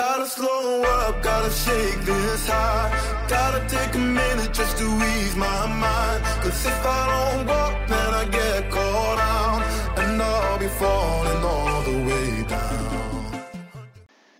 [0.00, 2.88] Gotta slow up, gotta shake this high.
[3.28, 6.24] Gotta take a minute just to ease my mind.
[6.42, 9.62] Cause if I don't walk, then I get caught out.
[9.98, 13.42] And I'll be falling all the way down.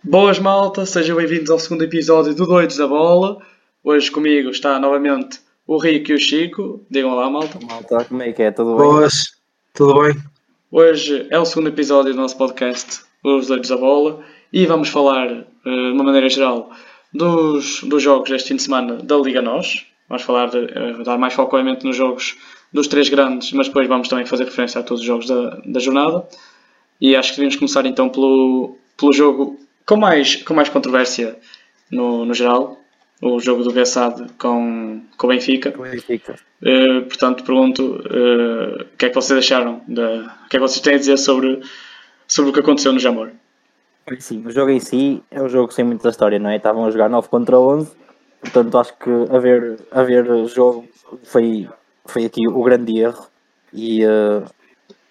[0.03, 3.37] Boas malta, sejam bem-vindos ao segundo episódio do Doidos da Bola.
[3.83, 6.83] Hoje comigo está novamente o Rico e o Chico.
[6.89, 7.59] Digam lá, malta.
[7.63, 8.49] Malta, como é que é?
[8.49, 8.87] Tudo bem?
[8.87, 9.35] Boas,
[9.75, 10.17] tudo bem?
[10.71, 15.27] Hoje é o segundo episódio do nosso podcast, Os Doidos da Bola, e vamos falar,
[15.29, 16.71] eh, de uma maneira geral,
[17.13, 19.85] dos, dos jogos deste fim de semana da Liga NOS.
[20.09, 22.37] Vamos falar, de, eh, dar mais foco, obviamente, nos jogos
[22.71, 25.79] dos três grandes, mas depois vamos também fazer referência a todos os jogos da, da
[25.79, 26.27] jornada.
[26.99, 31.37] E acho que devemos começar então pelo, pelo jogo com mais, com mais controvérsia
[31.89, 32.77] no, no geral,
[33.21, 35.71] o jogo do Bessade com, com o Benfica.
[35.71, 36.35] Como é que fica?
[36.61, 40.59] Uh, portanto, pergunto uh, o que é que vocês acharam, da, o que é que
[40.59, 41.61] vocês têm a dizer sobre,
[42.27, 43.31] sobre o que aconteceu no Jamor.
[44.19, 46.57] Sim, o jogo em si é um jogo sem muita história, não é?
[46.57, 47.91] Estavam a jogar 9 contra 11,
[48.41, 50.87] portanto acho que haver, haver jogo
[51.23, 51.69] foi,
[52.05, 53.27] foi aqui o grande erro
[53.71, 54.43] e, eh,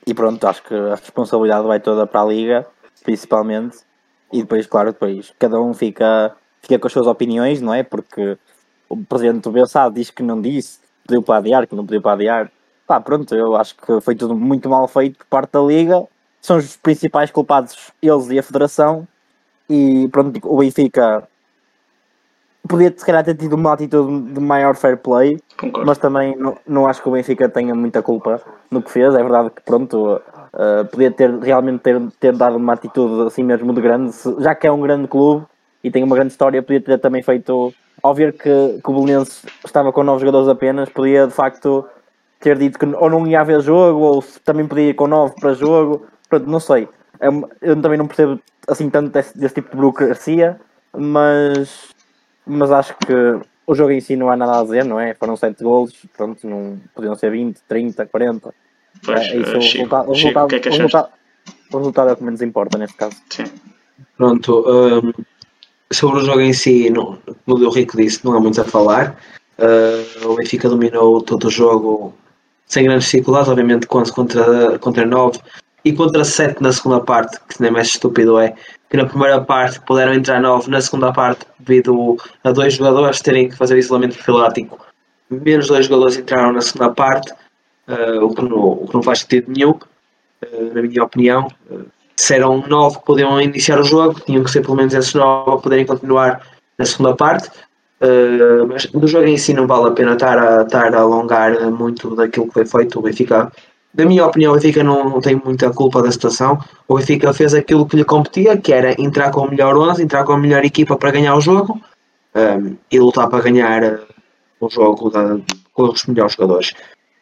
[0.06, 2.66] e pronto, acho que a responsabilidade vai toda para a Liga,
[3.04, 3.78] principalmente,
[4.32, 7.82] e depois, claro, depois cada um fica, fica com as suas opiniões, não é?
[7.82, 8.36] Porque
[8.88, 12.12] o presidente do Bessado diz que não disse, pediu para adiar, que não pediu para
[12.12, 12.52] adiar.
[12.86, 16.04] Pá, pronto, eu acho que foi tudo muito mal feito por parte da Liga.
[16.40, 19.06] São os principais culpados, eles e a Federação.
[19.68, 21.28] E pronto, o Benfica
[22.68, 25.86] podia se calhar ter tido uma atitude de maior fair play, Concordo.
[25.86, 29.14] mas também não, não acho que o Benfica tenha muita culpa no que fez.
[29.14, 33.72] É verdade que pronto, uh, podia ter realmente ter, ter dado uma atitude assim mesmo
[33.72, 35.46] de grande, já que é um grande clube
[35.82, 39.44] e tem uma grande história, podia ter também feito, ao ver que, que o Belenenses
[39.64, 41.86] estava com novos jogadores apenas, podia de facto
[42.38, 45.54] ter dito que ou não ia haver jogo, ou também podia ir com 9 para
[45.54, 46.88] jogo, pronto, não sei.
[47.20, 47.26] É
[47.60, 50.58] Eu também não percebo assim tanto desse, desse tipo de burocracia,
[50.96, 51.88] mas,
[52.46, 53.12] mas acho que
[53.66, 55.14] o jogo em si não há nada a dizer, não é?
[55.14, 58.54] Foram 7 golos, pronto, não, podiam ser 20, 30, 40.
[59.04, 61.08] Pois, é, isso, eh, o, Chico, resultado, o, que é que o, resultado,
[61.72, 63.16] o resultado é o que menos importa neste caso.
[63.30, 63.44] Sim.
[64.16, 65.12] Pronto, hum,
[65.92, 69.16] sobre o jogo em si, não, como o Rico disse, não há muito a falar.
[69.58, 72.14] Uh, o Benfica dominou todo o jogo
[72.66, 75.38] sem grandes dificuldades, obviamente com 11 contra, contra 9
[75.84, 78.54] e contra 7 na segunda parte, que nem mais estúpido é
[78.88, 83.48] que na primeira parte puderam entrar 9, na segunda parte, devido a dois jogadores terem
[83.48, 84.78] que fazer isolamento profilático,
[85.30, 87.32] menos dois jogadores entraram na segunda parte,
[87.88, 91.48] uh, o, que não, o que não faz sentido nenhum, uh, na minha opinião.
[91.70, 91.84] Uh,
[92.16, 95.52] se eram 9 que podiam iniciar o jogo, tinham que ser pelo menos esses 9
[95.52, 96.44] a poderem continuar
[96.76, 97.48] na segunda parte.
[98.02, 101.70] Uh, mas no jogo em si não vale a pena estar a, estar a alongar
[101.70, 102.98] muito daquilo que foi feito.
[102.98, 103.52] O Benfica,
[103.92, 106.58] na minha opinião, o Benfica não, não tem muita culpa da situação.
[106.86, 110.24] O Benfica fez aquilo que lhe competia, que era entrar com o melhor 11, entrar
[110.24, 111.80] com a melhor equipa para ganhar o jogo
[112.34, 113.98] um, e lutar para ganhar uh,
[114.60, 115.38] o jogo da-
[115.72, 116.72] com os melhores jogadores.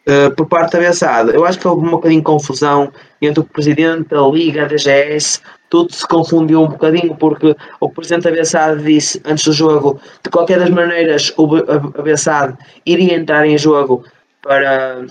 [0.06, 2.90] Uh, por parte da Bessade, eu acho que houve um bocadinho de confusão
[3.20, 8.24] entre o presidente, a Liga, a DGS, tudo se confundiu um bocadinho porque o presidente
[8.24, 12.56] da Bessade disse antes do jogo de qualquer das maneiras o a a Bessade
[12.86, 14.02] iria entrar em jogo
[14.42, 15.04] para,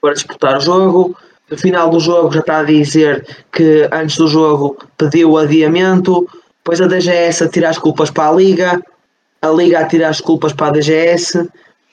[0.00, 1.16] para disputar o jogo.
[1.50, 6.28] No final do jogo já está a dizer que antes do jogo pediu o adiamento,
[6.58, 8.82] depois a DGS a tirar as culpas para a Liga,
[9.40, 11.48] a Liga a tirar as culpas para a DGS,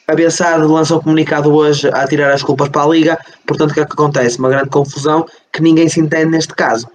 [0.07, 3.17] a Bessade lança um comunicado hoje a tirar as culpas para a Liga,
[3.47, 4.37] portanto o que é que acontece?
[4.37, 6.87] Uma grande confusão que ninguém se entende neste caso.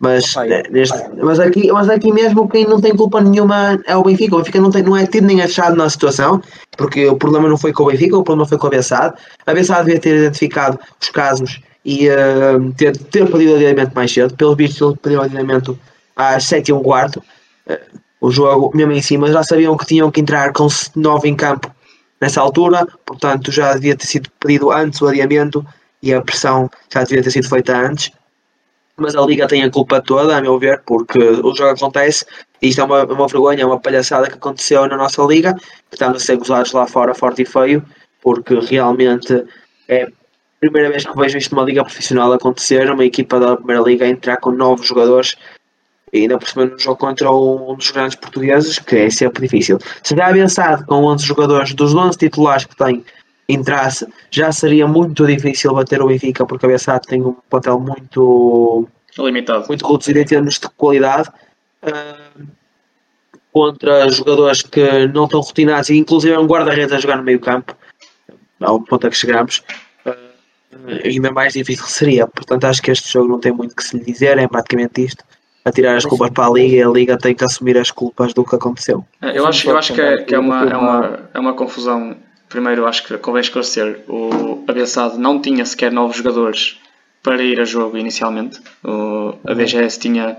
[0.00, 0.34] Mas,
[0.70, 4.34] neste, mas, aqui, mas aqui mesmo quem não tem culpa nenhuma é o Benfica.
[4.34, 6.42] O Benfica não, tem, não é tido nem achado na situação,
[6.74, 9.14] porque o problema não foi com o Benfica, o problema foi com a Bessade.
[9.46, 14.34] A Bessade devia ter identificado os casos e eh, ter, ter pedido adiamento mais cedo.
[14.34, 15.78] Pelo visto, ele pediu adiamento
[16.16, 17.22] às 7 e um quarto.
[17.68, 17.80] Eh,
[18.22, 20.66] o jogo, mesmo em cima, já sabiam que tinham que entrar com
[20.96, 21.70] 9 em campo
[22.20, 25.64] nessa altura, portanto já devia ter sido pedido antes o adiamento
[26.02, 28.10] e a pressão já devia ter sido feita antes.
[29.00, 32.24] Mas a Liga tem a culpa toda, a meu ver, porque o jogo acontece
[32.60, 35.94] e isto é uma, uma vergonha, é uma palhaçada que aconteceu na nossa Liga, que
[35.94, 37.82] estamos a ser gozados lá fora forte e feio,
[38.22, 39.44] porque realmente
[39.88, 40.10] é a
[40.60, 44.36] primeira vez que vejo isto numa liga profissional acontecer, uma equipa da primeira liga entrar
[44.36, 45.36] com novos jogadores
[46.12, 49.78] e ainda por cima no jogo contra um dos grandes portugueses, que é sempre difícil.
[50.02, 53.04] Se já pensado com 11 jogadores, dos 11 titulares que tem,
[53.48, 58.88] entrasse, já seria muito difícil bater o Benfica, porque a Bessade tem um papel muito,
[59.18, 59.66] Limitado.
[59.68, 61.30] muito reduzido em termos de qualidade.
[61.82, 62.30] ah,
[63.52, 67.76] contra jogadores que não estão rotinados, e inclusive um guarda-redes a jogar no meio campo,
[68.60, 69.62] ao ponto a que chegamos,
[70.06, 70.14] ah,
[71.04, 72.26] ainda mais difícil seria.
[72.26, 75.24] Portanto, acho que este jogo não tem muito que se lhe dizer, é praticamente isto.
[75.64, 78.32] a tirar as culpas para a Liga e a Liga tem que assumir as culpas
[78.32, 79.04] do que aconteceu.
[79.20, 82.16] É, Eu acho, eu acho que, é, que é, uma, é, uma, é uma confusão.
[82.48, 86.78] Primeiro, acho que convém esclarecer: o Abençado não tinha sequer novos jogadores
[87.22, 88.60] para ir a jogo inicialmente.
[88.82, 90.38] O, a BGS tinha,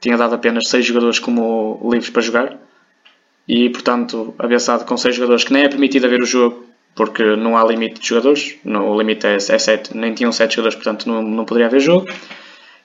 [0.00, 2.58] tinha dado apenas 6 jogadores como livres para jogar.
[3.46, 7.56] E, portanto, Abençado com 6 jogadores, que nem é permitido haver o jogo porque não
[7.56, 8.56] há limite de jogadores.
[8.64, 11.80] No, o limite é, é 7, nem tinham 7 jogadores, portanto não, não poderia haver
[11.80, 12.08] jogo.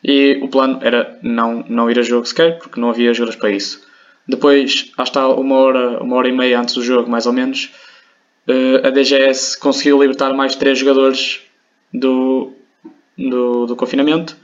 [0.03, 3.51] E o plano era não, não ir a jogo sequer, porque não havia jogadores para
[3.51, 3.85] isso.
[4.27, 7.71] Depois, hasta uma hora, uma hora e meia antes do jogo, mais ou menos,
[8.47, 11.41] eh, a DGS conseguiu libertar mais 3 jogadores
[11.93, 12.53] do,
[13.17, 14.37] do, do confinamento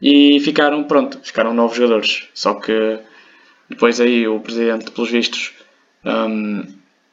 [0.00, 2.28] e ficaram, pronto, ficaram novos jogadores.
[2.34, 2.98] Só que
[3.68, 5.52] depois aí o presidente, pelos vistos,
[6.04, 6.62] um,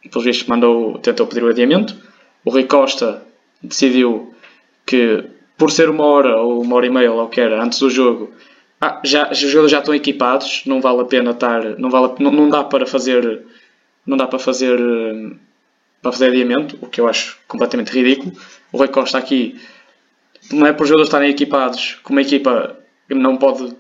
[0.10, 1.96] pelos vistos mandou, tentou pedir o adiamento.
[2.46, 3.24] O Rui Costa
[3.62, 4.34] decidiu
[4.86, 5.24] que
[5.58, 7.90] por ser uma hora ou uma hora e meia, ou o que era, antes do
[7.90, 8.34] jogo,
[8.82, 12.32] ah, já, os jogadores já estão equipados, não vale a pena estar, não, vale, não,
[12.32, 13.44] não dá para fazer,
[14.06, 15.38] não dá para fazer, hum,
[16.02, 18.34] para fazer adiamento, o que eu acho completamente ridículo.
[18.72, 19.58] O Rui Costa aqui,
[20.52, 22.78] não é por jogadores estarem equipados, como a equipa
[23.10, 23.74] não pode,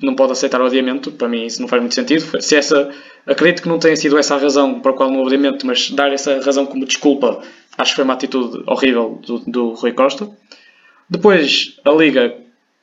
[0.00, 2.40] não pode aceitar o adiamento, para mim isso não faz muito sentido.
[2.40, 2.90] Se essa,
[3.26, 5.90] acredito que não tenha sido essa a razão para a qual não houve adiamento, mas
[5.90, 7.42] dar essa razão como desculpa,
[7.76, 10.28] acho que foi uma atitude horrível do, do Rui Costa.
[11.08, 12.36] Depois, a Liga,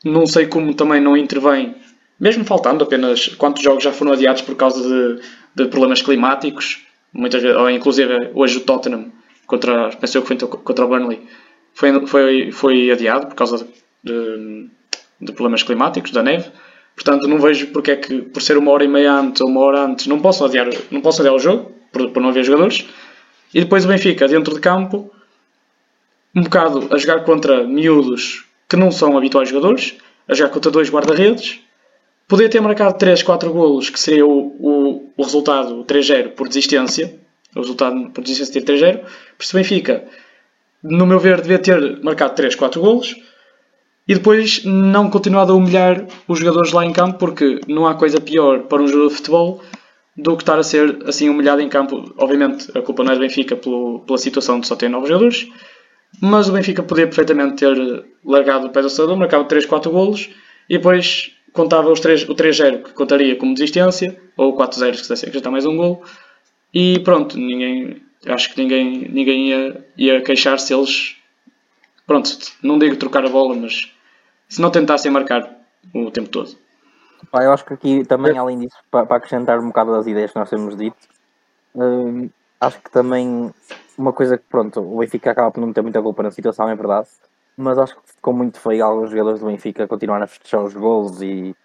[0.03, 1.75] não sei como também não intervém,
[2.19, 5.21] mesmo faltando apenas quantos jogos já foram adiados por causa de,
[5.55, 6.81] de problemas climáticos,
[7.11, 9.11] muitas vezes, ou inclusive hoje o Tottenham,
[9.45, 11.21] contra, pensei que foi contra o Burnley,
[11.73, 13.67] foi, foi, foi adiado por causa
[14.03, 14.69] de,
[15.19, 16.49] de problemas climáticos, da neve.
[16.95, 19.61] Portanto, não vejo porque é que, por ser uma hora e meia antes ou uma
[19.61, 22.85] hora antes, não posso adiar, não adiar o jogo, por, por não haver jogadores.
[23.53, 25.11] E depois o Benfica, dentro de campo,
[26.35, 29.95] um bocado a jogar contra miúdos que não são habituais jogadores,
[30.27, 31.59] a jogar contra dois guarda-redes,
[32.27, 37.19] podia ter marcado 3, 4 golos, que seria o, o, o resultado 3-0 por desistência,
[37.55, 40.03] o resultado por desistência ter 3-0, por isso Benfica,
[40.83, 43.15] no meu ver, devia ter marcado 3, 4 golos,
[44.07, 48.19] e depois não continuado a humilhar os jogadores lá em campo, porque não há coisa
[48.19, 49.61] pior para um jogador de futebol
[50.15, 52.13] do que estar a ser assim humilhado em campo.
[52.17, 55.47] Obviamente, a culpa não é do Benfica pelo, pela situação de só ter novos jogadores,
[56.21, 60.29] mas o Benfica podia perfeitamente ter largado o pé do acelerador, marcava 3, 4 golos
[60.69, 65.01] e depois contava os 3, o 3-0 que contaria como desistência, ou o 4-0 se
[65.01, 66.01] quisesse acrescentar mais um golo.
[66.73, 71.17] E pronto, ninguém, acho que ninguém, ninguém ia, ia queixar-se eles.
[72.05, 72.29] Pronto,
[72.61, 73.91] não digo trocar a bola, mas
[74.49, 75.49] se não tentassem marcar
[75.93, 76.55] o tempo todo.
[77.31, 80.37] Pá, eu acho que aqui também, além disso, para, acrescentar um bocado das ideias que
[80.37, 80.97] nós temos dito,
[81.73, 82.29] hum,
[82.59, 83.51] acho que também
[83.97, 86.75] uma coisa que, pronto, o Benfica acaba por não ter muita culpa na situação, é
[86.75, 87.07] verdade,
[87.55, 91.21] mas acho que ficou muito feio alguns jogadores do Benfica continuarem a fechar os gols
[91.21, 91.55] e,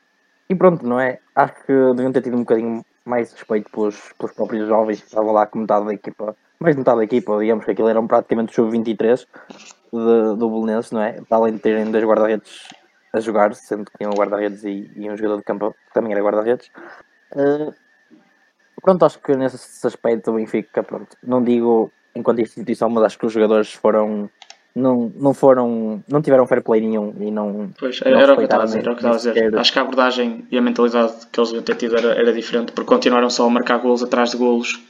[0.48, 1.18] e pronto, não é?
[1.34, 5.32] Acho que deviam ter tido um bocadinho mais respeito pelos, pelos próprios jovens que estavam
[5.32, 8.52] lá com metade da equipa, mais de metade da equipa, digamos que aquilo eram praticamente
[8.52, 9.26] o sub-23
[9.92, 11.20] do Belenenses, não é?
[11.28, 12.68] Para além de terem dois guarda-redes
[13.12, 16.12] a jogar, sendo que tinham um guarda-redes e, e, um jogador de campo que também
[16.12, 16.70] era guarda-redes.
[17.32, 17.72] Uh,
[18.82, 23.26] pronto, acho que nesse aspecto o Benfica, pronto, não digo enquanto instituição, mas acho que
[23.26, 24.28] os jogadores foram
[24.74, 28.44] não, não foram não tiveram fair play nenhum e não pois, era, era o que
[28.44, 29.58] estava a dizer, era o que estava a dizer.
[29.58, 32.72] acho que a abordagem e a mentalidade que eles deviam ter tido era, era diferente
[32.72, 34.80] porque continuaram só a marcar golos atrás de golos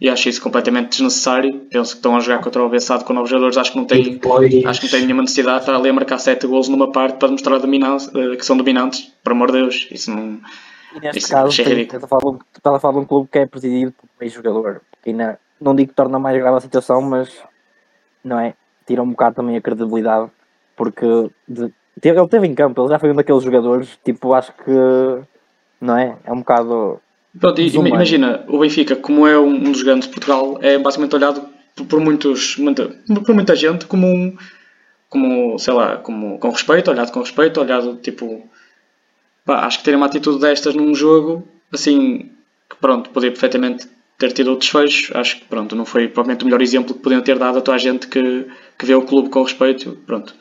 [0.00, 3.30] e acho isso completamente desnecessário penso que estão a jogar contra o avançado com novos
[3.30, 4.64] jogadores acho que não tem, depois...
[4.64, 7.18] acho que não tem nenhuma necessidade de estar ali a marcar 7 golos numa parte
[7.18, 10.40] para demonstrar eh, que são dominantes por amor de Deus isso não
[10.94, 14.28] e neste isso caso, estás a falar de um clube que é presidido por um
[14.28, 17.30] jogador e na, não digo que torna mais grave a situação, mas
[18.22, 18.54] não é?
[18.86, 20.30] Tira um bocado também a credibilidade,
[20.76, 21.72] porque de,
[22.02, 24.72] ele teve em campo, ele já foi um daqueles jogadores, tipo, acho que
[25.80, 26.16] não é?
[26.24, 27.00] É um bocado.
[27.40, 31.48] Pronto, imagina, o Benfica, como é um dos grandes de Portugal, é basicamente olhado
[31.88, 32.88] por muitos, muita,
[33.24, 34.36] por muita gente como um,
[35.08, 38.48] como, sei lá, como, com respeito, olhado com respeito, olhado tipo.
[39.44, 42.30] Pá, acho que ter uma atitude destas num jogo, assim,
[42.68, 43.86] que pronto, podia perfeitamente
[44.18, 47.20] ter tido outros fechos, acho que pronto, não foi provavelmente o melhor exemplo que podiam
[47.20, 48.46] ter dado a toda a gente que,
[48.78, 49.96] que vê o clube com respeito.
[50.06, 50.34] Pronto.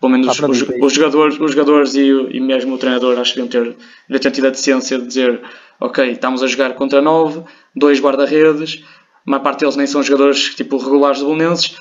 [0.00, 3.42] Pelo menos os, os, os, jogadores, os jogadores e, e mesmo o treinador acho que
[3.42, 3.76] deviam ter,
[4.08, 5.42] deviam ter tido a decência de dizer
[5.80, 7.42] ok, estamos a jogar contra nove,
[7.74, 8.84] dois guarda-redes,
[9.26, 11.76] uma parte deles nem são jogadores tipo regulares de Bolonenses,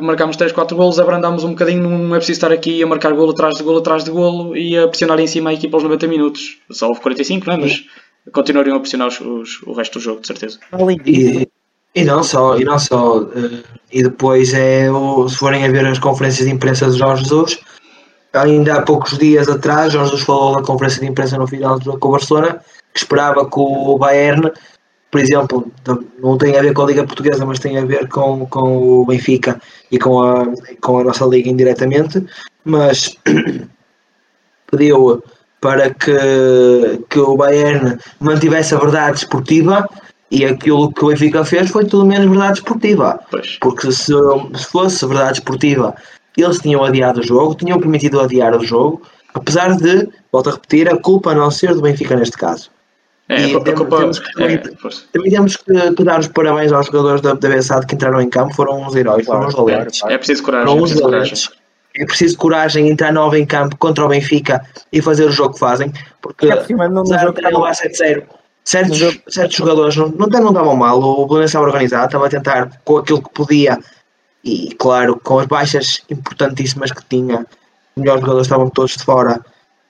[0.00, 3.32] marcámos 3, 4 golos, abrandámos um bocadinho, não é preciso estar aqui a marcar golo
[3.32, 6.06] atrás de golo atrás de golo e a pressionar em cima a equipa aos 90
[6.06, 6.58] minutos.
[6.70, 7.56] Só houve 45, não é?
[7.58, 7.84] Mas
[8.32, 10.58] continuariam a pressionar os, os, o resto do jogo, de certeza.
[11.04, 11.48] E,
[11.94, 13.22] e não só, e não só.
[13.34, 13.62] Eh,
[13.92, 14.88] e depois é,
[15.28, 17.58] se forem a ver as conferências de imprensa de Jorge Jesus,
[18.32, 21.84] ainda há poucos dias atrás, Jorge Jesus falou na conferência de imprensa no final do
[21.84, 22.60] jogo com o Barcelona,
[22.94, 24.50] que esperava que o Bayern,
[25.10, 25.70] por exemplo,
[26.22, 29.04] não tem a ver com a Liga Portuguesa, mas tem a ver com, com o
[29.04, 29.60] Benfica
[29.90, 30.46] e com a,
[30.80, 32.24] com a nossa Liga indiretamente,
[32.64, 33.18] mas
[34.70, 35.22] pediu
[35.60, 39.88] para que, que o Bayern mantivesse a verdade esportiva
[40.30, 43.18] e aquilo que o Benfica fez foi tudo menos verdade esportiva.
[43.30, 43.56] Pois.
[43.60, 45.94] Porque se, se fosse verdade esportiva,
[46.36, 50.92] eles tinham adiado o jogo, tinham permitido adiar o jogo, apesar de, volto a repetir,
[50.92, 52.70] a culpa não ser do Benfica neste caso.
[53.28, 53.98] É, E a temos- culpa.
[53.98, 54.58] temos que- é.
[55.12, 58.28] Também temos que, que dar os parabéns aos jogadores da, da Bessade que entraram em
[58.28, 60.00] campo, foram uns heróis, foram uns claro, valentes.
[60.00, 60.14] claro.
[60.14, 60.66] É preciso coragem.
[60.66, 61.30] Foram É uns preciso coragem.
[61.34, 61.50] valentes.
[61.96, 64.62] É preciso coragem entrar nova em campo contra o Benfica
[64.92, 67.36] e fazer o jogo que fazem, porque É por cima, no- no apesar jogo de
[67.36, 68.22] terem que- levar 7-0,
[68.64, 72.26] certos, No jogo- certos jogadores não, não, não davam mal, o Belenense estava organizado, estava
[72.26, 73.78] a tentar com aquilo que podia
[74.44, 77.46] e claro, com as baixas importantíssimas que tinha,
[77.96, 79.40] os melhores jogadores estavam todos de fora,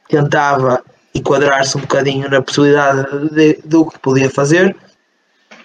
[0.08, 0.82] tentava
[1.14, 4.76] enquadrar-se um bocadinho na possibilidade de- do que podia fazer.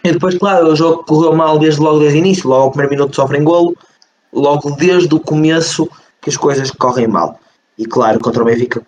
[0.04, 2.92] E depois, claro, o jogo correu mal desde logo desde o início, logo ao primeiro
[2.96, 3.76] minuto sofrem golo,
[4.32, 5.90] logo desde o começo
[6.22, 7.40] que as coisas correm mal.
[7.78, 8.82] E claro, contra o Benfica,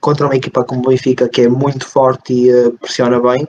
[0.00, 3.48] contra uma equipa como o Benfica, que é muito forte e eh, pressiona bem,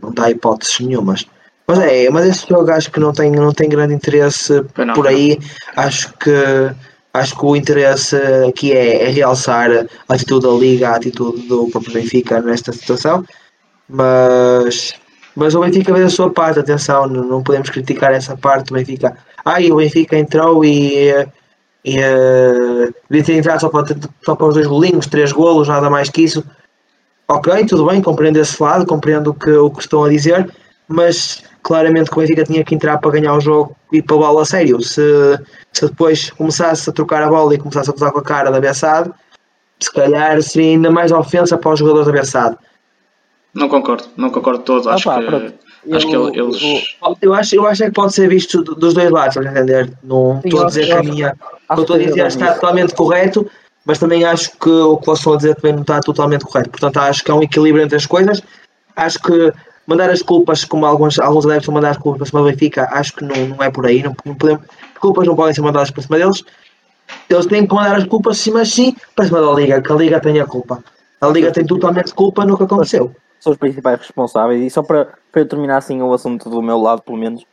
[0.00, 1.26] não dá hipóteses nenhumas.
[1.66, 5.06] Mas é, mas esse jogo acho que não tem, não tem grande interesse não, por
[5.06, 5.38] aí.
[5.76, 6.30] Acho que
[7.14, 8.16] acho que o interesse
[8.48, 9.70] aqui é, é realçar
[10.08, 13.24] a atitude da Liga, a atitude do próprio Benfica nesta situação.
[13.88, 14.94] Mas,
[15.36, 19.16] mas o Benfica fez a sua parte, atenção, não, podemos criticar essa parte do Benfica.
[19.44, 21.10] Ah, e o Benfica entrou e,
[21.84, 23.86] e eh, devia ter entrado só para,
[24.24, 26.44] só para os dois golinhos, três golos, nada mais que isso.
[27.28, 30.50] Ok, tudo bem, compreendo esse lado, compreendo que, o que estão a dizer,
[30.88, 34.40] mas claramente que o Benfica tinha que entrar para ganhar o jogo e para levá-lo
[34.40, 34.80] a sério.
[34.82, 35.02] Se,
[35.72, 38.60] se depois começasse a trocar a bola e começasse a gozar com a cara da
[38.60, 39.10] Bessade,
[39.80, 42.56] se calhar seria ainda mais ofensa para os jogadores da Bessade.
[43.54, 44.88] Não concordo, não concordo todo.
[44.90, 45.54] Acho Opa, que, pronto.
[45.92, 46.62] acho que Eu- ele- eles.
[46.62, 49.46] eu- Eu acho, eu acho é que pode ser visto do- dos dois lados, estás
[49.46, 49.92] a entender?
[50.02, 51.36] Não Sim, estou a dizer que a minha.
[51.70, 53.50] O que estou a que dizer está totalmente correto,
[53.84, 56.70] mas também acho que o que vocês estão a dizer também não está totalmente correto.
[56.70, 58.42] Portanto, acho que há um equilíbrio entre as coisas.
[58.96, 59.52] Acho que
[59.92, 63.24] mandar as culpas, como alguns, alguns adeptos mandar as culpas para do Benfica, acho que
[63.24, 64.02] não, não é por aí.
[64.02, 66.42] Não, não podemos, as culpas não podem ser mandadas para cima deles.
[67.28, 69.94] Eles têm que mandar as culpas, sim, mas sim, para cima da Liga, que a
[69.94, 70.82] Liga tem a culpa.
[71.20, 73.14] A Liga tem totalmente culpa no que aconteceu.
[73.38, 74.62] são os principais responsáveis.
[74.62, 77.44] E só para, para eu terminar assim o assunto do meu lado, pelo menos,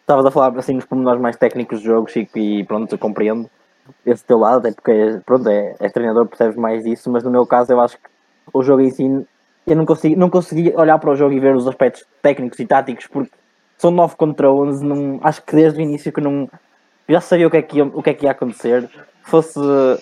[0.00, 3.48] estavas a falar assim nos pormenores mais técnicos dos jogos Chico, e pronto, eu compreendo
[4.04, 7.46] esse teu lado, até porque pronto, é, és treinador, percebes mais disso, mas no meu
[7.46, 8.08] caso eu acho que
[8.52, 9.26] o jogo em si
[9.66, 12.66] eu não consegui, não consegui olhar para o jogo e ver os aspectos técnicos e
[12.66, 13.30] táticos porque
[13.78, 16.48] são 9 contra 11, não, acho que desde o início que não
[17.08, 18.88] já sabia o que é que ia, o que é que ia acontecer.
[19.26, 19.58] Fosse,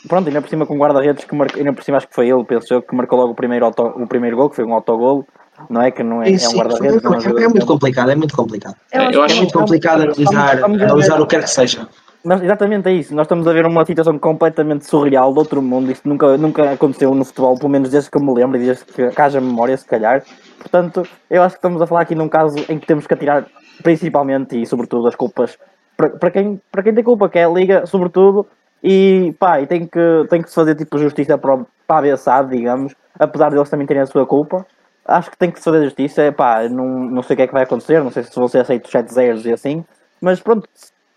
[0.09, 2.43] pronto, ainda por cima com guarda-redes que marcou, ainda por cima acho que foi ele,
[2.45, 5.25] penso eu, que marcou logo o primeiro, auto, o primeiro gol, que foi um autogol,
[5.71, 5.93] não é?
[5.93, 8.75] Que não é, é um guarda-redes, é é, é muito complicado, é muito complicado.
[8.91, 11.89] É, eu acho É muito complicado analisar, ver- o que quer que seja.
[12.25, 13.15] Nós- exatamente é isso.
[13.15, 15.91] Nós estamos a ver uma situação completamente surreal de outro mundo.
[15.91, 18.85] Isto nunca, nunca aconteceu no futebol, pelo menos desde que eu me lembro e desde
[18.85, 20.23] que, haja memória, se calhar.
[20.59, 23.47] Portanto, eu acho que estamos a falar aqui num caso em que temos que atirar
[23.83, 25.59] principalmente e sobretudo as culpas
[25.97, 28.47] para, para, quem, para quem tem culpa, que é a Liga, sobretudo.
[28.83, 32.95] E pá, e tem que, tem que se fazer tipo justiça para, para a digamos,
[33.19, 34.65] apesar de eles também terem a sua culpa.
[35.05, 36.31] Acho que tem que se fazer justiça.
[36.33, 38.61] Pá, não, não sei o que é que vai acontecer, não sei se vão ser
[38.61, 39.85] aceitos 7 zeros e assim,
[40.21, 40.69] mas pronto,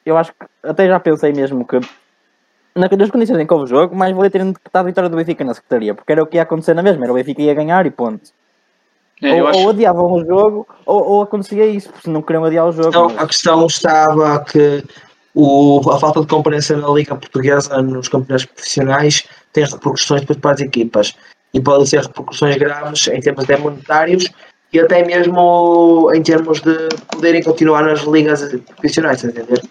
[0.05, 1.79] eu acho que até já pensei mesmo que
[2.75, 5.15] na- nas condições em que houve o jogo, mais valia terem decretado a vitória do
[5.17, 7.53] Benfica na Secretaria, porque era o que ia acontecer na mesma, era o Benfica ia
[7.53, 8.29] ganhar e ponto.
[9.21, 12.67] É, ou, acho, ou adiavam o jogo, ou, ou acontecia isso, porque não queriam adiar
[12.67, 12.89] o jogo.
[12.89, 14.83] Então, mas- a questão estava que
[15.33, 20.51] o, a falta de compreensão na Liga Portuguesa nos campeonatos profissionais tem repercussões depois para
[20.51, 21.15] as equipas
[21.53, 24.29] e podem ser repercussões graves em termos de monetários
[24.73, 28.43] e até mesmo em termos de poderem continuar nas ligas
[28.75, 29.61] profissionais, entender?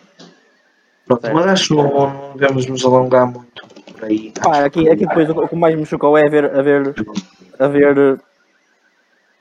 [1.07, 4.33] Pronto, mas acho que não, devemos nos alongar muito por aí.
[4.43, 6.95] Pá, aqui, aqui depois o que mais me chocou é ver, a ver,
[7.59, 8.21] a ver,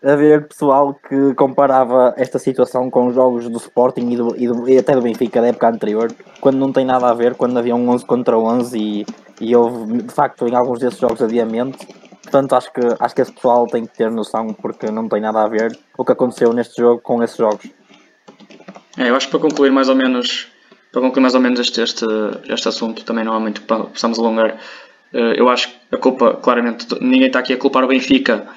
[0.04, 4.48] a ver pessoal que comparava esta situação com os jogos do Sporting e, do, e,
[4.48, 7.58] do- e até do Benfica da época anterior, quando não tem nada a ver, quando
[7.58, 9.06] havia um 11 contra 11 e,
[9.40, 11.78] e houve de facto em alguns desses jogos adiamento.
[12.24, 15.42] Portanto, acho que, acho que esse pessoal tem que ter noção porque não tem nada
[15.44, 17.70] a ver o que aconteceu neste jogo com esses jogos.
[18.98, 20.52] é, eu acho que para concluir mais ou menos,
[20.94, 22.06] para concluir mais ou menos este, este,
[22.48, 24.60] este assunto, também não há muito que possamos alongar.
[25.12, 28.48] Eh, Eu acho que a culpa, claramente, ninguém está aqui a culpar o Benfica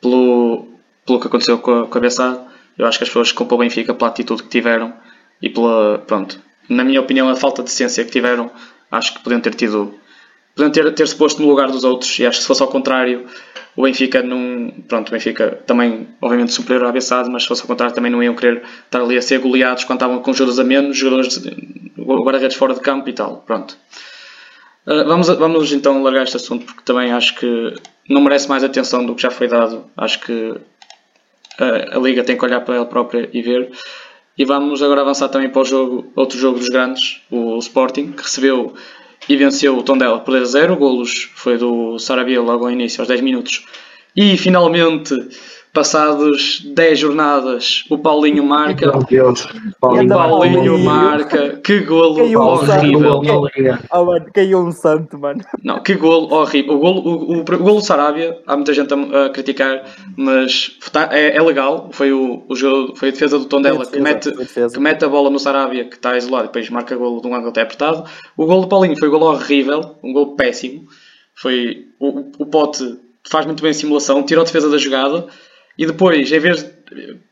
[0.00, 0.66] pelo,
[1.06, 2.46] pelo que aconteceu com a, com.
[2.76, 4.92] Eu acho que as pessoas culpam o Benfica pela atitude que tiveram
[5.40, 8.50] e pela, pronto, na minha opinião, a falta de ciência que tiveram.
[8.90, 9.94] Acho que podiam ter tido
[10.54, 13.26] podiam ter, ter-se posto no lugar dos outros e acho que se fosse ao contrário
[13.76, 14.72] o Benfica não.
[14.86, 18.22] Pronto, o Benfica também, obviamente, superior ao Abessado, mas se fosse ao contrário também não
[18.22, 21.50] iam querer estar ali a ser goleados quando estavam com jogadores a menos, jogadores de
[21.98, 23.42] guarda-redes fora de campo e tal.
[23.46, 23.76] Pronto.
[24.86, 27.74] Uh, vamos, vamos então largar este assunto porque também acho que
[28.08, 29.84] não merece mais atenção do que já foi dado.
[29.96, 30.54] Acho que
[31.58, 33.72] a, a Liga tem que olhar para ela própria e ver.
[34.36, 38.22] E vamos agora avançar também para o jogo, outro jogo dos grandes, o Sporting, que
[38.22, 38.74] recebeu
[39.28, 40.76] e venceu o Tondela por 10 a 0.
[40.76, 43.64] Golos foi do Sarabia logo ao início, aos 10 minutos.
[44.16, 45.14] E finalmente
[45.74, 48.92] Passados 10 jornadas, o Paulinho marca.
[48.92, 49.44] Meu Deus,
[49.80, 51.56] Paulinho, Paulinho marca.
[51.64, 53.24] Que golo Caiu um horrível.
[53.24, 53.88] santo.
[53.92, 55.40] Oh, mano, caiu um santo, mano.
[55.64, 56.74] Não, que golo horrível.
[56.74, 59.82] O golo, o, o, o golo do Sarabia, há muita gente a, a criticar,
[60.16, 61.88] mas tá- é, é legal.
[61.90, 65.28] Foi, o, o jogo, foi a defesa do Tondela que mete, que mete a bola
[65.28, 68.04] no Sarabia, que está isolado, e depois marca golo de um ângulo até apertado.
[68.36, 70.86] O golo do Paulinho foi um golo horrível, um golo péssimo.
[71.34, 72.96] Foi o, o, o pote
[73.28, 75.26] faz muito bem a simulação, tira a defesa da jogada
[75.78, 76.70] e depois, em vez de,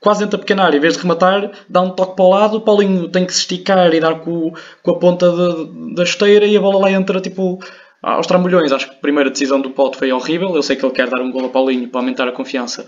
[0.00, 2.56] quase dentro da pequena área, em vez de rematar, dá um toque para o lado,
[2.56, 6.46] o Paulinho tem que se esticar e dar com, com a ponta de- da chuteira
[6.46, 7.58] e a bola lá entra tipo
[8.02, 8.72] aos trambolhões.
[8.72, 10.54] Acho que a primeira decisão do Pote foi horrível.
[10.54, 12.86] Eu sei que ele quer dar um gol ao Paulinho para aumentar a confiança.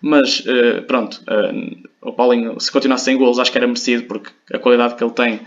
[0.00, 1.52] Mas eh, pronto, eh,
[2.02, 5.12] o Paulinho, se continuasse sem golos, acho que era merecido porque a qualidade que ele
[5.12, 5.40] tem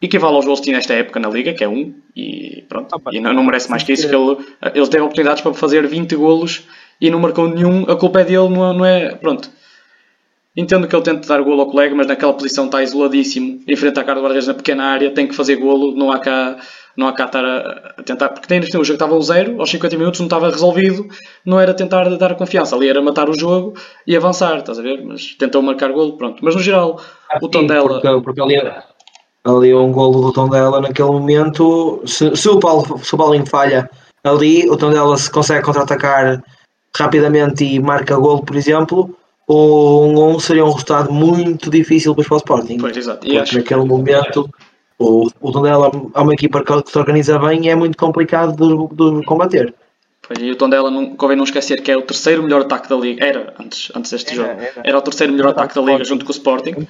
[0.00, 2.94] equivale aos gols que tinha nesta época na Liga, que é um, e pronto.
[2.94, 4.36] Opa, e não, não merece mais que isso, que ele,
[4.74, 6.66] ele teve oportunidades para fazer 20 golos
[7.00, 7.84] e não marcou nenhum.
[7.90, 8.72] A culpa é dele, não é.
[8.72, 9.50] Não é pronto.
[10.56, 14.00] Entendo que ele tente dar golo ao colega, mas naquela posição está isoladíssimo, em frente
[14.00, 16.56] à cara do na pequena área, tem que fazer golo, não há cá,
[16.96, 19.70] não há cá estar a, a tentar, porque tem o jogo estava um zero, aos
[19.70, 21.06] 50 minutos não estava resolvido,
[21.46, 24.82] não era tentar dar a confiança, ali era matar o jogo e avançar, estás a
[24.82, 25.00] ver?
[25.04, 26.44] Mas tentou marcar golo, pronto.
[26.44, 27.00] Mas no geral,
[27.40, 28.00] o tom dela.
[28.00, 28.56] Porque, porque ali,
[29.44, 33.88] ali um golo do Tondela naquele momento, se, se, o Paulo, se o Paulinho falha
[34.24, 36.42] ali, o Tondela se consegue contra-atacar
[36.96, 39.16] rapidamente e marca golo, por exemplo,
[39.46, 42.78] o 1-1 seria um resultado muito difícil para o Sporting.
[42.78, 43.26] Pois, exato.
[43.26, 44.48] E acho naquele momento
[44.98, 49.18] o, o Tondela é uma equipa que se organiza bem e é muito complicado de,
[49.18, 49.74] de combater.
[50.20, 52.96] Pois, e o Tondela, não, convém não esquecer que é o terceiro melhor ataque da
[52.96, 53.24] Liga.
[53.24, 54.60] Era, antes, antes deste Era, jogo.
[54.60, 54.72] era.
[54.84, 56.86] Era o terceiro melhor O ataque da Liga junto com o Sporting.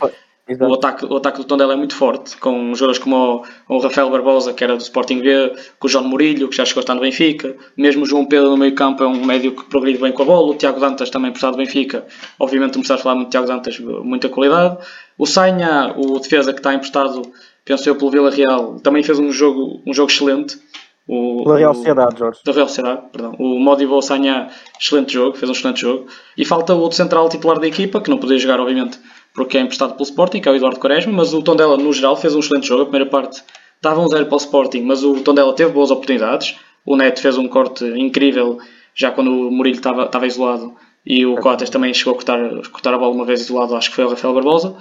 [0.59, 4.11] O ataque, o ataque do Tondela é muito forte, com jogadores como o, o Rafael
[4.11, 6.95] Barbosa, que era do Sporting B, com o João Murilho, que já chegou a estar
[6.95, 10.13] no Benfica, mesmo o João Pedro no meio campo é um médio que progride bem
[10.13, 12.05] com a bola, o Tiago Dantas também prestado do Benfica,
[12.39, 14.79] obviamente começar a falar muito de Tiago Dantas, muita qualidade.
[15.17, 17.23] O Sainha, o defesa que está emprestado,
[17.65, 20.59] penso eu, pelo Vila Real, também fez um jogo, um jogo excelente.
[21.07, 22.41] O, Pela Real Sociedade, Jorge.
[22.45, 23.35] da Real Sociedade, perdão.
[23.39, 24.49] O Modibo Sanha,
[24.81, 26.07] excelente jogo, fez um excelente jogo.
[26.39, 28.99] E falta o outro central titular da equipa, que não podia jogar, obviamente,
[29.35, 32.17] porque é emprestado pelo Sporting, que é o Eduardo Quaresma, mas o Tondela, no geral,
[32.17, 32.83] fez um excelente jogo.
[32.83, 33.43] A primeira parte
[33.81, 36.57] dava um zero para o Sporting, mas o Tondela teve boas oportunidades.
[36.85, 38.59] O Neto fez um corte incrível,
[38.95, 42.39] já quando o Murilo estava, estava isolado, e o Coates também chegou a cortar,
[42.71, 44.77] cortar a bola uma vez isolado, acho que foi o Rafael Barbosa.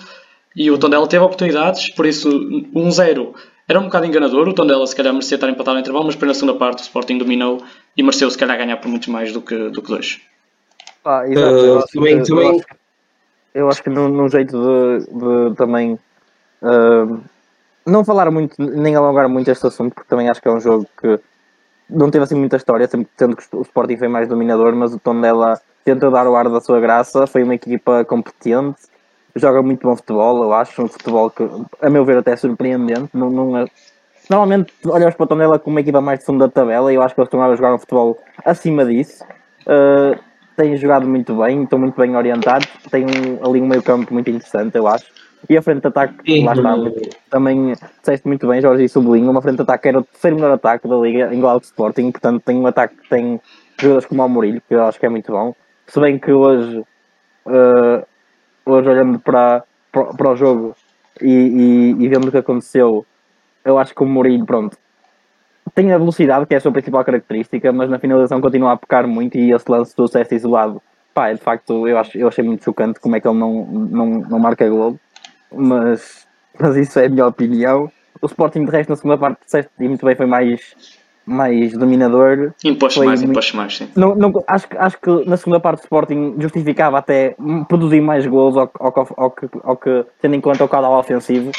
[0.55, 3.33] E o Tondela teve oportunidades, por isso 1-0
[3.67, 4.47] era um bocado enganador.
[4.47, 7.19] O Tondela se calhar merecia estar empatado no intervalo, mas na segunda parte o Sporting
[7.19, 7.63] dominou
[7.95, 10.19] e mereceu se calhar ganhar por muito mais do que, do que dois.
[11.05, 12.61] Ah, exato, Uh, também, também,
[13.53, 15.05] eu acho- que num, jeito de,
[15.49, 15.93] de também
[16.61, 17.19] uh,
[17.85, 20.87] não falar muito, nem alongar muito este assunto, porque também acho que é um jogo
[20.99, 21.19] que
[21.89, 24.99] não teve assim muita história, sempre tendo que o Sporting foi mais dominador, mas o
[24.99, 28.77] Tondela tenta dar o ar da sua graça, foi uma equipa competente,
[29.35, 31.47] joga muito bom futebol, eu acho, um futebol que,
[31.81, 33.09] a meu ver, até é surpreendente.
[33.13, 33.65] Não, não é-
[34.29, 37.01] Normalmente olhamos para o Tondela como uma equipa mais de fundo da tabela e eu
[37.01, 39.23] acho que eles estão a jogar um futebol acima disso.
[39.65, 40.19] Uh,
[40.59, 44.29] têm jogado muito bem, estão muito bem orientados, têm um- ali um meio campo muito
[44.29, 45.05] interessante, eu acho.
[45.49, 46.75] E a frente de ataque, Sim, lá está,
[47.29, 50.35] também disseste muito bem, Jorge e sublinho, uma frente de ataque que era o terceiro
[50.35, 53.39] melhor ataque da Liga, igual ao Sporting, portanto tem um ataque que tem
[53.79, 55.55] jogadores como o Mourinho, que eu acho que é muito bom.
[55.87, 56.79] Se bem que hoje,
[57.45, 58.05] uh,
[58.65, 60.75] hoje olhando para, para, para o jogo
[61.21, 63.05] e, e, e vendo o que aconteceu,
[63.63, 64.77] eu acho que o Mourinho, pronto,
[65.75, 69.07] tem a velocidade, que é a sua principal característica, mas na finalização continua a pecar
[69.07, 70.81] muito e esse lance do sucesso isolado,
[71.13, 74.05] pá, de facto, eu, acho, eu achei muito chocante como é que ele não, não,
[74.21, 74.97] não marca gol,
[75.51, 76.27] mas,
[76.59, 77.91] mas isso é a minha opinião.
[78.21, 80.75] O Sporting de resto na segunda parte, disseste, e muito bem, foi mais,
[81.25, 82.53] mais dominador.
[82.65, 83.89] Impôs Foi mais, muito- impôs mais, sim.
[83.95, 87.35] Não, não, acho, que- acho que na segunda parte do Sporting justificava até
[87.67, 90.99] produzir mais gols ao, ao, que- ao, que, ao que, tendo em conta o caudal
[90.99, 91.51] ofensivo,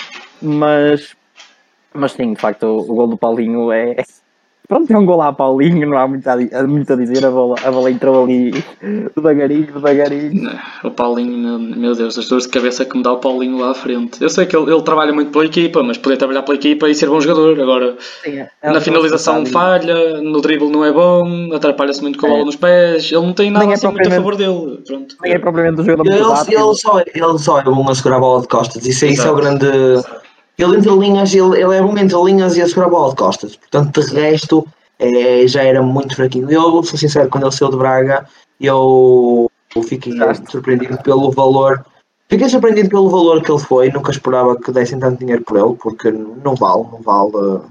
[0.43, 1.17] mas,
[1.95, 3.97] mas sim, de facto, o, o gol do Paulinho é,
[4.69, 7.57] pronto, é um gol à Paulinho, não há muito a, muito a dizer, a bola,
[7.65, 8.53] a bola entrou ali
[9.17, 10.51] devagarinho, devagarinho.
[10.85, 13.75] O Paulinho, meu Deus, as dores de cabeça que me dá o Paulinho lá à
[13.75, 14.23] frente.
[14.23, 16.95] Eu sei que ele, ele trabalha muito pela equipa, mas poder trabalhar pela equipa e
[16.95, 17.61] ser bom jogador.
[17.61, 22.43] Agora, É na finalização falha, no drible não é bom, atrapalha-se muito com a bola
[22.43, 22.45] É.
[22.45, 23.11] nos pés.
[23.11, 24.79] Ele não tem nada Nem é assim muito a favor dele.
[24.87, 25.17] Pronto.
[25.23, 26.53] Nem é propriamente um jogador Ele, muito rápido.
[26.55, 28.87] ele, só, ele só é bom a segurar a bola de costas.
[28.87, 30.21] Isso, é- isso é o Exato.
[30.61, 33.17] Ele entre linhas, ele, ele é bom entre linhas e a segurar a bola de
[33.17, 33.57] costas.
[33.57, 34.67] Portanto, de resto,
[34.99, 36.51] é, já era muito fraquinho.
[36.51, 38.27] Eu, sou sincero, quando ele saiu de Braga,
[38.61, 40.13] eu, eu fiquei
[40.51, 41.85] surpreendido pelo valor.
[42.29, 43.91] Fiquei surpreendido pelo valor que ele foi.
[43.91, 47.63] Nunca esperava que dessem tanto dinheiro por ele, porque não vale, não vale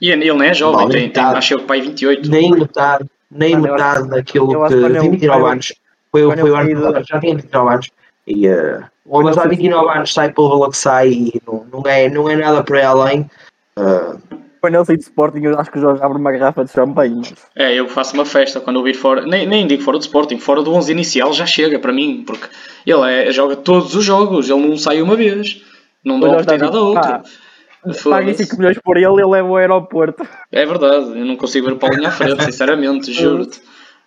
[0.00, 2.30] E ele não é jovem, Vale, tem, tem, acho que é o pai 28.
[2.30, 4.80] nem metade, nem Mano, metade daquilo eu acho que.
[4.80, 5.74] que quando eu- 29 quando eu- anos.
[6.12, 7.90] Foi, o ano passado, já tinha 29 anos.
[8.26, 11.82] E uh, o já há 29 anos sai pelo valor que sai e não, não,
[11.90, 13.28] é, não é nada para além.
[13.76, 14.18] Uh,
[14.60, 17.22] Quando ele saiu de Sporting, eu acho que o Jorge abre uma garrafa de champanhe.
[17.56, 20.38] É, eu faço uma festa quando eu vir fora, nem, nem digo fora do Sporting,
[20.38, 22.46] fora do 11 inicial já chega para mim, porque
[22.86, 25.62] ele é, joga todos os jogos, ele não sai uma vez,
[26.04, 27.18] não dá Mas oportunidade a outra.
[27.18, 27.50] tipo,
[27.82, 28.44] Paguem Foda-se.
[28.44, 30.28] 5 milhões por ele e ele leva o aeroporto.
[30.52, 33.60] É verdade, eu não consigo ver o Paulinho à frente, sinceramente, juro-te.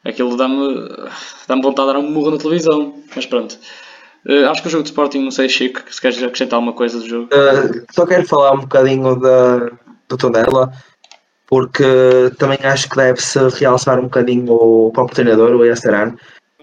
[0.05, 0.85] Aquilo dá-me
[1.47, 3.57] dá vontade de dar um murro na televisão, mas pronto.
[4.27, 6.99] Eh, acho que o jogo de Sporting, não sei, Chico, se queres acrescentar alguma coisa
[6.99, 7.25] do jogo.
[7.25, 9.69] uh, só quero falar um bocadinho da,
[10.07, 10.71] do Tondela,
[11.47, 11.83] porque
[12.38, 16.15] também acho que deve-se realçar um bocadinho o próprio treinador, o Yasteran.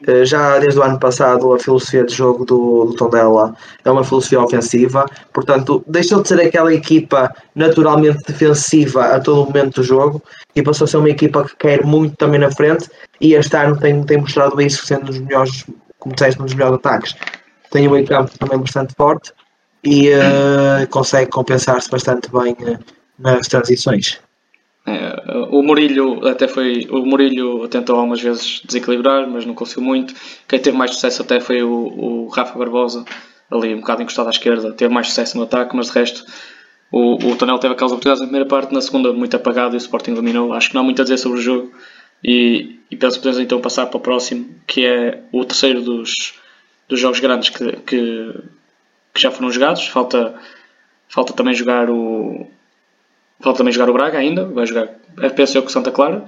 [0.08, 4.02] Uh, Já desde o ano passado a filosofia de jogo do, do Tondela é uma
[4.02, 10.22] filosofia ofensiva, portanto deixou de ser aquela equipa naturalmente defensiva a todo momento do jogo
[10.56, 12.88] e passou a ser uma equipa que quer muito também na frente
[13.20, 15.66] e este ano tem, tem mostrado isso sendo um dos melhores,
[15.98, 17.14] como disseste, um dos melhores ataques.
[17.70, 19.32] Tem um campo também bastante forte
[19.84, 22.78] e eh, consegue compensar-se bastante bem eh,
[23.18, 24.20] nas transições.
[24.86, 25.14] É,
[25.50, 26.86] o Murilho até foi.
[26.90, 30.14] O Murilho tentou algumas vezes desequilibrar, mas não conseguiu muito.
[30.48, 33.04] Quem teve mais sucesso até foi o, o Rafa Barbosa,
[33.50, 36.24] ali um bocado encostado à esquerda, teve mais sucesso no ataque, mas de resto
[36.90, 39.78] o, o Tonel teve aquelas oportunidades na primeira parte, na segunda muito apagado e o
[39.78, 40.52] Sporting dominou.
[40.52, 41.72] Acho que não há muito a dizer sobre o jogo
[42.24, 46.39] e, e penso que podemos então passar para o próximo, que é o terceiro dos,
[46.90, 48.34] dos jogos grandes que, que,
[49.14, 49.86] que já foram jogados.
[49.86, 50.34] Falta,
[51.08, 52.46] falta também jogar o,
[53.40, 56.26] Falta também jogar o Braga ainda, vai jogar, eu que Santa Clara,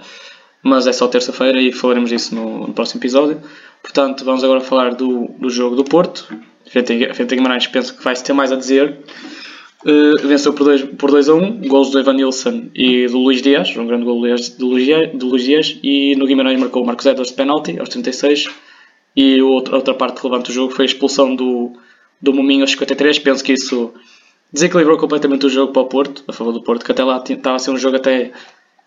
[0.62, 3.40] mas é só terça-feira e falaremos disso no, no próximo episódio.
[3.82, 6.26] Portanto, vamos agora falar do, do jogo do Porto,
[6.66, 8.98] frente a, Guimarães, penso que vai ter mais a dizer.
[9.84, 13.18] Uh, venceu por 2 por dois a 1, um, gols do Evan Nilsson e do
[13.18, 16.84] Luís Dias, um grande gol do Luís, Dias, do Luís Dias, e no Guimarães marcou
[16.84, 18.48] o Marcos Edwards de penalti aos 36,
[19.16, 21.72] e outra, outra parte relevante do jogo foi a expulsão do,
[22.20, 23.92] do Mominho aos 53, penso que isso
[24.52, 27.56] desequilibrou completamente o jogo para o Porto, a favor do Porto, que até lá estava
[27.56, 28.32] a ser um jogo até,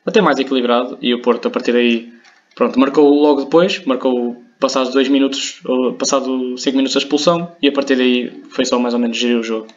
[0.05, 2.13] até mais equilibrado e o Porto a partir daí
[2.55, 7.67] pronto, marcou logo depois, marcou passados 2 minutos, ou passado 5 minutos da expulsão e
[7.67, 9.67] a partir daí foi só mais ou menos gerir o jogo.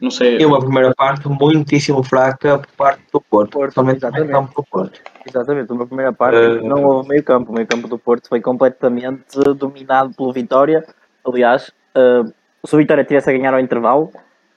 [0.00, 0.38] Não sei.
[0.38, 4.28] E uma primeira parte muitíssimo fraca por parte do Porto, Porto, somente exatamente.
[4.28, 5.00] no campo do Porto.
[5.26, 7.50] Exatamente, uma primeira parte Eh, não houve meio campo.
[7.50, 10.84] O meio campo do Porto foi completamente dominado pelo Vitória.
[11.24, 12.24] Aliás, eh,
[12.64, 14.10] se o Vitória tivesse a ganhar ao intervalo,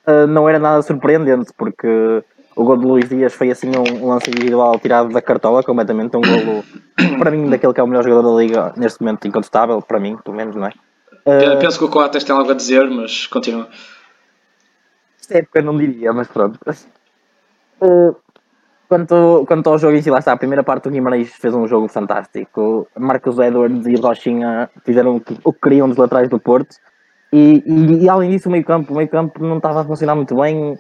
[0.06, 2.24] eh, não era nada surpreendente, porque
[2.56, 6.16] o gol de Luís Dias foi assim um, um lance individual tirado da cartola, completamente
[6.18, 6.64] um golo,
[7.18, 10.18] para mim, daquele que é o melhor jogador da liga neste momento, incontestável, para mim,
[10.18, 10.74] pelo menos, não é?
[11.60, 13.68] Penso que o Coates tem algo a dizer, mas continua.
[15.30, 16.60] Esta época não diria, mas pronto.
[17.82, 18.16] Eh,
[18.90, 21.68] Quanto, quanto ao jogo em si, lá está, a primeira parte do Guimarães fez um
[21.68, 22.88] jogo fantástico.
[22.98, 26.76] Marcos Edwards e Rochinha fizeram o que, o que queriam dos laterais do Porto.
[27.32, 30.16] E, e, e além disso, o meio campo, o meio campo não estava a funcionar
[30.16, 30.74] muito bem.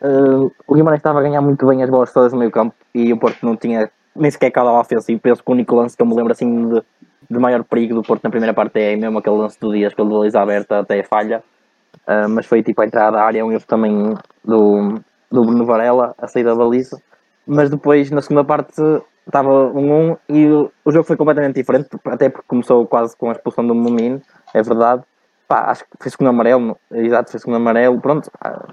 [0.00, 3.12] Eh, o Guimarães estava a ganhar muito bem as bolas todas no meio campo e
[3.12, 5.18] o Porto não tinha nem sequer cada ofensivo.
[5.20, 6.80] Penso que o único lance que eu me lembro assim de,
[7.28, 10.06] de maior perigo do Porto na primeira parte é mesmo aquele lance do Dias, aquele
[10.06, 11.42] de baliza aberta até falha.
[12.06, 14.98] Uh, mas foi tipo a entrada da área, um erro também do,
[15.30, 17.00] do Bruno Varela, a saída da baliza.
[17.46, 18.80] Mas depois, na segunda parte,
[19.26, 23.28] estava um 1 e o, o jogo foi completamente diferente, até porque começou quase com
[23.28, 24.20] a expulsão do Momino,
[24.54, 25.02] é verdade.
[25.46, 28.30] Pá, acho que foi segundo amarelo, exato, foi segundo amarelo, pronto.
[28.40, 28.68] ah,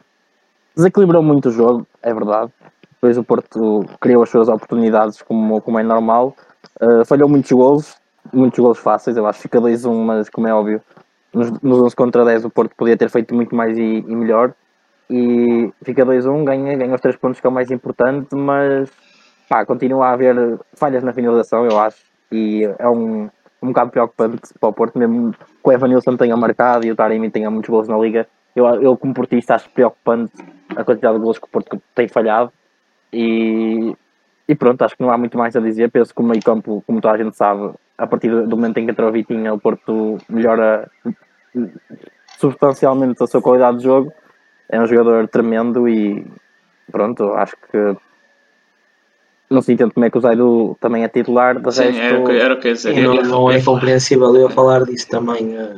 [0.76, 2.52] desequilibrou muito o jogo, é verdade.
[2.94, 6.36] Depois o Porto criou as suas oportunidades, como, como é normal.
[6.82, 7.96] Uh, falhou muitos golos,
[8.34, 10.82] muitos golos fáceis, eu acho que fica 2-1, mas como é óbvio,
[11.36, 14.54] nos, nos 11 contra 10 o Porto podia ter feito muito mais e, e melhor.
[15.10, 18.90] E fica 2-1, ganha, ganha os 3 pontos que é o mais importante, mas
[19.48, 20.36] pá, continua a haver
[20.74, 21.98] falhas na finalização, eu acho,
[22.32, 23.30] e é um,
[23.62, 26.96] um bocado preocupante para o Porto, mesmo que o Evan Nilsson tenha marcado e o
[26.96, 30.34] Taremi tenha muitos gols na liga, eu, eu como portista acho preocupante
[30.76, 32.52] a quantidade de gols que o Porto tem falhado.
[33.14, 33.94] E
[34.48, 35.90] e pronto, acho que não há muito mais a dizer.
[35.90, 38.86] Penso que o meio campo, como toda a gente sabe, a partir do momento em
[38.86, 40.90] que entrou o Vitinha, o Porto melhora
[42.40, 44.12] substancialmente a sua qualidade de jogo.
[44.70, 46.26] É um jogador tremendo e
[46.92, 47.96] pronto, acho que
[49.50, 51.60] não se entende como é que o Zaidu também é titular.
[51.60, 53.02] De Sim, resto, era, o que- era o que eu ia dizer.
[53.02, 55.56] Não, não é compreensível eu falar disso também.
[55.56, 55.76] eh.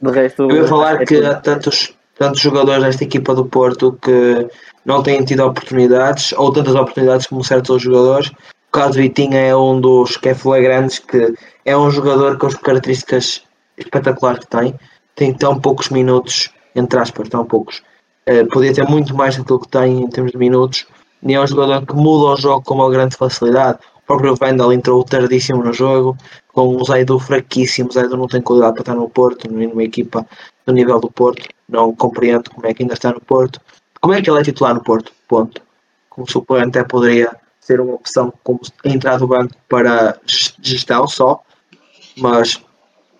[0.00, 3.92] de resto Eu ia falar é que há tantos, tantos jogadores desta equipa do Porto
[4.02, 4.48] que
[4.84, 8.32] não têm tido oportunidades, ou tantas oportunidades como certos outros jogadores.
[8.72, 13.42] Caso Vitinha é um dos que é flagrantes, que é um jogador com as características
[13.76, 14.74] espetaculares que tem.
[15.14, 17.82] Tem tão poucos minutos, entre aspas, tão poucos.
[18.24, 20.86] Eh, podia ter muito mais do que tem em termos de minutos.
[21.22, 23.78] E é um jogador que muda o jogo com uma grande facilidade.
[23.96, 26.16] O próprio Vendel entrou tardíssimo no jogo,
[26.54, 27.90] com o Zaidu fraquíssimo.
[27.90, 30.26] O Zaidu não tem qualidade para estar no Porto, numa equipa
[30.66, 31.46] do nível do Porto.
[31.68, 33.60] Não compreendo como é que ainda está no Porto.
[34.00, 35.12] Como é que ele é titular no Porto?
[35.28, 35.60] Ponto.
[36.08, 41.40] Como suplente até poderia ser uma opção como entrar do banco para ges- gestão só,
[42.18, 42.62] mas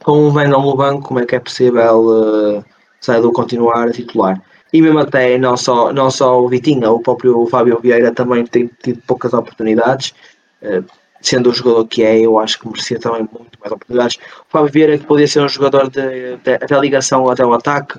[0.04, 2.64] com o Vendel no banco, como é que é possível uh,
[3.04, 4.42] Zaidu continuar a titular?
[4.72, 8.70] E mesmo até não só, não só o Vitinha, o próprio Fábio Vieira também tem
[8.82, 10.14] tido poucas oportunidades.
[10.62, 10.82] eh,
[11.20, 14.16] sendo o jogador que é, eu acho que merecia também muito mais oportunidades.
[14.48, 17.98] O Fábio Vieira que podia ser um jogador de, de, até ligação até o ataque,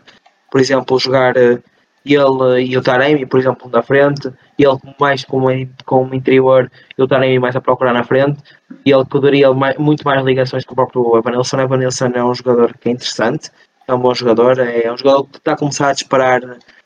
[0.52, 1.60] por exemplo, jogar eh,
[2.06, 5.48] ele e o Taremi, por exemplo, na frente, ele mais como,
[5.86, 8.42] como interior e o Taremi mais a procurar na frente,
[8.86, 11.62] e ele poderia muito mais ligações com o próprio Evanilson.
[11.62, 13.50] Evanilson é um jogador que é interessante,
[13.88, 16.42] é um bom jogador, é um jogador que está a começar a disparar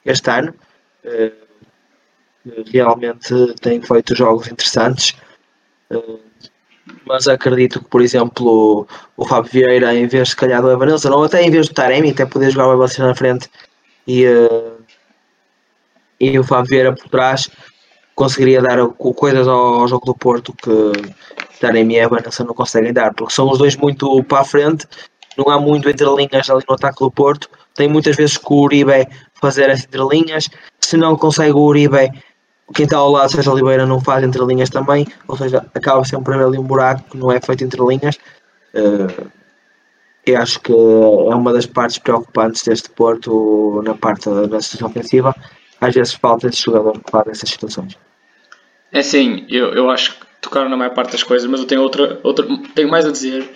[0.06, 0.54] este ano.
[1.04, 1.32] eh,
[2.72, 5.16] realmente tem feito jogos interessantes.
[5.90, 6.18] Eh,
[7.06, 11.24] mas acredito que, por exemplo, o Fábio Vieira, em vez se calhar do Evanilson, ou
[11.24, 13.50] até em vez do Taremi, até poder jogar o Evanilson na frente
[14.06, 14.77] e, eh,
[16.20, 17.50] e o Fábio Vieira por trás,
[18.16, 20.92] conseguiria dar co- coisas ao, jogo do Porto que
[21.60, 24.88] Taremi e Evanilson não conseguem dar, porque são os dois muito para a frente,
[25.38, 28.62] não há muito entre linhas ali no ataque do Porto, tem muitas vezes que o
[28.62, 29.08] Uribe
[29.40, 30.50] fazer as entrelinhas,
[30.80, 32.12] se não consegue o Uribe,
[32.74, 36.58] quem está ao lado, Sérgio Oliveira, não faz entrelinhas também, ou seja, acaba sempre ali
[36.58, 38.18] um buraco que não é feito entre linhas.
[38.74, 39.28] Eh,
[40.26, 40.76] eu acho que é
[41.36, 45.34] uma das partes preocupantes deste Porto na parte da situação ofensiva.
[45.80, 47.98] Às vezes falta esse jogador faz essas situações.
[48.92, 51.82] É assim, eu, eu acho que tocaram na maior parte das coisas, mas eu tenho
[51.82, 53.50] outra, outra tenho mais a dizer,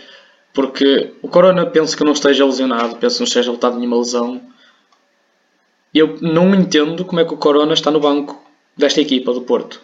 [0.54, 4.42] porque o Corona penso que não esteja lesionado, penso que não esteja lutado nenhuma lesão.
[5.94, 8.42] Eu não entendo como é que o Corona está no banco
[8.78, 9.82] desta equipa do Porto.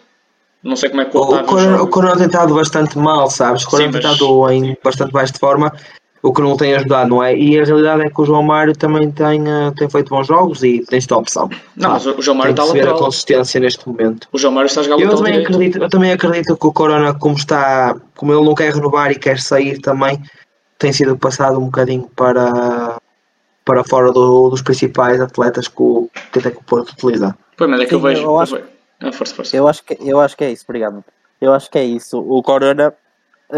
[0.62, 3.62] Não sei como é que o O Corona, o Corona tem estado bastante mal, sabes?
[3.64, 5.72] O Corona Sim, tem mas- estado em bastante baixo de forma,
[6.22, 7.36] o que não tem ajudado, não é?
[7.36, 10.62] E a realidade é que o João Mário também tem, eh, tem feito bons jogos
[10.64, 11.48] e tem sido a opção.
[11.76, 14.28] Não, mas o João Mário tem está se ver a consistência neste momento.
[14.32, 15.52] O João Mário está a jogar Eu também, direito.
[15.54, 19.14] acredito, eu também acredito que o Corona, como está, como ele não quer renovar e
[19.18, 20.20] quer sair também,
[20.78, 22.96] tem sido passado um bocadinho para,
[23.64, 27.36] para fora do- dos principais atletas que o, que até que o Porto utiliza.
[27.56, 28.22] Pois, mas é que eu Sim, vejo.
[28.22, 29.56] eu acho- eu vejo- Ah, força, força.
[29.56, 31.04] Eu acho, que, eu acho que é isso, obrigado.
[31.40, 32.18] Eu acho que é isso.
[32.18, 32.92] O Corona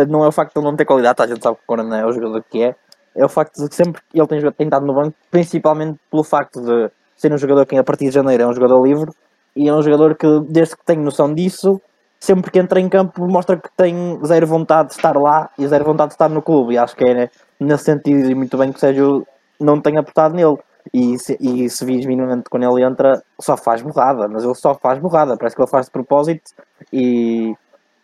[0.08, 1.98] não é o facto de ele não ter qualidade, a gente sabe que o Corona
[1.98, 2.74] é o jogador que é.
[3.14, 6.90] É o facto de que sempre ele tem, estado no banco, principalmente pelo facto de
[7.16, 9.10] ser um jogador que a partir de janeiro é um jogador livre
[9.54, 11.80] e é um jogador que, desde que tem noção disso,
[12.20, 15.84] sempre que entra em campo mostra que tem zero vontade de estar lá e zero
[15.84, 16.74] vontade de estar no clube.
[16.74, 19.26] E acho que é nesse sentido e muito bem que o Sérgio
[19.58, 20.58] não tem apertado nele.
[20.94, 24.74] E se, e se vis minimamente quando ele entra, só faz borrada, mas ele só
[24.74, 26.52] faz borrada, parece que ele faz de propósito
[26.92, 27.54] e,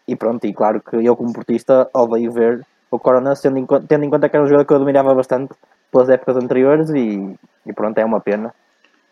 [0.07, 4.05] e pronto, e claro que eu como portista odeio ver o Corona sendo em, tendo
[4.05, 5.53] em conta que era um jogador que eu admirava bastante
[5.91, 7.35] pelas épocas anteriores e,
[7.67, 8.55] e pronto, é uma pena.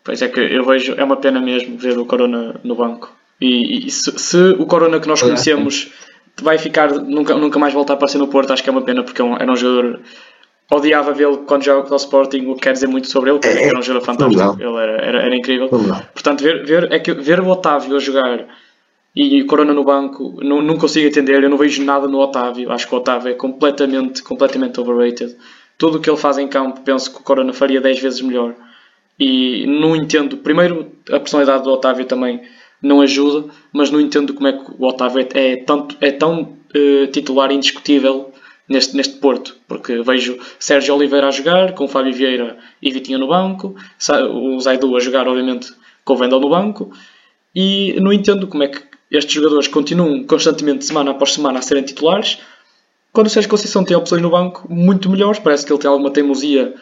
[0.03, 3.11] Pois é que eu vejo, é uma pena mesmo ver o Corona no banco.
[3.41, 5.91] E, e se, se o Corona que nós conhecemos
[6.41, 9.03] vai ficar, nunca, nunca mais voltar a aparecer no Porto, acho que é uma pena
[9.03, 9.99] porque é um- era um jogador.
[10.71, 13.63] Odiava vê-lo quando joga ao Sporting, o que quer dizer muito sobre ele, porque É,
[13.63, 14.63] é, era um jogador fantástico, verdade.
[14.63, 15.69] ele era, era, era incrível.
[16.13, 18.45] Portanto, ver, ver, é que ver o Otávio a jogar
[19.15, 22.87] e Corona no banco, não, não consigo entender, eu não vejo nada no Otávio, acho
[22.87, 25.35] que o Otávio é completamente, completamente overrated.
[25.77, 28.53] Tudo o que ele faz em campo, penso que o Corona faria 10 vezes melhor.
[29.17, 32.41] E não entendo, primeiro, a personalidade do Otávio também
[32.81, 36.57] não ajuda, mas não entendo como é que o Otávio é, é tanto, é tão
[36.73, 38.33] eh, titular indiscutível
[38.67, 43.27] neste, neste Porto, porque vejo Sérgio Oliveira a jogar, com Fábio Vieira e Vitinha no
[43.27, 43.75] banco,
[44.31, 45.73] o Zaidu a jogar, obviamente,
[46.03, 46.91] com o Vendel no banco,
[47.55, 51.83] e não entendo como é que estes jogadores continuam constantemente, semana após semana, a serem
[51.83, 52.39] titulares,
[53.11, 56.11] quando o Sérgio Conceição tem opções no banco muito melhores, parece que ele tem alguma
[56.11, 56.73] teimosia,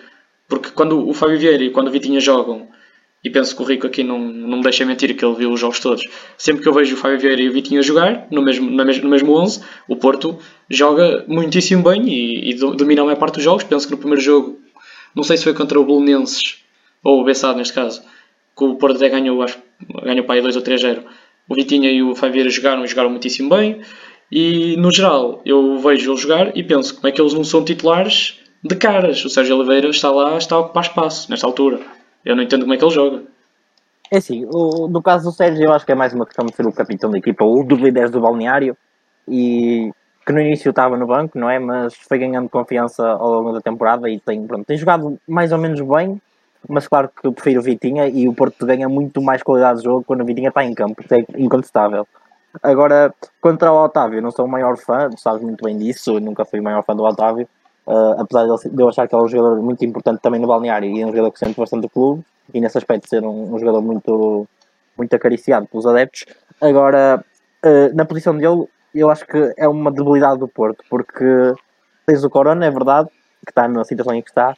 [0.47, 2.67] porque quando o Fábio Vieira e quando o Vitinha jogam,
[3.23, 5.59] e penso que o Rico aqui não, não me deixa mentir que ele viu os
[5.59, 6.03] jogos todos.
[6.37, 8.83] Sempre que eu vejo o Fábio Vieira e o Vitinho a jogar, no mesmo, na
[8.83, 10.37] mes, no mesmo 11, o Porto
[10.69, 13.63] joga muitíssimo bem e, e domina a maior parte dos jogos.
[13.63, 14.59] Penso que no primeiro jogo,
[15.15, 16.63] não sei se foi contra o Belenenses
[17.01, 18.01] ou o Bessado neste caso,
[18.57, 19.57] que o Porto até ganhou, acho,
[20.03, 21.03] ganhou para aí 2 ou 3-0.
[21.47, 23.81] O Vitinha e o Fábio Vieira jogaram e jogaram muitíssimo bem.
[24.31, 27.63] E no geral, eu vejo eles jogar e penso como é que eles não são
[27.63, 29.23] titulares de caras.
[29.23, 31.79] O Sérgio Oliveira está lá, está a ocupar espaço nesta altura.
[32.25, 33.23] Eu não entendo como é que ele joga.
[34.09, 36.55] É assim, o, no caso do Sérgio, eu acho que é mais uma questão de
[36.55, 38.77] ser o capitão da equipa, o dos líderes do balneário,
[39.27, 39.91] e
[40.25, 41.59] que no início estava no banco, não é?
[41.59, 45.57] Mas foi ganhando confiança ao longo da temporada e tem, pronto, tem jogado mais ou
[45.57, 46.21] menos bem,
[46.67, 50.03] mas claro que eu prefiro Vitinha e o Porto ganha muito mais qualidade de jogo
[50.05, 52.07] quando o Vitinha está em campo, é incontestável.
[52.61, 56.59] Agora, contra o Otávio, não sou o maior fã, sabes muito bem disso, nunca fui
[56.59, 57.47] o maior fã do Otávio,
[57.87, 60.89] uh, apesar de eu achar que ele é um jogador muito importante também no balneário
[60.89, 62.23] e é um jogador que sente bastante o clube,
[62.53, 64.47] e nesse aspecto ser um, um jogador muito,
[64.95, 66.25] muito acariciado pelos adeptos.
[66.61, 67.23] Agora,
[67.65, 71.53] uh, na posição dele, eu acho que é uma debilidade do Porto, porque
[72.05, 73.09] tens o Corona, é verdade,
[73.43, 74.55] que está na situação em que está,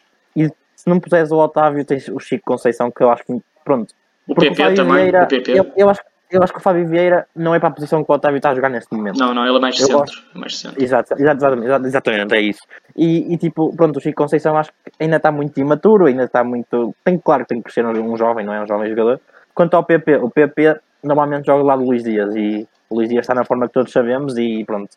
[0.75, 3.93] se não puseres o Otávio, tens o Chico Conceição, que eu acho que, pronto.
[4.27, 5.51] O PP o também, Vieira, o PP.
[5.51, 8.11] Eu, eu, acho, eu acho que o Fábio Vieira não é para a posição que
[8.11, 9.17] o Otávio está a jogar neste momento.
[9.17, 10.21] Não, não, ele é mais Eu centro.
[10.33, 10.83] É mais centro.
[10.83, 12.61] Exato, exatamente, exatamente, é isso.
[12.95, 16.43] E, e, tipo, pronto, o Chico Conceição acho que ainda está muito imaturo, ainda está
[16.43, 16.95] muito.
[17.03, 18.63] Tem, claro que tem que crescer um, jovem, não é?
[18.63, 19.19] Um jovem jogador.
[19.53, 23.23] Quanto ao PP, o PP normalmente joga lá do Luís Dias e o Luís Dias
[23.23, 24.89] está na forma que todos sabemos e pronto.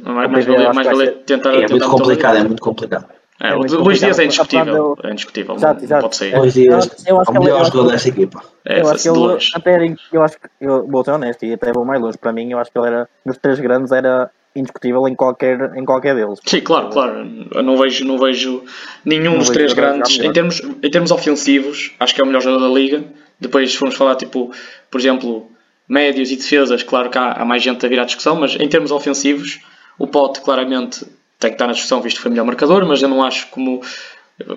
[0.00, 1.50] Mais, O mais PP eu valia, acho mais que vai valia tentar.
[1.50, 3.06] É muito tentar complicado, é muito complicado.
[3.40, 4.96] É, É o Luís Dias é indiscutível.
[5.02, 5.54] É indiscutível.
[5.56, 6.02] Exato, exato.
[6.02, 6.38] pode sair.
[6.38, 8.42] Luís Dias Eu acho é que o melhor jogador desta equipa.
[8.64, 11.52] É, eu acho que ele até era, eu acho que eu vou ser honesto e
[11.52, 12.16] até vou mais longe.
[12.16, 15.84] Para mim, eu acho que ele era dos três grandes era indiscutível em qualquer, em
[15.84, 16.38] qualquer deles.
[16.44, 17.26] Sim, claro, claro.
[17.52, 18.62] Eu não vejo, não vejo
[19.04, 20.18] nenhum Não dos vejo três grandes.
[20.20, 23.04] Em termos, em termos ofensivos, acho que é o melhor jogador da liga.
[23.40, 24.52] Depois, se formos falar, tipo,
[24.88, 25.50] por exemplo,
[25.88, 28.68] médios e defesas, claro que há, há mais gente a vir à discussão, mas em
[28.68, 29.60] termos ofensivos,
[29.98, 31.04] o Pote claramente
[31.38, 33.48] tem que estar na discussão, visto que foi o melhor marcador, mas eu não acho
[33.50, 33.80] como.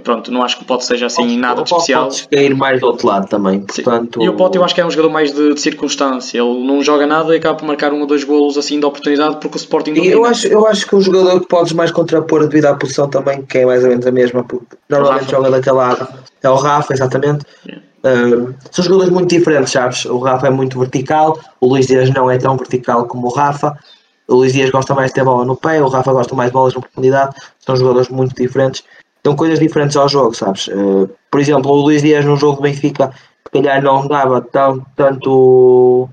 [0.03, 2.05] Pronto, não acho que o Pote seja assim nada de especial.
[2.05, 3.63] Podes cair mais do outro lado também.
[3.69, 3.83] Sim.
[3.83, 6.39] Portanto, E o Pote eu acho que é um jogador mais de, de circunstância.
[6.39, 9.37] Ele não joga nada e acaba por marcar um ou dois golos assim de oportunidade
[9.39, 12.47] porque o Sporting E eu acho, eu acho que o jogador que podes mais contrapor
[12.47, 15.75] devido à posição também, que é mais ou menos a mesma, porque normalmente joga daquele
[15.75, 16.07] lado,
[16.41, 17.45] é o Rafa, exatamente.
[18.03, 20.05] Um, são jogadores muito diferentes, sabes?
[20.05, 23.77] O Rafa é muito vertical, o Luís Dias não é tão vertical como o Rafa.
[24.27, 26.53] O Luís Dias gosta mais de ter bola no pé, o Rafa gosta mais de
[26.53, 27.35] bolas na profundidade.
[27.59, 28.83] São jogadores muito diferentes,
[29.23, 30.67] dão coisas diferentes ao jogo, sabes?
[30.67, 34.85] Uh, por exemplo, o Luís Dias no jogo do Benfica, se calhar não dava tão,
[34.95, 36.09] tanto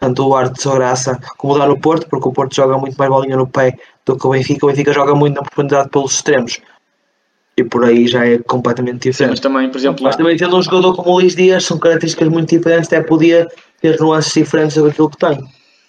[0.00, 2.96] tanto o arte de sua graça como dá no Porto, porque o Porto joga muito
[2.96, 4.64] mais bolinha no pé do que o Benfica.
[4.64, 6.60] O Benfica joga muito na profundidade pelos extremos
[7.56, 9.30] e por aí já é completamente Sim, diferente.
[9.30, 12.28] mas também, por exemplo, Mas também tendo um jogador como o Luís Dias, são características
[12.28, 13.48] muito diferentes, até podia
[13.80, 15.38] ter nuances diferentes daquilo que tem.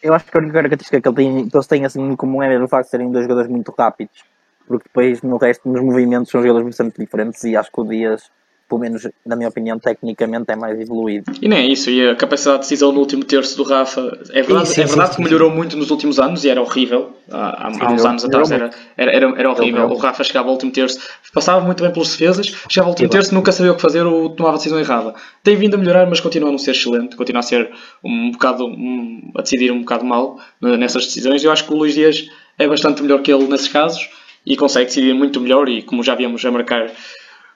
[0.01, 2.41] Eu acho que a única característica que, ele tem, que eles têm assim em comum
[2.41, 4.23] é o facto de serem dois jogadores muito rápidos,
[4.65, 8.31] porque depois no resto, nos movimentos, são jogadores bastante diferentes e acho que o Dias,
[8.69, 11.31] pelo menos na minha opinião, tecnicamente é mais evoluído.
[11.41, 14.43] E nem é isso, e a capacidade de decisão no último terço do Rafa é
[14.43, 17.11] verdade, Sim, sim, é verdade sim, que melhorou muito nos últimos anos e era horrível.
[17.31, 19.73] Há, há- uns melhorou- anos atrás era, era, era, era horrível.
[19.73, 19.97] melhorou.
[19.97, 20.99] O Rafa chegava ao último terço,
[21.33, 24.29] passava muito bem pelos defesas, chegava ao último terço, nunca sabia o que fazer ou
[24.29, 25.13] tomava a decisão errada.
[25.43, 27.71] Tem vindo a melhorar, mas continua a não ser excelente, continua a ser
[28.03, 31.43] um bocado um- a decidir um bocado mal nessas decisões.
[31.43, 32.27] Eu acho que o Luís Dias
[32.57, 34.07] é bastante melhor que ele nesses casos
[34.45, 36.89] e consegue decidir muito melhor e como já viemos a marcar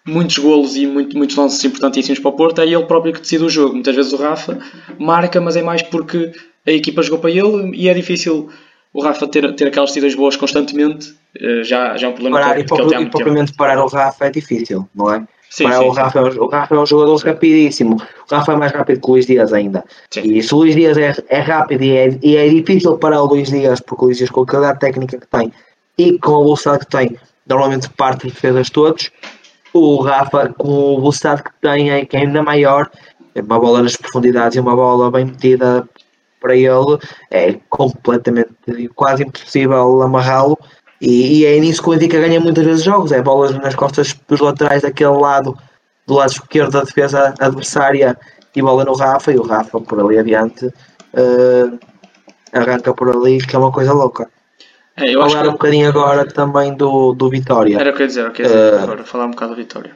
[0.07, 3.43] muitos golos e muito, muitos lances importantíssimos para o Porto, é ele próprio que decide
[3.43, 3.73] o jogo.
[3.73, 4.59] Muitas vezes o Rafa
[4.99, 6.31] marca, mas é mais porque
[6.65, 8.49] a equipa jogou para ele e é difícil
[8.93, 11.13] o Rafa ter, ter aquelas decisões boas constantemente.
[11.39, 13.11] Eh, Já, já é um problema Parar, que, e, que ele tem e muito tempo.
[13.17, 15.19] propriamente parar o Rafa é difícil, não é?
[15.49, 15.89] Sim, sim, o.
[15.91, 17.95] Rafa, é um- o Rafa é um jogador rapidíssimo.
[17.95, 19.83] O Rafa é mais rápido que o Luís Dias ainda.
[20.11, 20.21] Sim.
[20.25, 23.27] E se o Luís Dias é, é rápido e é, e é difícil parar o
[23.27, 25.51] Luís Dias, porque o Luís Dias com a qualidade técnica que tem
[25.97, 27.15] e com a velocidade que tem,
[27.47, 29.11] normalmente parte de defesas todos.
[29.73, 32.89] O Rafa, com a velocidade que tem, é ainda maior,
[33.35, 35.87] uma bola nas profundidades e uma bola bem metida
[36.39, 36.99] para ele,
[37.31, 38.53] é completamente,
[38.95, 40.57] quase impossível amarrá-lo.
[41.01, 44.13] E, e é nisso que o Benfica ganha muitas vezes jogos, é bolas nas costas
[44.27, 45.57] dos laterais daquele lado,
[46.05, 48.17] do lado esquerdo da defesa adversária
[48.55, 50.71] e bola no Rafa, e o Rafa por ali adiante
[51.13, 51.71] eh,
[52.53, 54.29] arranca por ali, que é uma coisa louca.
[54.97, 57.77] É, eu acho Falar um que bocadinho agora também do, do Vitória.
[57.79, 58.73] era o que eu ia dizer, era o que eu ia dizer.
[58.73, 59.91] Eh, agora falar um bocado da vitória.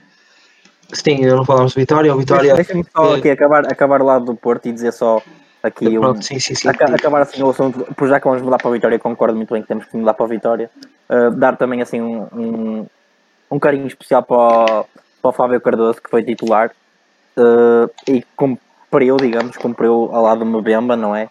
[0.94, 2.54] Sim, não falamos de Vitória, o Vitória.
[2.56, 5.22] Deixa-me só eh, aqui acabar, acabar lá do Porto e dizer só
[5.62, 6.68] aqui um, pronto, sim, sim, sim.
[6.70, 9.54] Aca- acabar assim o assunto, por já que vamos mudar para a Vitória, concordo muito
[9.54, 10.72] bem que temos que mudar para a Vitória,
[11.10, 12.86] uh, dar também assim um, um,
[13.52, 14.66] um carinho especial para o,
[15.22, 16.72] para o Fábio Cardoso, que foi titular,
[17.38, 21.28] uh, e cumpriu, digamos, cumpriu ao lado do Mbemba, não é?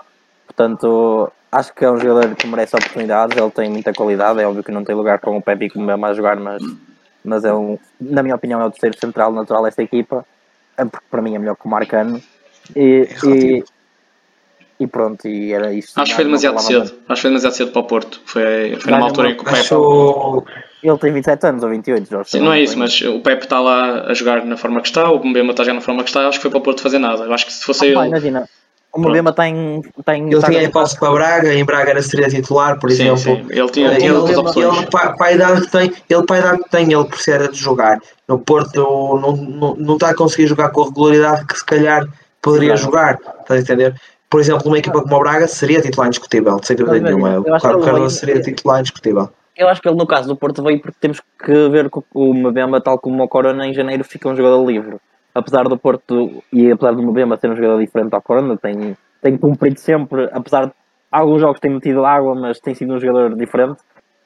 [0.46, 4.62] Portanto, acho que é um jogador que merece oportunidades, ele tem muita qualidade, é óbvio
[4.62, 6.62] que não tem lugar com o Pepe e com o Mbemba a jogar, mas,
[7.24, 10.24] mas é um, na minha opinião é o terceiro central natural desta equipa,
[10.76, 12.20] é porque para mim é melhor que o Marcano.
[12.74, 13.64] E, e,
[14.78, 15.98] e pronto, e era isto.
[15.98, 16.92] Acho que foi demasiado cedo.
[17.08, 18.20] Acho que foi demasiado cedo para o Porto.
[18.26, 19.58] Foi, foi numa altura em que o Pepe.
[19.60, 20.44] Acho...
[20.82, 22.30] Ele tem 27 anos ou 28, Jorge.
[22.30, 25.10] Sim, não é isso, mas o Pepe está lá a jogar na forma que está,
[25.10, 26.82] o Mbemba está a jogar na forma que está, acho que foi para o Porto
[26.82, 27.24] fazer nada.
[27.24, 28.08] Eu acho que se fosse Ah, ele.
[28.08, 28.48] imagina,
[28.96, 30.26] o Mbemba tem, tem.
[30.30, 33.18] Ele tá- tinha hipótese para Braga, em Braga era seria titular, por Sim, exemplo.
[33.18, 33.46] sim.
[33.50, 34.16] Ele tinha, Ele, ele,
[34.76, 37.48] ele, para, para a idade que tem, ele para a idade que tem, ele precisa
[37.48, 37.98] de jogar.
[38.28, 38.74] No Porto
[39.20, 42.04] não, não, não está a conseguir jogar com a regularidade que se calhar
[42.42, 42.82] poderia Claro.
[42.82, 43.18] jogar.
[43.40, 43.94] Estás a entender?
[44.28, 47.38] Por exemplo, numa equipa como o Braga seria titular indiscutível, sem dúvida nenhuma.
[47.40, 49.28] O Carlos seria titular indiscutível.
[49.56, 52.34] Eu acho que ele no caso do Porto veio porque temos que ver que o
[52.34, 54.96] Mbemba, tal como o Corona, em janeiro fica um jogador livre.
[55.36, 59.36] Apesar do Porto e apesar do Mbemba ser um jogador diferente ao Corona, tem, tem
[59.36, 60.72] cumprido sempre, apesar de
[61.12, 63.78] alguns jogos tem metido água, mas tem sido um jogador diferente.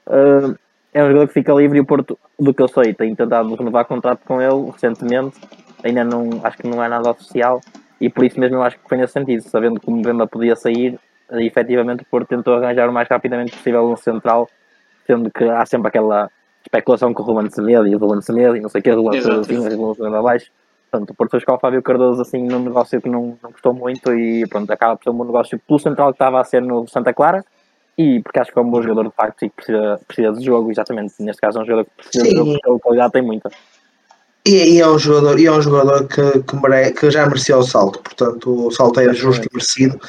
[0.06, 0.56] Uh,
[0.94, 3.52] é um jogador que fica livre e o Porto, do que eu sei, tem tentado
[3.56, 5.40] renovar contrato com ele recentemente.
[5.82, 7.60] Ainda não, acho que não é nada oficial
[8.00, 10.54] e por isso mesmo eu acho que foi nesse sentido, sabendo que o Mbemba podia
[10.54, 10.98] sair,
[11.32, 14.48] e, efetivamente o Porto tentou arranjar o mais rapidamente possível um central
[15.06, 16.30] sendo que há sempre aquela
[16.62, 19.02] especulação com o Ruben Semedo e o Ruben Semedo e não sei o que, o
[19.02, 20.50] Ruben Semedo assim, o Ruben Semedo abaixo.
[20.90, 23.72] Portanto, o Porto foi buscar o Fábio Cardoso assim num negócio que não, não custou
[23.72, 26.62] muito e pronto, acaba por ser um bom negócio pelo central que estava a ser
[26.62, 27.44] no Santa Clara
[27.96, 30.44] e porque acho que é um bom jogador de facto e que precisa, precisa de
[30.44, 31.14] jogo, exatamente.
[31.20, 32.36] Neste caso é um jogador que precisa de Sim.
[32.36, 33.50] jogo porque a qualidade tem muita.
[34.46, 37.56] E, e é um jogador, e é um jogador que, que, mere, que já merecia
[37.56, 40.00] o salto, portanto o salto é justo e merecido.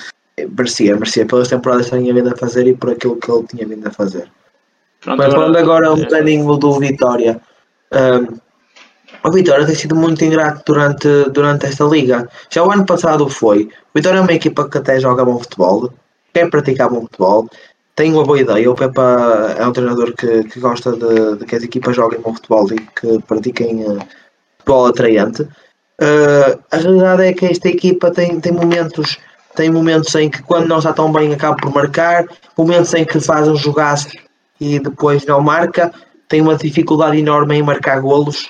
[0.58, 3.68] Merecia, merecia pelas temporadas que tinha vindo a fazer e por aquilo que ele tinha
[3.68, 4.32] vindo a fazer.
[5.02, 7.40] Pronto, Mas falando agora um bocadinho do Vitória.
[7.92, 8.40] Um,
[9.24, 12.28] o Vitória tem sido muito ingrato durante, durante esta liga.
[12.50, 13.70] Já o ano passado foi.
[13.94, 15.92] O Vitória é uma equipa que até joga bom futebol,
[16.34, 17.48] quer praticar bom futebol,
[17.96, 18.72] tem uma boa ideia.
[18.72, 22.34] O Pepa é um treinador que, que gosta de, de que as equipas joguem bom
[22.34, 24.00] futebol e que pratiquem uh,
[24.60, 25.44] futebol atraente.
[25.44, 29.20] Uh, a realidade é que esta equipa tem, tem momentos
[29.56, 32.26] tem momentos em que quando não está tão bem acaba por marcar,
[32.58, 34.08] momentos em que faz um jogaço
[34.62, 35.92] e depois não marca,
[36.30, 38.50] tem uma dificuldade enorme em marcar golos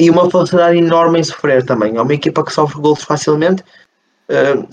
[0.00, 1.94] e uma facilidade enorme em sofrer também.
[1.94, 3.62] É uma equipa que sofre golos facilmente.
[4.30, 4.66] Uh,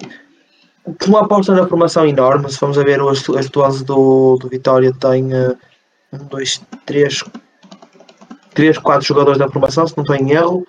[1.06, 2.50] uma aposta na formação enorme.
[2.50, 5.58] Se vamos a ver, o este 11 do, do Vitória tem uh,
[6.14, 7.22] um, dois, três,
[8.54, 10.66] três, quatro jogadores da formação, se não estou em erro.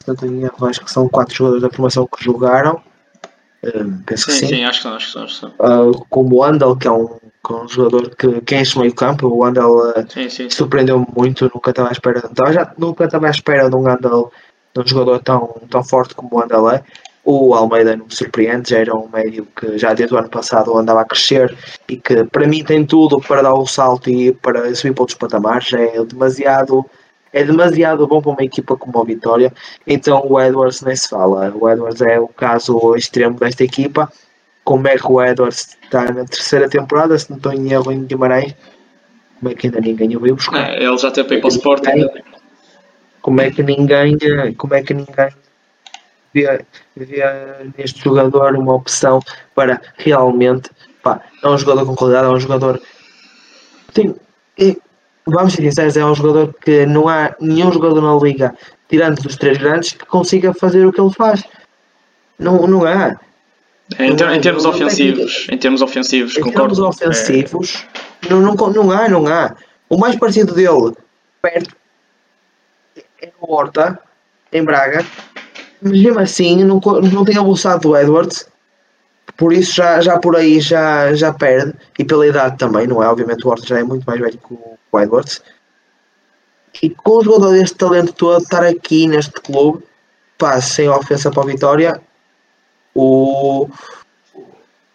[0.00, 2.82] Se não estou em erro, acho que são quatro jogadores da formação que jogaram.
[3.62, 4.46] Uh, penso sim, que sim.
[4.48, 5.22] sim, acho que são, acho que são.
[5.22, 5.90] Acho que são.
[5.90, 7.16] Uh, como o Andal, que é um,
[7.52, 9.28] é um jogador que, que enche meio campo.
[9.28, 9.94] O Andal
[10.28, 10.50] sim.
[10.50, 12.22] surpreendeu-me muito, nunca estava à espera.
[12.30, 14.32] Então, já, nunca estava à espera de um Andal,
[14.74, 16.82] de um jogador tão, tão forte como o Andal é.
[17.28, 20.78] O Almeida não me surpreende, já era um médio que já desde o ano passado
[20.78, 21.52] andava a crescer
[21.88, 25.18] e que para mim tem tudo para dar o salto e para subir para outros
[25.18, 25.72] patamares.
[25.72, 26.86] É demasiado,
[27.32, 29.52] é demasiado bom para uma equipa como a Vitória.
[29.84, 31.52] Então o Edwards nem se fala.
[31.52, 34.08] O Edwards é o caso extremo desta equipa.
[34.66, 38.04] Como é que o Edwards está na terceira temporada, se não estou em erro em
[38.04, 38.52] Guimarães,
[39.38, 40.70] como é que ainda ninguém o veio buscar?
[40.70, 42.08] É, ele já teve para ir para o Sporting.
[43.22, 44.18] Como é que ninguém,
[44.56, 45.28] como é que ninguém
[46.34, 46.64] vê,
[46.96, 47.22] vê
[47.78, 49.20] neste jogador uma opção
[49.54, 50.68] para realmente,
[51.00, 52.82] pá, é um jogador com qualidade, é um jogador
[53.96, 54.14] tem,
[54.58, 54.76] é,
[55.26, 58.52] vamos ser sinceros, é um jogador que não há nenhum jogador na liga,
[58.88, 61.44] tirando dos três grandes, que consiga fazer o que ele faz.
[62.38, 63.16] Não, não há.
[63.98, 66.74] Em, ter- em termos Não ofensivos, em termos ofensivos, Em concordo.
[66.74, 67.86] termos ofensivos,
[68.28, 69.54] não, não, não há, não há.
[69.88, 70.92] O mais parecido dele,
[71.40, 71.76] perto,
[73.22, 73.98] é o Horta,
[74.52, 75.06] em Braga.
[75.80, 78.48] Mas mesmo assim, não, não tem a velocidade do Edwards.
[79.36, 81.74] Por isso, já, já por aí, já, já perde.
[81.98, 83.06] E pela idade também, não é?
[83.08, 85.42] Obviamente, o Horta já é muito mais velho que o, o Edwards.
[86.82, 89.84] E com o jogador deste talento todo, estar aqui neste clube,
[90.38, 92.00] pá, sem ofensa para a vitória,
[92.96, 93.68] o,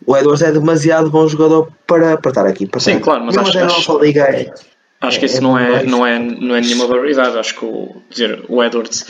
[0.05, 2.65] o Edwards é demasiado bom jogador para, para estar aqui.
[2.65, 4.53] Para Sim, estar- claro, mas acho- acho- liga é.
[5.03, 7.35] Acho que É, isso é não, é, não, é, não é nenhuma barbaridade.
[7.35, 9.03] Acho que o, dizer, o Edwards.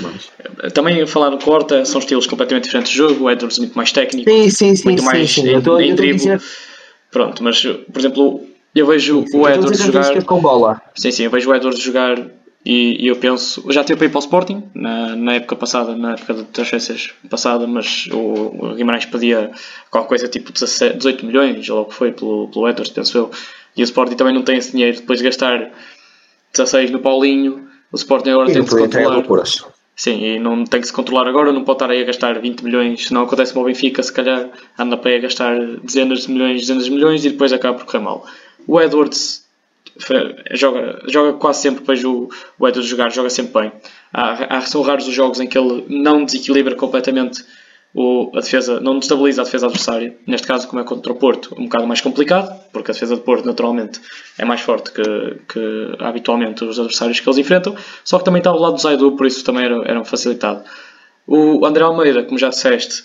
[0.74, 3.26] Também falar do Corta, são estilos completamente diferentes de jogo.
[3.26, 5.42] O Edwards muito mais técnico, Sim, sim, sim, muito sim, mais sim.
[5.50, 6.40] em, eu em a drible.
[7.12, 8.42] Pronto, mas por exemplo,
[8.74, 10.24] eu vejo sim, o estou a Edwards jogar.
[10.24, 10.82] com bola.
[10.96, 12.18] Sim, sim, eu vejo o Edwards jogar
[12.64, 13.64] e, e eu penso.
[13.72, 17.12] Já teve para ir para o Sporting na, na época passada, na época de transferências
[17.30, 19.52] passada, mas o, o Guimarães pedia
[19.90, 23.32] qualquer coisa tipo 17, 18 milhões, logo que foi pelo, pelo Edwards, penso eu.
[23.76, 25.72] E o Sporting também não tem esse dinheiro depois de gastar
[26.54, 27.68] 16 no Paulinho.
[27.92, 29.24] O Sporting agora E tem de se controlar.
[29.96, 32.64] Sim, e não tem que se controlar agora, não pode estar aí a gastar 20
[32.64, 36.32] milhões, se não acontece no Benfica, se calhar anda para aí a gastar dezenas de
[36.32, 38.26] milhões, dezenas de milhões e depois acaba por correr mal.
[38.68, 39.46] O Edwards
[40.52, 42.30] joga, joga quase sempre, depois o,
[42.60, 43.72] Edwards jogar, joga sempre bem.
[44.14, 47.44] Há, há, são raros os jogos em que ele não desequilibra completamente
[47.94, 50.18] o, a defesa, não destabiliza a defesa adversária.
[50.26, 53.22] Neste caso, como é contra o Porto, um bocado mais complicado, porque a defesa do
[53.22, 54.00] Porto, naturalmente,
[54.38, 55.04] é mais forte que,
[55.48, 57.76] que habitualmente os adversários que eles enfrentam.
[58.04, 60.64] Só que também está ao lado do Zaidu, por isso também era, era um facilitado.
[61.28, 63.04] O André Almeida, como já disseste,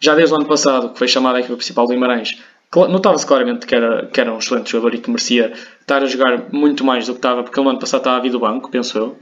[0.00, 2.38] já desde o ano passado, que foi chamado à equipa principal do Guimarães,
[2.74, 6.52] notava-se claramente que era, que era um excelente jogador e que merecia estar a jogar
[6.52, 8.70] muito mais do que estava, porque ele no ano passado estava a vir do banco,
[8.70, 9.16] penso eu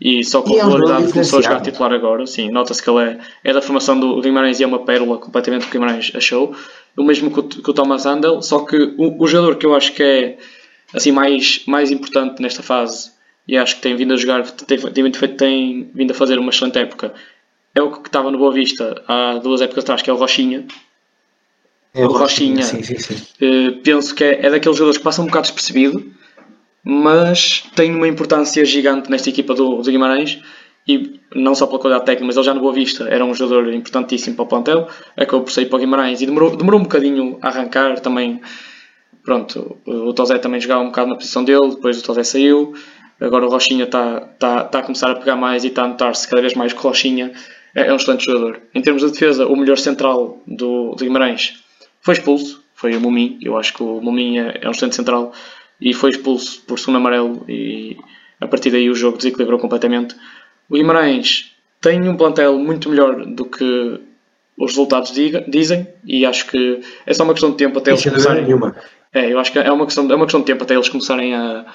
[0.00, 2.26] e só com E é um regularidade começou a jogar titular agora.
[2.26, 5.62] Sim, nota-se que ele é, é da formação do Guimarães e é uma pérola completamente
[5.66, 6.54] que o Guimarães achou.
[6.96, 9.74] O mesmo que o, que o Thomas Handel, só que o, o jogador que eu
[9.74, 10.38] acho que é
[10.94, 13.10] assim mais, mais importante nesta fase
[13.46, 16.50] e acho que tem vindo a jogar, tem, tem, vindo- tem vindo a fazer uma
[16.50, 17.12] excelente época,
[17.74, 20.64] é o que estava no Boa Vista há duas épocas atrás, que é o Rochinha.
[21.94, 22.62] É O Rochinha.
[22.62, 23.16] Sim, sim, sim.
[23.40, 26.04] Eh, penso que é, é daqueles jogadores que passa um bocado despercebido,
[26.84, 30.40] mas tem uma importância gigante nesta equipa do, do Guimarães
[30.86, 33.72] e não só pela qualidade técnica, mas ele já no Boa Vista era um jogador
[33.74, 37.38] importantíssimo para o plantel, acabou por sair para o Guimarães e demorou, demorou um bocadinho
[37.42, 38.40] a arrancar também.
[39.22, 42.72] Pronto, o Tozé também jogava um bocado na posição dele, depois o Tozé saiu,
[43.20, 46.26] agora o Rochinha está tá, tá a começar a pegar mais e está a notar-se
[46.26, 47.32] cada vez mais que o Rochinha
[47.74, 48.62] é, é um excelente jogador.
[48.74, 51.67] Em termos de defesa, o melhor central do, do Guimarães
[52.08, 53.38] foi expulso, foi o Mumin.
[53.42, 55.30] Eu acho que o Mumin é, é um excelente central
[55.78, 57.98] e foi expulso por segundo amarelo e
[58.40, 60.14] a partir daí o jogo desequilibrou completamente.
[60.70, 64.00] O Guimarães tem um plantel muito melhor do que
[64.56, 68.02] os resultados diga- dizem e acho que é só uma questão de tempo até eles
[68.02, 68.44] começarem.
[68.44, 68.74] nenhuma.
[69.12, 71.34] É, eu acho que é uma questão, é uma questão de tempo até eles começarem
[71.34, 71.66] a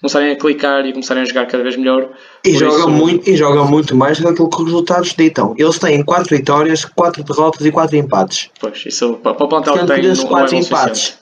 [0.00, 2.08] começarem a clicar e começarem a jogar cada vez melhor.
[2.44, 5.54] E jogam, isso- muito, e jogam muito mais do que que os resultados ditam.
[5.58, 8.48] Eles têm 4 vitórias, 4 derrotas e 4 empates.
[8.60, 10.62] Pois, isso para, o plantel que Sendo que tem desses não, não é 4 bom
[10.64, 11.18] empates,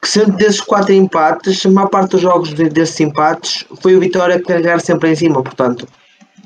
[0.00, 4.00] que sendo desses 4 empates, a maior parte dos jogos de- desses empates foi o
[4.00, 5.88] Vitória carregar sempre em cima, portanto.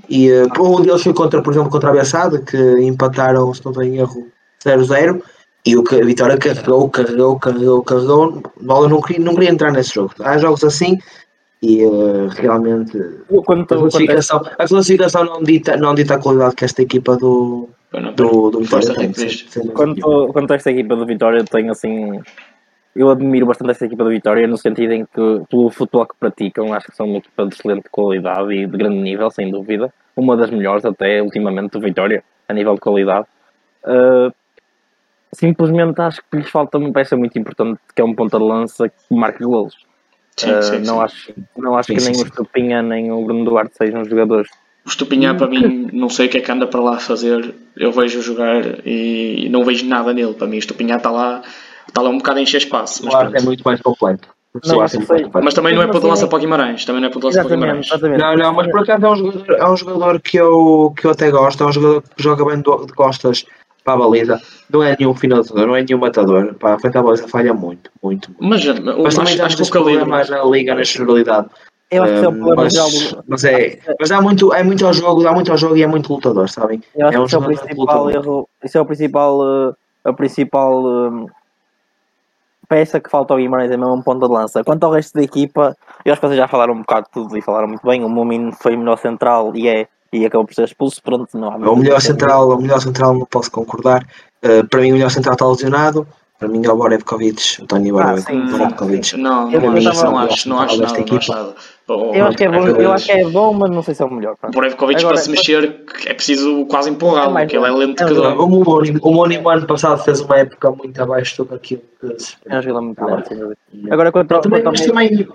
[0.08, 3.72] E eh, um deles foi contra, por exemplo, contra a Bessade, que empataram, se não
[3.72, 4.26] estou em erro,
[4.64, 5.20] 0-0.
[5.68, 8.42] E o que a Vitória carregou, carregou, carregou, carregou.
[8.62, 10.14] Bola não queria, não queria entrar nesse jogo.
[10.20, 10.96] Há jogos assim
[11.62, 12.96] e eh, realmente
[13.28, 17.18] Quando, a quando, classificação, a classificação não, dita, não dita a qualidade que esta equipa
[17.18, 19.68] do, não, do, do Vitória Força tem.
[19.72, 22.18] Quanto, quanto a esta equipa do Vitória, eu tenho assim.
[22.96, 26.72] Eu admiro bastante esta equipa do Vitória no sentido em que, pelo futebol que praticam,
[26.72, 29.92] acho que são uma equipa de excelente qualidade e de grande nível, sem dúvida.
[30.16, 33.26] Uma das melhores, até ultimamente, do Vitória, a nível de qualidade.
[33.84, 34.32] Uh,
[35.32, 38.88] simplesmente acho que lhes falta uma peça muito importante, que é um ponta de lança
[38.88, 39.74] que marque golos.
[40.36, 41.00] Sim, Uh, sim, não sim.
[41.02, 42.22] acho, não acho Sim, que sim, nem sim.
[42.22, 44.48] o Estupinha nem o Bruno Duarte sejam jogadores
[44.86, 47.54] O Estupinhar para mim, não sei o que é que anda para lá a fazer.
[47.76, 50.34] Eu vejo jogar e não vejo nada nele.
[50.34, 51.42] Para mim, o Estupinhar está lá,
[51.88, 53.04] está lá um bocado a encher espaço.
[53.04, 54.28] Mas, O Duarte é muito mais completo.
[54.64, 55.30] Não, é mais completo.
[55.42, 56.84] Mas também não é ponta de lança para o Guimarães.
[56.84, 57.86] Também não é ponta de lança para Guimarães.
[57.86, 58.20] exatamente.
[58.20, 61.10] Não, não, mas por acaso é um jogador, é um jogador que, eu, que eu
[61.10, 63.44] até gosto, é um jogador que joga bem de costas
[63.88, 64.40] para a baliza.
[64.70, 66.54] Não é nenhum finalizador, não é nenhum matador.
[66.54, 68.30] Para a frente da baliza falha muito, muito.
[68.38, 68.66] muito.
[68.66, 69.96] Mas, Mas mas também acho, que o calibre.
[69.96, 71.48] problemas na liga, na generalidade.
[71.90, 74.86] Eu acho que é Um, problema mas, geral mas, é, mas há muito, é muito
[74.86, 76.82] ao jogo, há muito ao jogo e é muito lutador, sabem?
[76.94, 79.72] Eu acho É um que isso é o principal erro, isso é o principal, eh,
[80.04, 81.26] a principal eh,
[82.68, 84.62] peça que falta ao Guimarães, é mesmo um ponta de lança.
[84.62, 85.74] Quanto ao resto da equipa,
[86.04, 88.04] eu acho que vocês já falaram um bocado de tudo e falaram muito bem.
[88.04, 91.02] O Mumin foi o melhor central e é e acabou por ser expulso.
[91.02, 94.06] Pronto, não há É O melhor central, o melhor central não posso concordar.
[94.44, 96.06] Uh, para mim o melhor central está lesionado.
[96.38, 99.16] Para mim é o Borevkovic, o Tony Ah, sim, Borevkovic.
[99.16, 101.04] Não, Eu não acho, não tava- acho, não acho nada.
[101.10, 101.54] Não acho nada.
[101.88, 103.94] O- Eu acho que é bom, eu o- acho que é bom, mas não sei
[103.96, 104.36] se é o melhor.
[104.36, 104.54] pronto.
[104.54, 108.06] Borevkovic para se mexer é preciso quase empurrá-lo, É mais porque ele é lento é
[108.06, 108.36] que dói.
[108.36, 112.22] O Mourinho, o Mourinho ano passado fez uma época muito abaixo do que aquilo que
[112.22, 113.58] se É um jogador muito Ah, lento, sem dúvida.
[113.90, 115.28] Agora, quanto ao, mas também,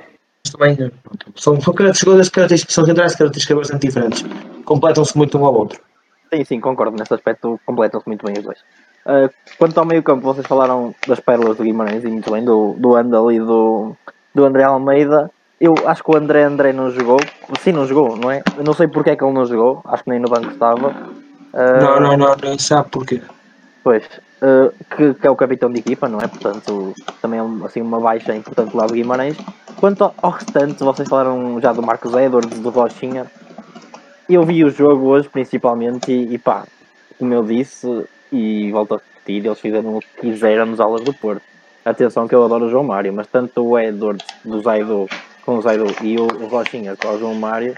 [0.52, 0.92] também
[1.36, 4.26] são, são de características, são centrais de características bastante diferentes.
[4.66, 5.80] Completam-se muito um ao outro.
[6.34, 6.98] Sim, sim, concordo.
[6.98, 8.60] Nesse aspecto completam-se muito bem os dois.
[9.06, 12.74] Uh, quanto ao meio campo, vocês falaram das pérolas do Guimarães e muito bem, do,
[12.78, 13.96] do Andal e do,
[14.34, 15.30] do André Almeida.
[15.60, 17.20] Eu acho que o André André não jogou.
[17.60, 18.44] Sim, não jogou, não é?
[18.58, 19.82] Eu não sei porque é que ele não jogou.
[19.86, 20.90] Acho que nem no banco estava.
[20.90, 23.22] Uh, Não, não, não, não sabe porquê.
[23.84, 24.04] Pois,
[24.44, 26.28] uh, que, que é o capitão de equipa, não é?
[26.28, 29.38] Portanto, também é assim, uma baixa importante lá do Guimarães.
[29.80, 33.26] Quanto ao, restante, vocês falaram já do Marcos Edwards, do Rochinha.
[34.30, 36.66] Eu vi o jogo hoje, principalmente, e, e pá,
[37.18, 41.14] como eu disse, e volto a repetir, eles fizeram o que quiseram nos aulas do
[41.14, 41.42] Porto.
[41.86, 45.08] Atenção que eu adoro o João Mário, mas tanto o Edwards do Zaido
[45.46, 47.76] com o Zaido e o, Rochinha com o João Mário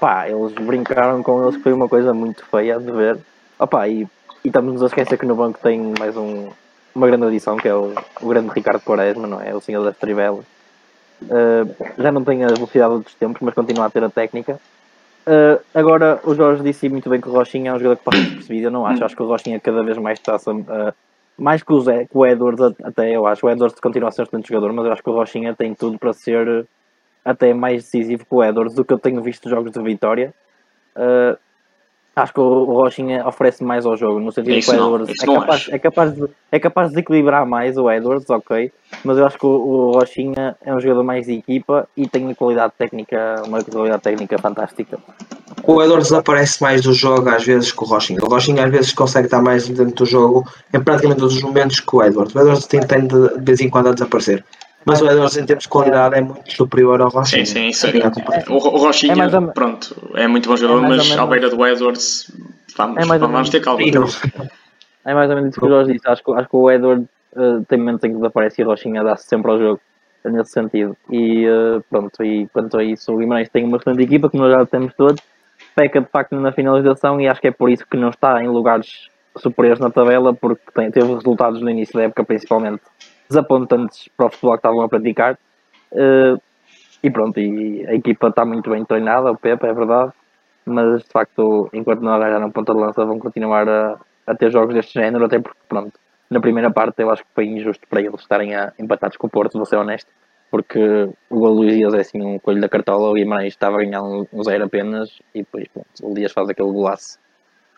[0.00, 3.18] pá, eles brincaram com eles foi uma coisa muito feia de ver.
[3.58, 4.06] Opa, e,
[4.44, 6.50] e estamos-nos a esquecer que no banco tem mais um,
[6.94, 9.54] uma grande adição, que é o, o grande Ricardo Quaresma, não é?
[9.54, 10.44] O senhor das trivelas.
[11.22, 14.60] Uh, já não tem a velocidade dos tempos, mas continua a ter a técnica.
[15.26, 18.20] Uh, agora, o Jorge disse muito bem que o Rochinha é um jogador que passa
[18.20, 18.66] despercebido.
[18.66, 19.02] Eu não acho.
[19.02, 20.94] Acho que o Rochinha cada vez mais está uh,
[21.38, 23.46] mais que o, Zé, que o Edwards, até eu acho.
[23.46, 25.74] O Edwards continua a ser um excelente jogador, mas eu acho que o Rochinha tem
[25.74, 26.66] tudo para ser
[27.24, 30.34] até mais decisivo que o Edwards do que eu tenho visto jogos de vitória.
[30.94, 31.38] Uh,
[32.16, 35.26] acho que o Rochinha oferece mais ao jogo, no sentido Isso que o Edwards é
[35.26, 35.74] não capaz, acho.
[35.74, 38.72] é, capaz de, é capaz de desequilibrar mais o Edwards, ok,
[39.04, 42.24] mas eu acho que o, o Rochinha é um jogador mais de equipa e tem
[42.24, 44.98] uma qualidade técnica, uma qualidade técnica fantástica.
[45.66, 48.20] O Edwards desaparece mais do jogo às vezes que o Rochinha.
[48.22, 51.80] O Rochinha às vezes consegue estar mais dentro do jogo em praticamente todos os momentos
[51.80, 52.34] que o Edwards.
[52.34, 54.44] O Edwards tem, tem de, de vez em quando a desaparecer.
[54.86, 57.44] Mas o Edwards em termos de qualidade é muito superior ao Rochinha.
[57.46, 58.10] Sim, sim, isso Sim, é.
[58.10, 58.54] comparação.
[58.56, 61.26] O, Rochinha, É mais ou pronto, é muito bom jogador, É ou mas menos- à
[61.26, 62.30] beira do Edwards,
[62.76, 63.82] vamos, É mais ou vamos ter calma.
[65.06, 66.08] É mais ou menos isso que o Jorge disse.
[66.08, 67.06] Acho, que- acho que o Edward
[67.36, 69.80] eh, tem momentos em que desaparece e o Rochinha dá-se sempre ao jogo,
[70.24, 70.96] nesse sentido.
[71.10, 74.50] E eh, pronto, e quanto a isso, o Guimarães tem uma excelente equipa, que nós
[74.52, 75.20] já temos todos,
[75.74, 78.48] peca de facto na finalização e acho que é por isso que não está em
[78.48, 82.82] lugares superiores na tabela, porque tem, teve resultados no início da época, principalmente
[83.28, 85.38] desapontantes para o futebol que estavam a praticar.
[85.92, 86.36] Eh,
[87.02, 90.12] e pronto, e a equipa está muito bem treinada, o Pepe, é verdade,
[90.64, 94.74] mas de facto, enquanto não arranjaram ponta de lança, vão continuar a, a ter jogos
[94.74, 95.92] deste género, até porque, pronto,
[96.30, 99.30] na primeira parte eu acho que foi injusto para eles estarem a, empatados com o
[99.30, 100.10] Porto, vou ser honesto,
[100.50, 100.80] porque
[101.28, 104.02] o gol do Dias é assim um coelho da cartola, o Guimarães estava a ganhar
[104.02, 107.18] um, um zero apenas, e depois, pronto, o Dias faz aquele golaço.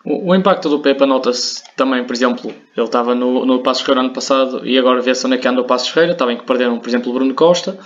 [0.05, 4.03] O, o impacto do Pepa nota-se também, por exemplo, ele estava no, no Passos Ferreira
[4.07, 6.45] ano passado e agora vê-se onde é que anda o Passos Ferreira, está bem que
[6.45, 7.79] perderam, por exemplo, o Bruno Costa,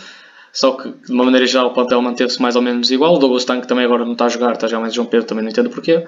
[0.52, 3.44] só que de uma maneira geral o plantel manteve-se mais ou menos igual, o Douglas
[3.44, 5.70] Tanque também agora não está a jogar, está jogar mais João Pedro, também não entendo
[5.70, 6.04] porquê,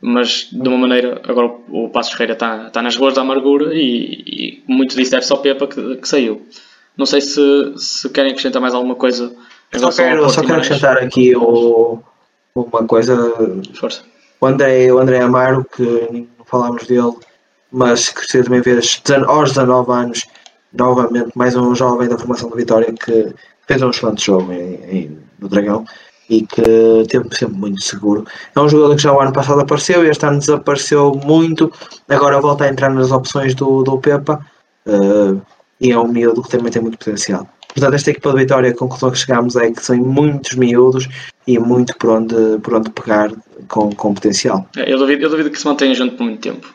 [0.00, 4.62] mas de uma maneira, agora o Passos Ferreira está, está nas ruas da amargura e,
[4.66, 6.46] e muito disso deve-se ao Pepa que, que saiu.
[6.96, 9.34] Não sei se, se querem acrescentar mais alguma coisa
[9.74, 11.98] Só quero, só quero acrescentar aqui o,
[12.54, 13.16] uma coisa
[13.74, 14.02] Força.
[14.40, 15.82] O André, o André Amaro, que
[16.38, 17.12] não falámos dele,
[17.72, 20.26] mas que você também vês aos 19 anos,
[20.72, 23.32] novamente, mais um jovem da formação do Vitória que
[23.66, 25.84] fez um excelente jogo em, em- no Dragão
[26.28, 26.62] e que
[27.08, 28.24] teve sempre muito seguro.
[28.54, 31.70] É um jogador que já o ano passado apareceu e este ano desapareceu muito,
[32.08, 34.44] agora volta a entrar nas opções do, do Pepa
[34.86, 35.36] eh,
[35.80, 37.46] e é um miúdo que também tem muito potencial.
[37.68, 41.08] Portanto, esta equipa de Vitória, a conclusão que chegamos é que são muitos miúdos
[41.46, 43.30] e muito por onde, por onde pegar
[43.68, 44.66] com, com potencial.
[44.76, 46.66] É, Eu duvido, eu duvido que se mantenha junto por muito tempo.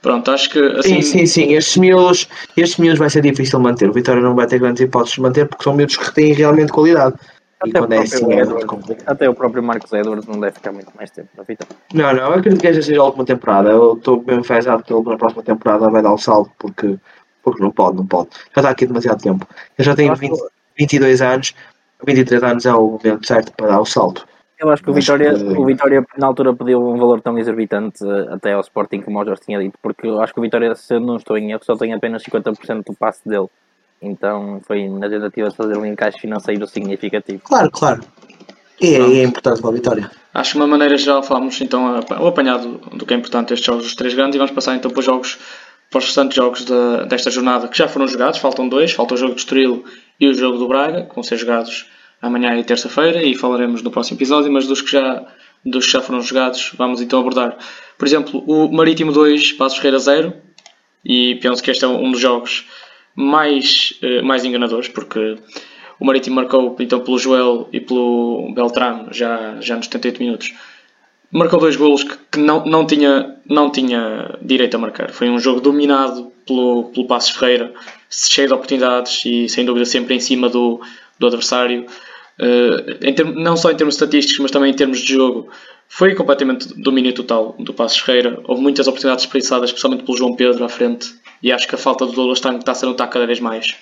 [0.00, 1.02] Pronto, acho que assim.
[1.02, 1.54] Sim, sim, sim.
[1.54, 3.88] Estes miúdos, estes miúdos vai ser difícil manter.
[3.90, 6.70] O Vitória não vai ter grandes hipóteses de manter porque são miúdos que têm realmente
[6.70, 7.16] qualidade.
[7.64, 9.04] E Até o quando é próprio assim é muito complicado.
[9.08, 11.74] Até o próprio Marcos Edwards não deve ficar muito mais tempo na Vitória.
[11.92, 13.70] Não, não, eu acredito que esta seja a última temporada.
[13.70, 16.96] Eu estou bem enfesado que ele na próxima temporada vai dar o salto porque,
[17.42, 18.28] porque não pode, não pode.
[18.54, 19.44] Já está aqui demasiado tempo.
[19.76, 20.38] Eu já tenho Acho que- 20,
[20.78, 21.54] 22 anos,
[22.06, 24.26] 23 anos é o momento certo para dar o salto.
[24.58, 28.04] Eu acho que o Vitória, que- o Vitória na altura pediu um valor tão exorbitante
[28.04, 30.74] eh, até ao Sporting como o Jorge tinha dito, porque eu acho que o Vitória,
[30.74, 33.46] se eu não estou em erro, só tem apenas 50% do passe dele.
[34.02, 37.40] Então foi na tentativa de fazer um encaixe financeiro significativo.
[37.44, 38.00] Claro, claro.
[38.80, 40.10] E é, é importante para a Vitória.
[40.34, 43.66] Acho que de uma maneira geral falamos então o apanhado do que é importante estes
[43.66, 45.38] jogos dos três grandes e vamos passar então para os jogos
[45.90, 49.16] para os restantes jogos da- desta jornada que já foram jogados, faltam dois, falta o
[49.16, 49.84] jogo do Estoril
[50.18, 51.86] e o jogo do Braga, que vão ser jogados
[52.20, 55.26] amanhã e terça-feira e falaremos no próximo episódio, mas dos que já
[55.64, 57.56] dos que já foram jogados, vamos então abordar.
[57.96, 60.32] Por exemplo, o Marítimo 2, Passos Ferreira 0,
[61.04, 62.66] e penso que este é um dos jogos
[63.14, 65.36] mais, eh, mais enganadores, porque
[65.98, 70.54] o Marítimo marcou então pelo Joel e pelo Beltrame já, já nos 78 minutos.
[71.30, 75.10] Marcou dois golos que, que não, não, tinha, não tinha direito a marcar.
[75.10, 77.72] Foi um jogo dominado pelo, pelo Passos Ferreira,
[78.10, 80.80] cheio de oportunidades e sem dúvida sempre em cima do,
[81.18, 81.86] do adversário.
[83.16, 85.48] Termos- não só em termos estatísticos, mas também em termos de jogo.
[85.88, 88.40] Foi completamente domínio total do Passos Ferreira.
[88.44, 91.14] Houve muitas oportunidades desperdiçadas, especialmente pelo João Pedro à frente.
[91.42, 93.74] E acho que a falta do Douglas Tanque está a ser notar cada vez mais.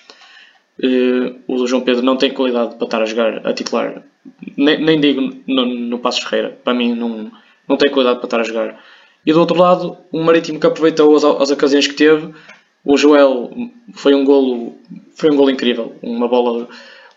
[0.81, 4.03] Eh, o João Pedro não tem qualidade para estar a jogar a titular.
[4.55, 6.57] Nem, nem digo no, no Passos Ferreira.
[6.63, 7.31] Para mim, não,
[7.67, 8.81] não tem qualidade para estar a jogar.
[9.25, 12.33] E do outro lado, o Marítimo que aproveitou as, as ocasiões que teve.
[12.87, 13.51] O Joel
[13.93, 14.73] foi um golo,
[15.13, 15.95] foi um golo incrível.
[16.01, 16.69] Uma bola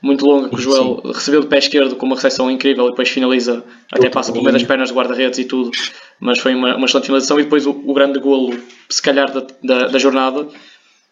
[0.03, 3.09] muito longa que o Joel recebeu de pé esquerdo com uma recepção incrível e depois
[3.09, 5.71] finaliza, até passa pelo meio das pernas do guarda-redes e tudo.
[6.19, 7.39] Mas foi uma, uma excelente finalização.
[7.39, 8.59] E depois o, o grande golo,
[8.89, 10.49] se calhar, da, da, da jornada,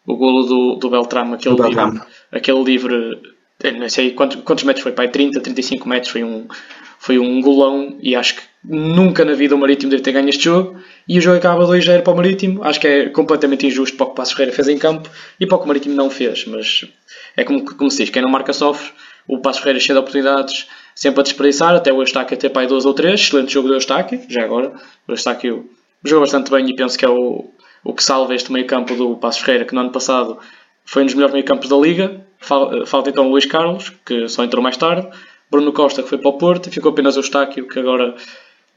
[0.05, 1.93] o golo do, do Beltrame, aquele Do Beltrame.
[1.93, 3.19] livre, aquele livre,
[3.63, 6.49] eu não sei quantos, quantos metros foi, pai, 30, 35 metros, foi um,
[6.99, 10.45] foi um golão e acho que nunca na vida o Marítimo deve ter ganho este
[10.45, 10.77] jogo
[11.09, 12.63] e o jogo acaba 2-0 para o Marítimo.
[12.65, 15.47] Acho que é completamente injusto para o que o Passos Ferreira fez em campo e
[15.47, 16.85] para o que o Marítimo não fez, mas
[17.37, 18.93] é como, como se diz, quem não marca sofre.
[19.27, 22.85] O Passos Ferreira cheio de oportunidades, sempre a desperdiçar, até o Eustáquio ter pai 2
[22.85, 24.73] ou 3, excelente jogo do Eustáquio, já agora.
[25.07, 25.71] O Eustáquio
[26.03, 27.51] jogou bastante bem e penso que é o,
[27.85, 30.39] o que salva este meio campo do Passos Ferreira, que no ano passado
[30.85, 32.27] foi um dos melhores meio campos da Liga.
[32.41, 35.09] Falta então o Luís Carlos, que só entrou mais tarde.
[35.51, 38.15] Bruno Costa, que foi para o Porto, e ficou apenas o Eustáquio, que agora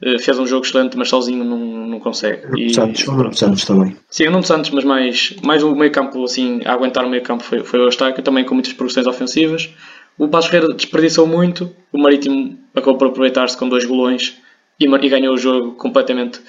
[0.02, 2.60] eh, fez um jogo excelente, mas sozinho não, não consegue.
[2.60, 3.96] E, Santos, o Santos também.
[4.08, 7.22] Sim, o Nuno Santos, mas mais, mais o meio campo, assim, a aguentar o meio
[7.22, 9.70] campo foi, foi o Eustáquio, também com muitas progressões ofensivas.
[10.18, 14.36] O Passos Ferreira desperdiçou muito, o Marítimo acabou por aproveitar-se com dois golões
[14.78, 16.40] e, e ganhou o jogo completamente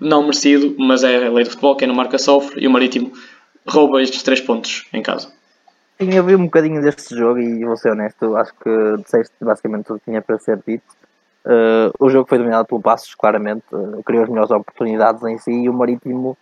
[0.00, 3.12] não merecido, mas é a lei do futebol, quem não marca sofre, e o Marítimo
[3.66, 5.32] rouba estes três pontos em casa.
[6.00, 9.86] Sim, eu vi um bocadinho deste jogo e vou ser honesto, acho que disseste basicamente
[9.86, 10.84] tudo que tinha para ser dito.
[11.44, 15.50] Uh, o jogo foi dominado pelo Passos, claramente, uh, criou as melhores oportunidades em si
[15.50, 16.36] e o Marítimo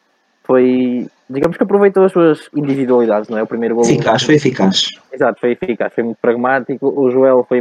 [0.44, 3.42] foi, digamos que aproveitou as suas individualidades, não é?
[3.42, 3.84] O primeiro gol.
[3.84, 4.88] Eficaz, foi eficaz.
[5.12, 6.88] Exato, foi eficaz, foi muito pragmático.
[6.88, 7.60] O Joel foi,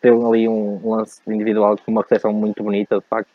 [0.00, 3.28] teve ali um lance individual com uma recepção muito bonita, de facto,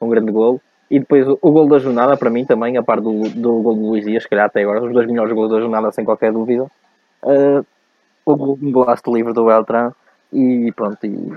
[0.00, 0.60] um grande gol.
[0.90, 3.74] E depois o, o gol da jornada, para mim também, a par do, do gol
[3.74, 6.32] do Luís Dias, se calhar até agora, os dois melhores gols da jornada, sem qualquer
[6.32, 6.70] dúvida.
[7.24, 7.64] Uh,
[8.24, 9.92] o gol um golaço livre do Beltran
[10.32, 10.98] e pronto.
[11.04, 11.32] E,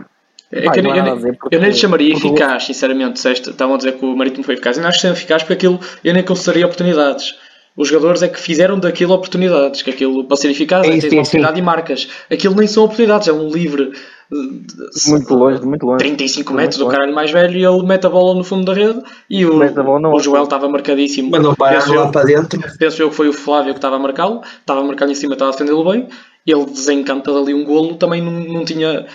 [0.51, 3.19] é eu, nem, eu nem lhe chamaria eficaz, sinceramente.
[3.27, 4.77] estavam a dizer que o Marítimo foi eficaz.
[4.77, 7.35] Eu não acho que seja eficaz porque aquilo eu nem consideraria oportunidades.
[7.75, 11.13] Os jogadores é que fizeram daquilo oportunidades, que aquilo para ser eficaz é, é ter
[11.19, 12.07] oportunidade e marcas.
[12.31, 13.91] Aquilo nem são oportunidades, é um livre
[14.29, 16.03] muito longe, muito longe.
[16.03, 19.01] 35 metros do caralho mais velho e ele mete a bola no fundo da rede
[19.29, 21.31] e o, o Joel estava marcadíssimo.
[21.31, 22.59] Mandou para lá para dentro.
[22.77, 25.33] Penso eu que foi o Flávio que estava a marcá-lo, estava a marcar em cima,
[25.33, 26.09] estava a defendê-lo bem.
[26.45, 29.05] Ele desencanta dali um golo, também não, não tinha.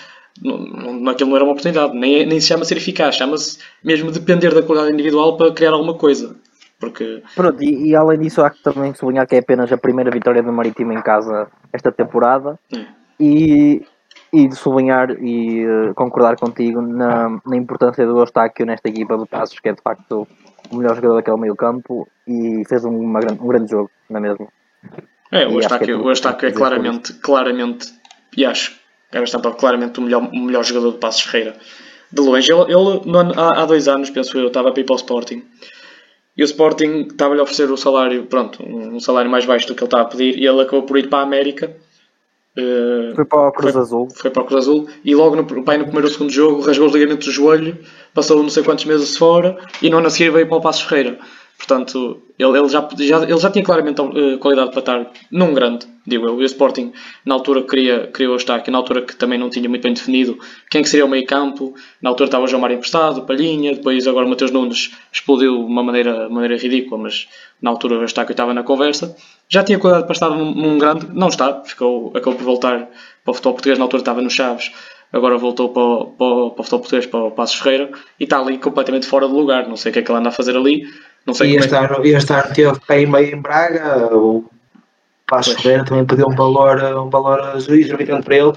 [0.42, 4.54] Não, aquilo não era uma oportunidade, nem, nem se chama ser eficaz, chama-se mesmo depender
[4.54, 6.34] da qualidade individual para criar alguma coisa.
[6.80, 7.22] Porque...
[7.36, 10.42] Pronto, e, e, além disso há que também sublinhar que é apenas a primeira vitória
[10.42, 12.58] do Marítimo em casa esta temporada.
[12.74, 12.86] É.
[13.20, 13.82] E
[14.33, 19.26] e de sublinhar e uh, concordar contigo na, na importância do Eustáquio nesta equipa do
[19.26, 20.26] Passos, que é de facto
[20.70, 24.20] o melhor jogador daquele meio campo e fez um, uma, um grande jogo, não é
[24.20, 24.49] mesmo?
[25.30, 27.89] É, o Eustáquio, é, o Eustáquio é claramente, claramente,
[28.37, 28.72] e acho
[29.11, 31.57] que era estampado claramente o melhor, o melhor jogador do Passos Ferreira.
[32.11, 34.95] De longe, ele, ele no, há, há dois anos, penso eu, estava a ir para
[34.95, 35.43] o Sporting
[36.37, 39.83] e o Sporting estava-lhe a oferecer o salário, pronto, um salário mais baixo do que
[39.83, 41.76] ele estava a pedir e ele acabou por ir para a América
[42.57, 44.09] Uh, foi para o Cruz foi, Azul.
[44.14, 46.92] Foi para o Cruz Azul e logo no, no primeiro ou segundo jogo rasgou os
[46.92, 47.78] ligamentos do joelho,
[48.12, 50.82] passou não sei quantos meses fora e no ano a seguir veio para o Passos
[50.82, 51.18] Ferreira.
[51.62, 55.86] Portanto, ele, ele, já, já, ele já tinha claramente uh, qualidade para estar num grande,
[56.04, 56.40] digo eu.
[56.40, 56.92] E o Sporting,
[57.24, 60.36] na altura, queria, queria o aqui na altura que também não tinha muito bem definido
[60.68, 61.72] quem que seria o meio campo.
[62.00, 65.64] Na altura estava o João Mário emprestado, Palhinha, depois agora o Mateus Nunes explodiu de
[65.70, 67.28] uma maneira, maneira ridícula, mas
[67.60, 69.14] na altura o Eustáquio estava na conversa.
[69.48, 72.88] Já tinha qualidade para estar num, num, grande, não está, ficou, acabou por voltar
[73.22, 74.72] para o futebol português, na altura estava no Chaves,
[75.12, 78.24] agora voltou para, o, para, o, para o futebol português, para o Passos Ferreira, e
[78.24, 79.68] está ali completamente fora de lugar.
[79.68, 80.88] Não sei o que é que ele anda a fazer ali
[81.27, 81.85] não sei e este, é que...
[81.85, 84.45] ano, este ano teve aí meio em Braga, o
[85.27, 88.53] Passo Ferreira também pediu um valor, um valor exorbitante para ele.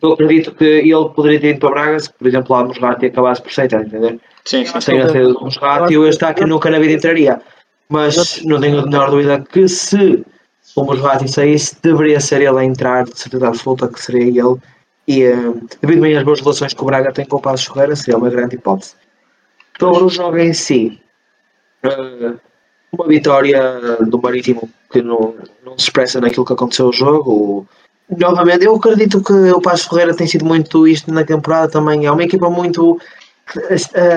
[0.00, 3.42] Eu acredito que ele poderia ter ido para Braga se, por exemplo, lá Mosrati acabasse
[3.42, 4.18] por sair, entender?
[4.44, 4.80] Sim, sim.
[4.80, 7.40] Sem a ser Mosrati, eu este aqui nunca na vida entraria.
[7.88, 10.24] Mas não tenho a menor dúvida que se
[10.74, 14.56] o Mosrati saísse, deveria ser ele a entrar, de certeza absoluta que seria ele.
[15.06, 17.96] E uh, devido bem às boas relações que o Braga tem com o Passo Ferreira,
[17.96, 18.94] seria uma grande hipótese.
[19.78, 21.00] Sobre o jogo em si,
[21.84, 22.38] uh,
[22.92, 27.66] uma vitória do Marítimo que não, não se expressa naquilo que aconteceu no jogo.
[28.18, 32.04] Novamente, eu acredito que o Passo Ferreira tem sido muito isto na temporada também.
[32.04, 32.98] É uma equipa muito.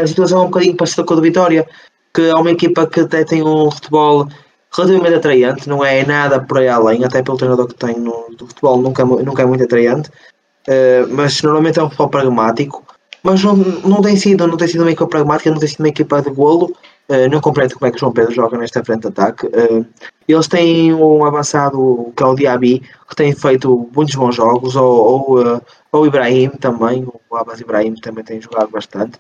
[0.02, 1.68] A situação é um bocadinho parecida com a do Vitória,
[2.14, 4.28] que é uma equipa que até tem um futebol
[4.76, 8.46] relativamente atraente, não é nada por aí além, até pelo treinador que tem no do
[8.48, 12.84] futebol, nunca, nunca é muito atraente, uh, mas normalmente é um futebol pragmático.
[13.24, 15.90] Mas não, não tem sido, não tem sido uma equipa pragmática, não tem sido uma
[15.90, 16.76] equipa de golo,
[17.08, 19.46] Uh, não compreendo como é que o João Pedro joga nesta frente de ataque.
[19.46, 19.86] Uh,
[20.28, 24.92] eles têm um avançado que é o Diaby, que tem feito muitos bons jogos, ou,
[24.92, 29.20] ou, uh, ou o Ibrahim também, o Abbas Ibrahim também tem jogado bastante.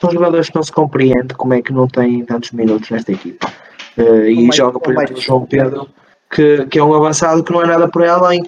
[0.00, 3.52] São jogadores que não se compreende como é que não têm tantos minutos nesta equipa.
[3.96, 5.88] e mais, joga, por exemplo, o João Pedro,
[6.30, 8.44] que, que é um avançado que não é nada por além.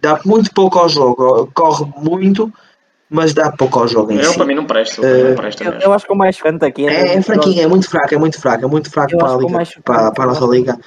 [0.00, 2.50] Dá muito pouco ao jogo, corre muito,
[3.10, 4.36] mas dá pouco ao jogo em eu, si.
[4.36, 6.86] para mim não presta, uh, não presta eu, eu, acho que o mais fraco aqui
[6.86, 9.36] é, é, é fraquinho, é muito fraco, é muito fraco, é muito fraco para a,
[9.36, 9.74] liga, mais...
[9.84, 10.78] para, para a nossa liga.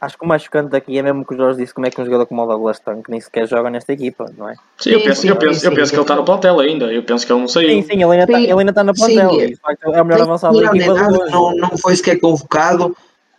[0.00, 2.00] Acho que o mais chocante aqui é mesmo que o Jorge disse como é que
[2.00, 4.54] um jogador como o Douglas Tank nem sequer joga nesta equipa, não é?
[4.76, 5.90] Sim, eu penso, sim, eu penso, eu sim, penso sim.
[5.90, 6.92] que ele está no plantel ainda.
[6.92, 7.68] Eu penso que ele não saiu.
[7.68, 9.30] Sim, sim, ele ainda está ele ainda tá na plantel.
[9.30, 9.54] sim.
[9.92, 11.30] é o melhor avançado da equipa nada, hoje.
[11.30, 12.96] não, não foi sequer convocado.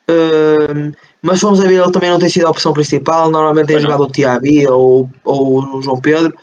[0.10, 3.30] hum, mas vamos a ver, ele também não tem sido a opção principal.
[3.30, 6.34] Normalmente tem jogado o Tiabi ou, ou o João Pedro.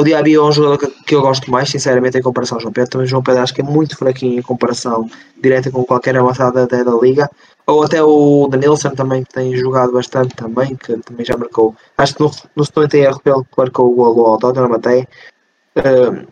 [0.00, 3.00] O Diaby é um jogador que, eu gosto mais, sinceramente, em comparação ao João Pedro.
[3.00, 5.10] O João Pedro acho que é muito fraquinho em comparação
[5.42, 7.28] direta com qualquer avançada até da Liga.
[7.66, 11.76] Ou até o Danilson também, que tem jogado bastante também, que também já marcou.
[11.98, 15.06] Acho que no, no estou em erro, ele que marcou o gol ao Tottenham até.
[15.76, 16.24] Hum,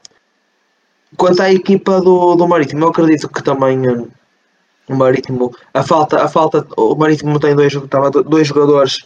[1.19, 4.09] quanto à equipa do, do Marítimo, eu acredito que também hum,
[4.89, 7.75] o Marítimo, a falta, a falta, o Marítimo tem dois,
[8.25, 8.97] dois jogadores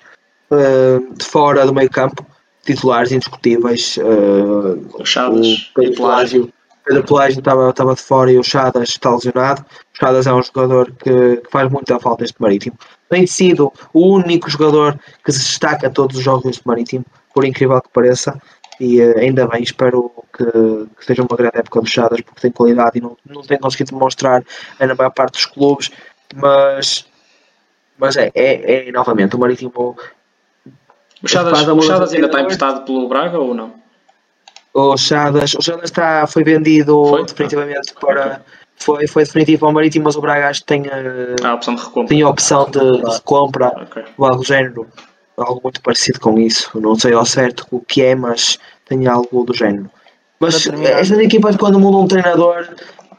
[0.52, 2.24] hum, de fora do meio campo,
[2.62, 3.98] titulares indiscutíveis.
[3.98, 6.52] hum, O Chaves o Pedro Pelágio.
[6.84, 9.62] Pedro Pelágio estava, estava de fora e o Chadas está lesionado.
[9.62, 12.76] O Chadas é um jogador que, que faz muita falta este Marítimo.
[13.08, 17.44] Tem sido o único jogador que se destaca a todos os jogos deste Marítimo, por
[17.44, 18.40] incrível que pareça.
[18.80, 22.50] E eh, ainda bem, espero que, que seja uma grande época do Chadas, porque tem
[22.50, 24.42] qualidade e não, não tem conseguido demonstrar
[24.80, 25.90] eh, na maior parte dos clubes.
[26.34, 27.06] Mas,
[27.96, 29.94] mas é, é, é novamente o Marítimo
[31.22, 33.72] O Chadas, a o Chadas ainda está emprestado pelo Braga ou não?
[34.74, 37.24] O Chadas, o Chadas está, foi vendido Foi?
[37.24, 38.42] definitivamente para.
[38.76, 41.54] Foi, foi definitivo para o Marítimo, mas o Braga acho que tem, eh, Há a
[41.54, 42.08] opção de recompra.
[42.08, 44.02] tem a opção de, de recompra Ok.
[44.18, 44.86] ou algo do género.
[45.36, 46.68] Algo muito parecido com isso.
[46.80, 48.58] Não sei ao certo o que é, mas
[48.88, 49.88] tem algo do género.
[50.40, 52.66] Mas terminar- estas equipas, quando mudam um treinador,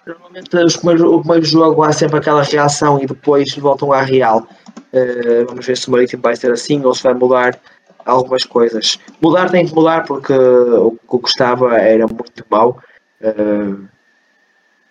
[0.05, 4.45] normalmente os primeiros, o primeiro jogo há sempre aquela reação e depois voltam à real.
[4.91, 7.57] Eh, vamos ver se o Marítimo vai ser assim ou se vai mudar
[8.05, 8.99] algumas coisas.
[9.21, 12.79] Mudar tem que mudar porque o que estava era muito mau.
[13.21, 13.75] eh,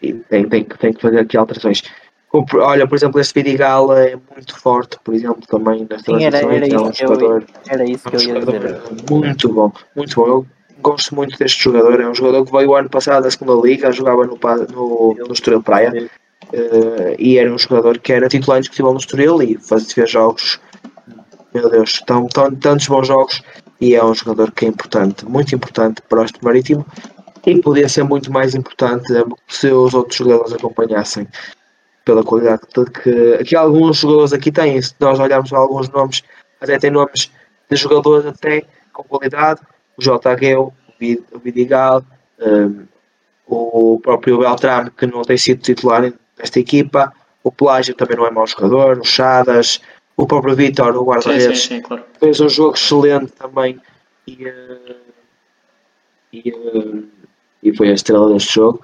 [0.02, 1.82] e tem, tem, que- tem que fazer aqui alterações.
[2.54, 6.66] Olha, por exemplo, este Vidigal é muito forte, por exemplo, também nas Sim, era, era,
[6.66, 8.80] é um isso eu, jogador era isso que um eu ia dizer.
[9.10, 10.26] muito bom, muito bom.
[10.26, 10.46] Eu
[10.80, 12.00] gosto muito deste jogador.
[12.00, 14.38] É um jogador que veio o ano passado da segunda liga, jogava no,
[14.70, 15.92] no, no Estoril Praia
[16.52, 20.58] eh, e era um jogador que era titular indiscutível no Estoril e fazia jogos,
[21.54, 23.42] meu Deus, tão, tão, tantos bons jogos.
[23.80, 26.86] E é um jogador que é importante, muito importante para o Este Marítimo
[27.44, 29.12] e podia ser muito mais importante
[29.48, 31.26] se os outros jogadores acompanhassem
[32.04, 32.62] pela qualidade
[33.44, 34.80] que, alguns jogadores aqui têm.
[34.80, 36.22] Se nós olharmos alguns nomes,
[36.60, 37.30] até tem nomes
[37.68, 39.60] de jogadores até com qualidade,
[39.96, 40.30] o J.
[40.30, 42.04] Agueu, o Vid- o Vidigal,
[42.40, 42.86] um,
[43.46, 48.30] o próprio Beltrame, que não tem sido titular nesta equipa, o Pelágio também não é
[48.30, 49.80] mau jogador, o Chadas,
[50.16, 52.04] o próprio Vitor, o guarda-redes, claro.
[52.20, 53.80] fez um jogo excelente também
[54.26, 54.96] e, eh,
[56.32, 57.02] e, eh,
[57.62, 58.80] e foi a estrela deste jogo.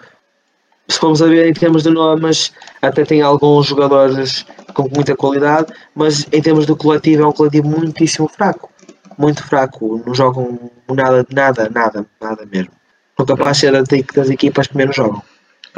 [0.89, 5.72] Se formos a ver em termos de nomes, até tem alguns jogadores com muita qualidade,
[5.95, 8.70] mas em termos de coletivo é um coletivo muitíssimo fraco.
[9.18, 10.03] Muito fraco.
[10.07, 12.72] Não jogam nada, nada, nada, nada mesmo.
[13.16, 15.22] São capazes de ser das equipas que menos jogam.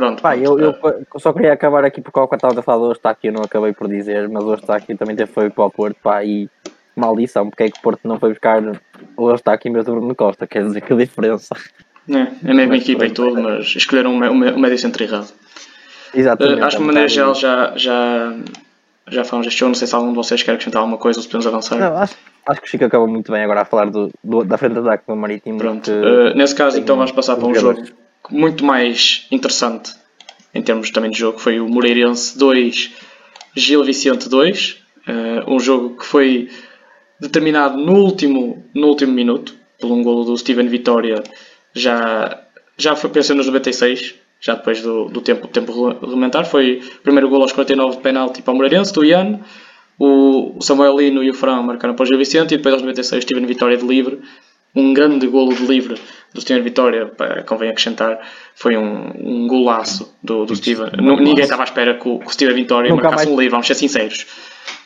[0.01, 0.23] Pronto.
[0.23, 2.79] Pá, eu, eu, eu só queria acabar aqui porque o que eu estava a falar
[2.87, 5.51] hoje está aqui, eu não acabei por dizer, mas hoje está aqui também teve foi
[5.51, 6.49] para o Porto, pá, e
[6.97, 8.63] maldição, porque é que o Porto não foi buscar
[9.17, 11.55] o está aqui do Bruno Costa, quer dizer que diferença.
[12.09, 14.79] É, é a mesma Mas equipa e tudo, mas escolheram o o me- o médio
[14.79, 15.29] centro errado.
[16.15, 16.61] Exatamente.
[16.61, 18.35] Eh, acho que de é um maneira geral já, já,
[19.09, 19.69] já falamos deste jogo.
[19.69, 21.79] Não sei se algum de vocês quer acrescentar alguma coisa ou se podemos avançar.
[21.79, 22.17] Não, acho,
[22.49, 24.79] acho que o Chico acabou muito bem agora a falar do, do- da frente de
[24.81, 25.59] ataque do Marítimo.
[25.59, 25.89] Pronto.
[25.91, 27.89] Eh, nesse caso, então, vamos passar para um jogadores.
[27.91, 29.95] jogo muito mais interessante
[30.55, 31.39] em termos também de jogo.
[31.39, 32.91] Foi o Moreirense 2,
[33.57, 34.77] Gil Vicente 2.
[35.07, 36.51] Eh, um jogo que foi
[37.21, 41.23] determinado no último, no último minuto, por um golo do Steven Vitória,
[41.73, 42.43] já,
[42.77, 46.45] já foi pensando nos 96, já depois do, do tempo, tempo regulamentar.
[46.45, 49.41] Foi o primeiro golo aos 49 de penalti para o Moreirense, do Ian.
[49.99, 52.83] O o Samuel Lino e o Fran marcaram para o Gil Vicente e depois aos
[52.83, 54.21] 96 Steven Vitória de livre.
[54.75, 55.95] Um grande golo de livre
[56.33, 58.21] do Steven Vitória, pá, convém acrescentar,
[58.55, 60.91] foi um, um golaço do, do Steven.
[60.99, 63.41] Nu- Ninguém estava à espera que o, que o Steven Vitória Nunca marcasse mais- um
[63.41, 64.27] livre, vamos ser sinceros.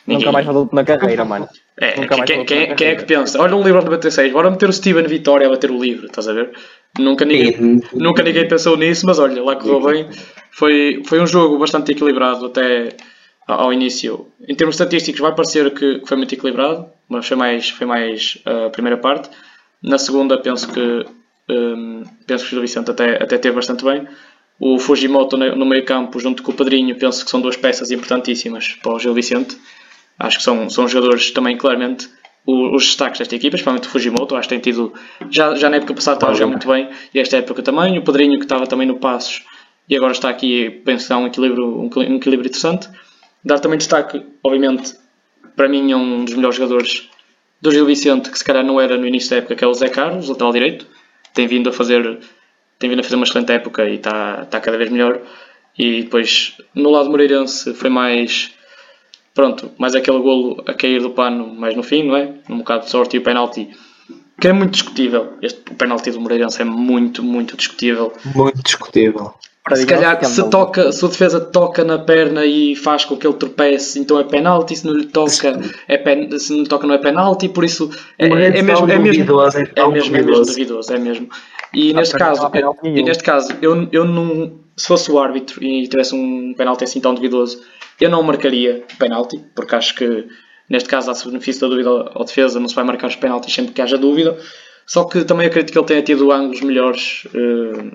[0.07, 1.47] Nunca Ninguém- mais adulto na carreira, mano.
[1.79, 3.39] é, Nunca quem, quem- quem é que pensa?
[3.39, 6.27] Olha um livro aos 96, bora meter o Steven Vitória a bater o livro, estás
[6.27, 6.51] a ver?
[6.97, 7.81] Nunca ninguém, Sim.
[7.93, 10.07] nunca ninguém pensou nisso, mas olha, lá correu bem.
[10.51, 12.89] Foi, foi um jogo bastante equilibrado até
[13.47, 14.27] ao início.
[14.47, 18.37] Em termos estatísticos, vai parecer que, que foi muito equilibrado, mas foi mais, foi mais
[18.47, 19.29] uh, a primeira parte.
[19.85, 21.05] Na segunda, penso que,
[21.47, 24.07] um, penso que o Gil Vicente até, até teve bastante bem.
[24.59, 27.91] O Fujimoto no no meio campo, junto com o Padrinho, penso que são duas peças
[27.91, 29.55] importantíssimas para o Gil Vicente.
[30.17, 32.09] Acho que são, são jogadores também, claramente,
[32.47, 34.35] os destaques desta equipa, especialmente o Fujimoto.
[34.35, 34.91] Acho que tem tido,
[35.29, 37.99] já, já na época passada estava a jogar muito bem, e esta época também.
[37.99, 39.43] O Padrinho, que estava também no Passos,
[39.87, 42.89] e agora está aqui, penso que dá um equilíbrio, um equilíbrio interessante.
[43.43, 44.95] Dar também destaque, obviamente,
[45.55, 47.07] para mim é um dos melhores jogadores
[47.61, 49.73] do Gil Vicente, que se calhar não era no início da época, que é o
[49.73, 50.87] Zé Carlos, lateral direito.
[51.33, 52.19] Tem vindo a fazer,
[52.79, 55.21] tem vindo a fazer uma excelente época e está, está cada vez melhor.
[55.77, 58.51] E depois, no lado moreirense, foi mais,
[59.33, 62.33] pronto, mais aquele golo a cair do pano mais no fim, não é?
[62.49, 63.69] Um bocado de sorte e o penalti,
[64.39, 65.33] que é muito discutível.
[65.41, 68.13] Este, o penalti do Moreirense é muito, muito discutível.
[68.35, 69.33] Muito discutível.
[69.65, 73.03] Para Se mim, é calhar se, toca, se o defesa toca na perna e faz
[73.03, 74.75] com que ele tropece, então é penalti.
[74.75, 77.49] Se não lhe toca, é pen, se não lhe toca, não é penalti.
[77.49, 77.89] Por isso
[78.19, 80.93] é, Mas é, é mesmo, é, mesmo, duvidoso, é é, mesmo, é mesmo duvidoso.
[80.93, 81.29] É mesmo.
[81.73, 85.19] E Ah, neste mim caso, penalti e neste caso eu, eu não, se fosse o
[85.19, 87.61] árbitro e tivesse um penalti assim tão duvidoso,
[87.99, 90.27] eu não marcaria penalti, porque acho que
[90.69, 93.53] neste caso dá-se o benefício da dúvida ao defesa, não se vai marcar os penaltis
[93.53, 94.37] sempre que haja dúvida.
[94.85, 97.27] Só que também acredito que ele tenha tido ângulos melhores.
[97.33, 97.91] eh,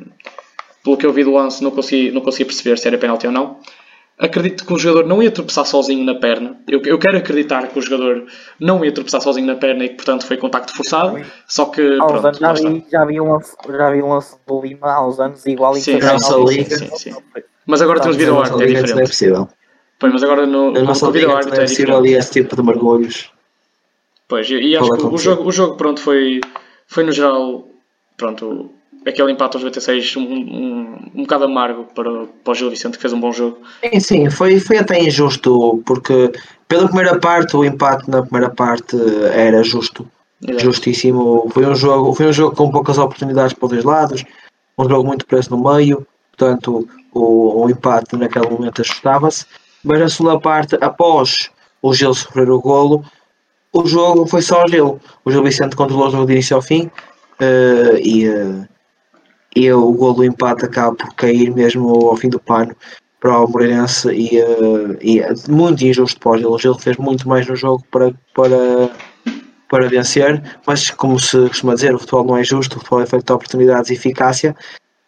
[0.85, 3.33] pelo que eu vi do lance, não consegui, não consegui perceber se era penalti ou
[3.33, 3.59] não.
[4.18, 6.61] Acredito que o jogador não ia tropeçar sozinho na perna.
[6.68, 8.26] Eu, eu quero acreditar que o jogador
[8.61, 11.18] não ia tropeçar sozinho na perna e que, portanto, foi contacto forçado.
[11.49, 14.37] Só que, Há pronto, anos já vi, já, vi um lance, já vi um lance
[14.47, 16.55] do Lima há uns anos igual e Sim, nossa penalti.
[16.55, 16.76] liga.
[16.76, 17.14] sim, sim.
[17.66, 19.09] Mas agora temos vídeo árbitro, é isso não é diferente.
[19.09, 19.49] possível.
[19.99, 22.14] Pois, mas agora no, no, nossa com o vídeo árbitro é é possível diferente.
[22.14, 23.31] e esse tipo de mergulhos.
[24.28, 25.24] Pois, e, e acho Pode que o acontecer.
[25.31, 26.41] jogo, o jogo, pronto, foi,
[26.87, 27.66] foi no geral,
[28.18, 28.70] pronto,
[29.07, 33.03] aquele empate aos 96 um, um, um bocado amargo para, para o Gil Vicente, que
[33.03, 33.59] fez um bom jogo.
[33.83, 36.33] Sim, sim, foi, foi até injusto, porque
[36.69, 38.97] pela primeira parte, o empate na primeira parte
[39.33, 40.07] era justo.
[40.43, 40.65] Exato.
[40.65, 41.51] Justíssimo.
[41.53, 44.25] Foi um jogo, foi um jogo com poucas oportunidades para os dois lados,
[44.79, 49.45] um jogo muito preso no meio, portanto o, o empate naquele momento ajustava-se.
[49.85, 51.51] Mas na segunda parte, após
[51.83, 53.05] o Gil sofrer o golo,
[53.73, 55.01] o jogo foi só o Gil.
[55.25, 56.91] O Gil Vicente controlou o jogo de início ao fim
[57.39, 58.69] eh, e, eh,
[59.57, 62.75] e o golo do empate acaba por cair mesmo ao fim do pano
[63.21, 66.51] para o Moreirense e, eh, e é muito injusto para o Gil.
[66.53, 68.91] O Gil fez muito mais no jogo para, para,
[69.69, 73.07] para vencer, mas como se costuma dizer, o futebol não é justo, o futebol é
[73.07, 74.57] feito de oportunidades e eficácia.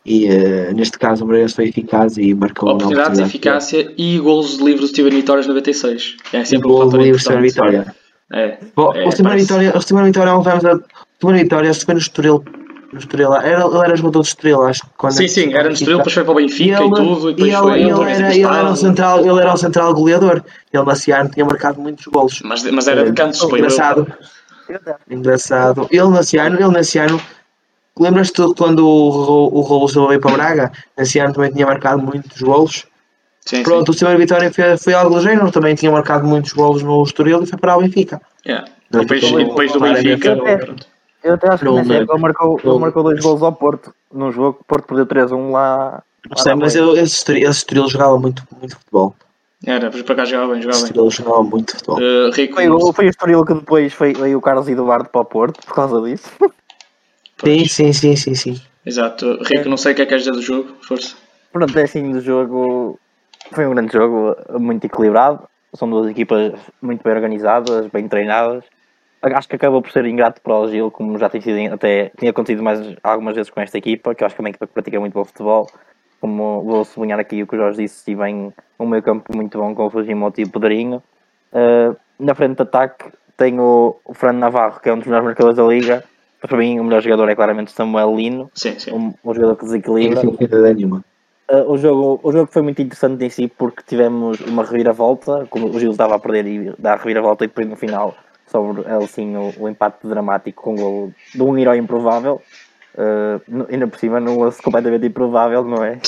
[0.05, 3.31] E eh, neste caso o Moreirense foi eficaz e marcou Oportunidades, oportunidade.
[3.31, 6.17] eficácia e golos de livre do Steven Vitórias 96.
[6.33, 7.41] É sempre um gol fator importante.
[7.43, 7.95] vitória.
[8.33, 10.83] É, Bom, é, o Steven parece- Vitória, o Steven Vitória há uns anos, o
[11.17, 12.45] Steven Vitória esteve no Estoril,
[12.93, 15.73] no Estoril, era, ele era jogador de Estoril, acho que quando Sim, sim, era no
[15.73, 17.81] Estoril, depois foi para o E Benfica e, ele, tudo, e e depois ele, foi
[17.81, 20.43] ele vez era, ele, era o central, ele era o central goleador.
[20.73, 22.41] Ele na Ciano tinha marcado muitos golos.
[22.45, 23.57] Mas, mas era de canto, eu.
[23.57, 24.13] Engraçado.
[25.11, 25.89] Engraçado.
[25.91, 27.21] Ele nesse ano, ele nesse ano,
[27.99, 30.73] lembras-te quando o, o Rolo Silva veio para Braga?
[30.97, 32.87] Nesse ano também tinha marcado muitos golos.
[33.41, 37.03] Sim, Pronto, o Silva Vitória foi, foi algo género, também tinha marcado muitos golos no
[37.03, 38.21] Estoril e foi para o Benfica.
[38.45, 38.51] sim.
[38.51, 38.69] Yeah.
[38.93, 40.35] E depois, e depois do Benfica.
[40.37, 40.92] não.
[41.25, 44.59] Eu até acho que época ele marcou, ele marcou dois gols ao Porto num jogo.
[44.61, 46.03] O Porto perdeu 3-1 lá.
[46.29, 47.59] Não sei, mas eu, esse, esse
[47.89, 49.15] jogava muito, muito futebol.
[49.65, 50.91] Era, depois para cá jogava bem, Esse jogava bem.
[50.91, 51.99] Estoril jogava muito futebol.
[51.99, 55.21] Uh, Rico, Foi, o- foi o Estoril que depois foi, veio o Carlos Eduardo para
[55.21, 56.29] o Porto por causa disso.
[57.45, 58.63] Sim, sim, sim, sim, sim.
[58.87, 59.43] exato.
[59.43, 61.17] Rico, não sei o que é que queres dizer do jogo, força.
[61.53, 63.01] Pronto, é assim do jogo.
[63.53, 65.41] Foi um grande jogo, muito equilibrado.
[65.75, 68.63] São duas equipas muito bem organizadas, bem treinadas.
[69.23, 72.33] Acho que acabou por ser ingrato para o Gil, como já tem sido até tinha
[72.33, 74.73] acontecido mais algumas vezes com esta equipa, que eu acho que é uma equipa que
[74.73, 75.69] pratica muito bom futebol.
[76.21, 79.59] Como vou sublinhar aqui o que o Jorge disse, e bem um meio campo muito
[79.59, 81.03] bom com o Fujimoto e o Pedrinho.
[81.53, 85.27] Uh, na frente de ataque tem o, o Fernando Navarro, que é um dos melhores
[85.27, 86.05] marcadores da liga.
[86.43, 88.93] Mas para mim o melhor jogador é claramente o Samuel Lino, Sim, sim.
[88.93, 90.23] um, um jogador que desequilibra.
[90.23, 91.05] Dúvida nenhuma.
[91.49, 95.69] Uh, o, jogo, o jogo foi muito interessante em si porque tivemos uma reviravolta, como
[95.69, 98.17] o Gil estava a perder e dá a reviravolta e depois no final
[98.53, 102.41] sobre assim o, o empate dramático com o gol de um herói improvável.
[102.95, 103.41] Uh,
[103.73, 105.99] ainda por cima num lance completamente improvável, não é?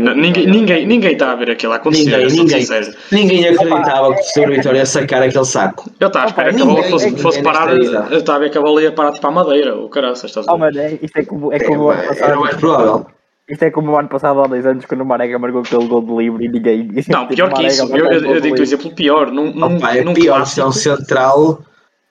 [0.00, 2.92] Não, Ninguém, ninguém, ninguém está a ver aquilo a acontecer, Ninguém, ninguém, sincero.
[3.12, 4.50] ninguém acreditava que o Sr.
[4.50, 5.88] Vitória ia sacar aquele saco.
[6.00, 7.68] Eu estava a esperar que a bola fosse, ninguém fosse parar.
[7.68, 8.08] acredita.
[8.10, 9.76] Eu estava a ver que a bola ia parar tipo à madeira.
[9.76, 10.76] O caraças, estás a Oh, ver?
[10.76, 12.40] é, isto é como, é como o ano Era o passado.
[12.40, 13.06] mais provável.
[13.48, 16.02] Isto é como o ano passado há dois anos quando o Marega marcou aquele gol
[16.02, 16.88] de livre e ninguém.
[17.10, 17.96] Não, tipo, pior que isso.
[17.96, 19.30] Eu, eu, eu digo o exemplo pior.
[19.30, 20.96] Num, num, Opa, é num pior se é um clássico.
[20.96, 21.60] central,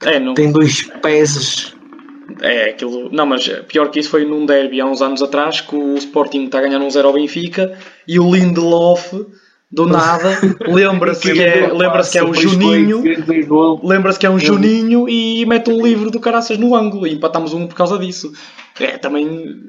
[0.05, 1.73] É, num, tem dois pés.
[2.41, 3.09] é aquilo.
[3.11, 6.45] Não, mas pior que isso foi num derby há uns anos atrás que o Sporting
[6.45, 7.77] está a ganhar um 0 ao Benfica
[8.07, 9.13] e o Lindelof,
[9.73, 10.37] do nada,
[10.67, 13.03] lembra-se que é, lembra que é o Juninho.
[13.83, 17.53] Lembra-se que é um Juninho e mete um livro do caraças no ângulo e empatamos
[17.53, 18.31] um por causa disso.
[18.79, 19.59] É, também.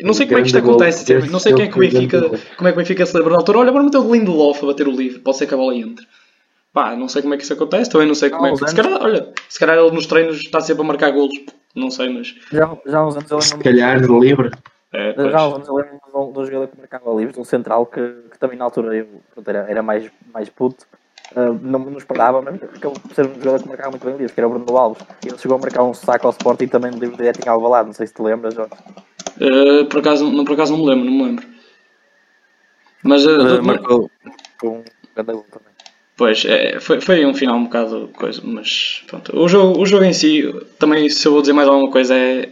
[0.00, 1.12] Não sei como é que isto acontece.
[1.12, 2.20] Esse Não sei quem é que o Benfica.
[2.56, 3.58] Como é que o Benfica se lembra na altura.
[3.58, 5.20] Olha, vamos meter o Lindelof a bater o livro.
[5.20, 6.06] Pode ser que a bola entre.
[6.78, 7.90] Pá, não sei como é que isso acontece.
[7.90, 8.68] Também não sei como é que.
[8.68, 11.34] Se calhar, olha, se calhar ele nos treinos está sempre a marcar golos.
[11.74, 12.36] Não sei, mas.
[12.52, 14.50] Já, já há uns anos eu Se lembro-me calhar no livre.
[14.92, 15.12] É.
[15.16, 17.44] Já há uns anos eu lembro de um, de um jogador que marcava livros, um
[17.44, 18.00] central que,
[18.30, 20.86] que também na altura eu pronto, era, era mais, mais puto
[21.32, 24.32] Uh, não, não esperava, mas acabou por ser um jogador que marcava muito bem livros,
[24.32, 25.04] que era o Bruno Alves.
[25.22, 27.88] Ele chegou a marcar um saco ao Sport e também no livro direto em Alvalade,
[27.88, 28.72] não sei se te lembras, Jorge.
[29.38, 31.46] Uh, por, acaso, não, por acaso não me lembro, não me lembro.
[33.02, 34.10] Mas uh, marcou
[34.58, 35.67] com um grande gol também.
[36.18, 39.38] Pois, é, foi, foi um final um bocado coisa, mas pronto.
[39.38, 42.48] O jogo, o jogo em si, também se eu vou dizer mais alguma coisa, é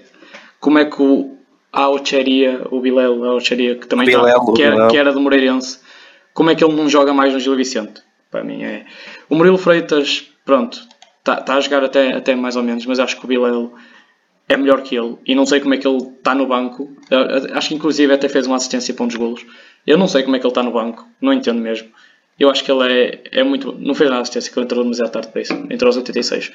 [0.61, 1.37] como é que o
[1.73, 5.81] Aucheria, o Bilel, a Aucheria, que também Bilel, tá, que, era, que era do Moreirense,
[6.33, 8.03] como é que ele não joga mais no Gil Vicente?
[8.31, 8.87] Para mim é.
[9.29, 10.81] O Murilo Freitas, pronto,
[11.19, 13.75] está tá a jogar até, até mais ou menos, mas acho que o Bilel
[14.49, 16.97] é melhor que ele e não sei como é que ele está no banco.
[17.53, 19.45] Acho que inclusive até fez uma assistência para um dos golos.
[19.85, 21.89] Eu não sei como é que ele está no banco, não entendo mesmo.
[22.39, 23.75] Eu acho que ele é, é muito.
[23.79, 25.55] Não fez nada assistência, que ele entrou demasiado tarde para isso.
[25.71, 26.53] Entrou aos 86.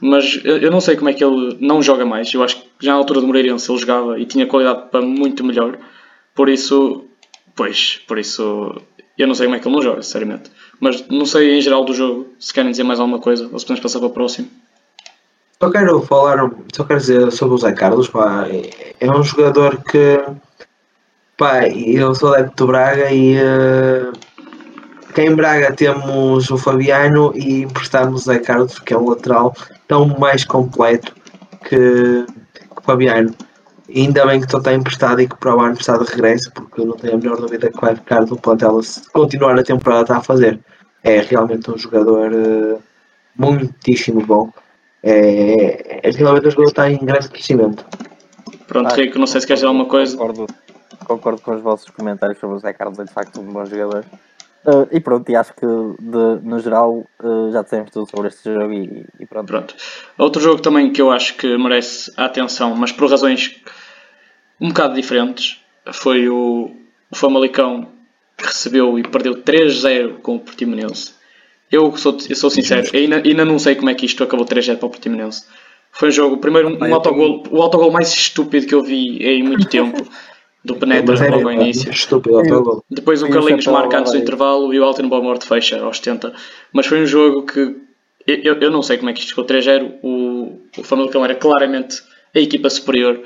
[0.00, 2.32] Mas eu não sei como é que ele não joga mais.
[2.32, 5.44] Eu acho que já na altura do Moreirense ele jogava e tinha qualidade para muito
[5.44, 5.76] melhor.
[6.34, 7.04] Por isso.
[7.56, 8.80] Pois, por isso.
[9.16, 10.52] Eu não sei como é que ele não joga, sinceramente.
[10.78, 12.28] Mas não sei em geral do jogo.
[12.38, 14.48] Se querem dizer mais alguma coisa, ou se podemos passar para o próximo.
[15.60, 18.46] Só quero falar, só quero dizer sobre o Zé Carlos, pá,
[19.00, 20.20] é um jogador que,
[21.36, 24.12] pá, eu sou adepto do Braga e uh,
[25.18, 29.52] Cá em Braga temos o Fabiano e emprestamos o Zé Carlos, que é um lateral
[29.88, 31.12] tão mais completo
[31.64, 33.34] que, que o Fabiano.
[33.88, 36.84] E ainda bem que está emprestado e que para o ano está de regresso, porque
[36.84, 40.18] não tenho a menor dúvida que vai ficar no plantel se continuar a temporada está
[40.18, 40.60] a fazer.
[41.02, 42.80] É realmente um jogador uh,
[43.34, 44.52] muitíssimo bom.
[45.02, 47.84] É, é realmente um jogador que está em grande crescimento.
[48.68, 50.16] Pronto, ah, Rico, não sei se queres dizer alguma coisa.
[50.16, 50.46] Concordo,
[51.04, 54.04] concordo com os vossos comentários sobre o Zé Carlos, é de facto um bom jogador.
[54.68, 58.52] Uh, e pronto, e acho que de, no geral uh, já dissemos tudo sobre este
[58.52, 59.46] jogo e, e, pronto.
[59.46, 59.74] pronto.
[60.18, 63.62] Outro jogo também que eu acho que merece a atenção, mas por razões
[64.60, 66.70] um bocado diferentes, foi o,
[67.10, 67.88] o Famalicão
[68.36, 71.14] que recebeu e perdeu 3-0 com o Portimonense.
[71.72, 74.76] Eu sou, eu sou sincero, ainda, ainda não sei como é que isto acabou 3-0
[74.76, 75.44] para o Portimonense.
[75.90, 79.42] Foi um jogo, primeiro um, um autogol, o autogol mais estúpido que eu vi em
[79.42, 80.06] muito tempo.
[80.64, 81.90] Do Penetra logo ao início.
[81.90, 86.32] Estúpido, Depois o Carlinhos marca antes do intervalo e o Alten Bomort fecha aos 70.
[86.72, 87.76] Mas foi um jogo que
[88.26, 89.94] eu, eu não sei como é que isto ficou 3-0.
[90.02, 92.02] O, o Famalicão era claramente
[92.34, 93.20] a equipa superior.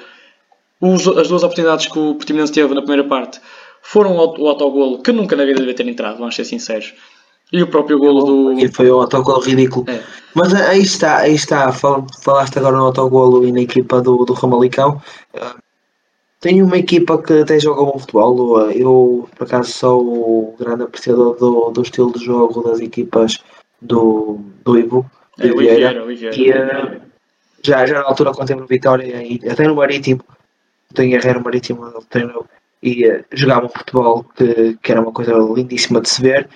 [0.81, 3.41] Os, as duas oportunidades que o Portimonense teve na primeira parte
[3.83, 6.95] foram o, o autogolo que nunca na vida devia ter entrado, vamos ser sinceros.
[7.53, 8.53] E o próprio golo do.
[8.59, 9.85] E foi um autogolo ridículo.
[9.89, 10.01] É.
[10.35, 11.71] Mas aí está, aí está.
[11.71, 15.03] Falaste agora no autogolo e na equipa do, do Famalicão.
[16.43, 18.69] Tenho uma equipa que até joga bom futebol.
[18.73, 23.39] Eu, por acaso, sou o grande apreciador do, do estilo de jogo das equipas
[23.81, 25.11] do, do Ivo.
[25.39, 26.05] É, o Vieira,
[26.37, 27.01] E, uh,
[27.63, 30.25] já, já na altura, quando teve no Vitória, e até no Marítimo,
[30.93, 32.45] tenho Guerreiro Marítimo, ele treinou,
[32.83, 36.49] e uh, jogava um futebol que, que era uma coisa lindíssima de se ver.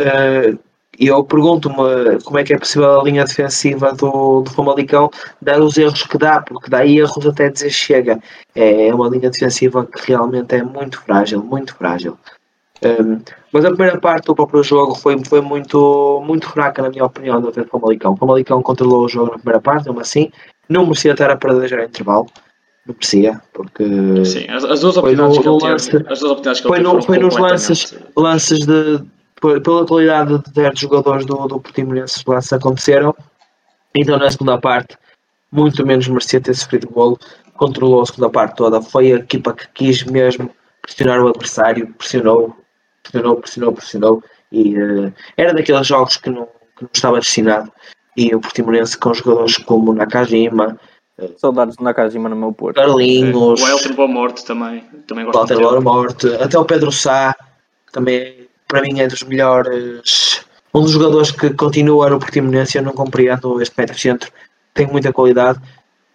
[0.00, 0.56] Uh,
[0.98, 5.60] e eu pergunto-me como é que é possível a linha defensiva do, do Famalicão dar
[5.60, 8.18] os erros que dá, porque dá erros até dizer chega.
[8.54, 12.16] É, é uma linha defensiva que realmente é muito frágil, muito frágil.
[12.84, 13.20] Um,
[13.52, 17.40] mas a primeira parte do próprio jogo foi, foi muito, muito fraca, na minha opinião,
[17.40, 18.12] do Famalicão.
[18.12, 20.30] O Famalicão controlou o jogo na primeira parte, mesmo assim,
[20.68, 22.26] não merecia estar a perder já intervalo.
[22.86, 23.84] Não merecia, porque.
[24.24, 26.12] Sim, as, as duas oportunidades que ele teve.
[26.12, 29.02] As duas oportunidades que ele foi, no, foi nos lances, lances de
[29.40, 33.14] pela qualidade de 10 jogadores do, do Portimonense lá se aconteceram.
[33.94, 34.96] Então na segunda parte,
[35.52, 37.18] muito menos merecia ter sofrido golo.
[37.56, 38.82] Controlou a segunda parte toda.
[38.82, 40.50] Foi a equipa que quis mesmo
[40.82, 41.92] pressionar o adversário.
[41.94, 42.56] Pressionou,
[43.02, 44.24] pressionou, pressionou, pressionou.
[44.50, 47.72] E uh, era daqueles jogos que não, que não estava destinado.
[48.16, 50.78] E o Portimonense com jogadores como Nakajima,
[51.18, 52.76] eh, Saudades do Nakajima no meu Porto.
[52.76, 53.60] Carlinhos.
[53.60, 54.84] O Elton Boa Morte também.
[55.06, 56.28] também gosto Walter Boa Morte.
[56.36, 57.36] Até o Pedro Sá.
[57.92, 58.43] Também
[58.74, 60.44] para mim é dos melhores,
[60.74, 64.32] um dos jogadores que continua no Portimonense, eu não compreendo este metro centro,
[64.74, 65.60] tem muita qualidade.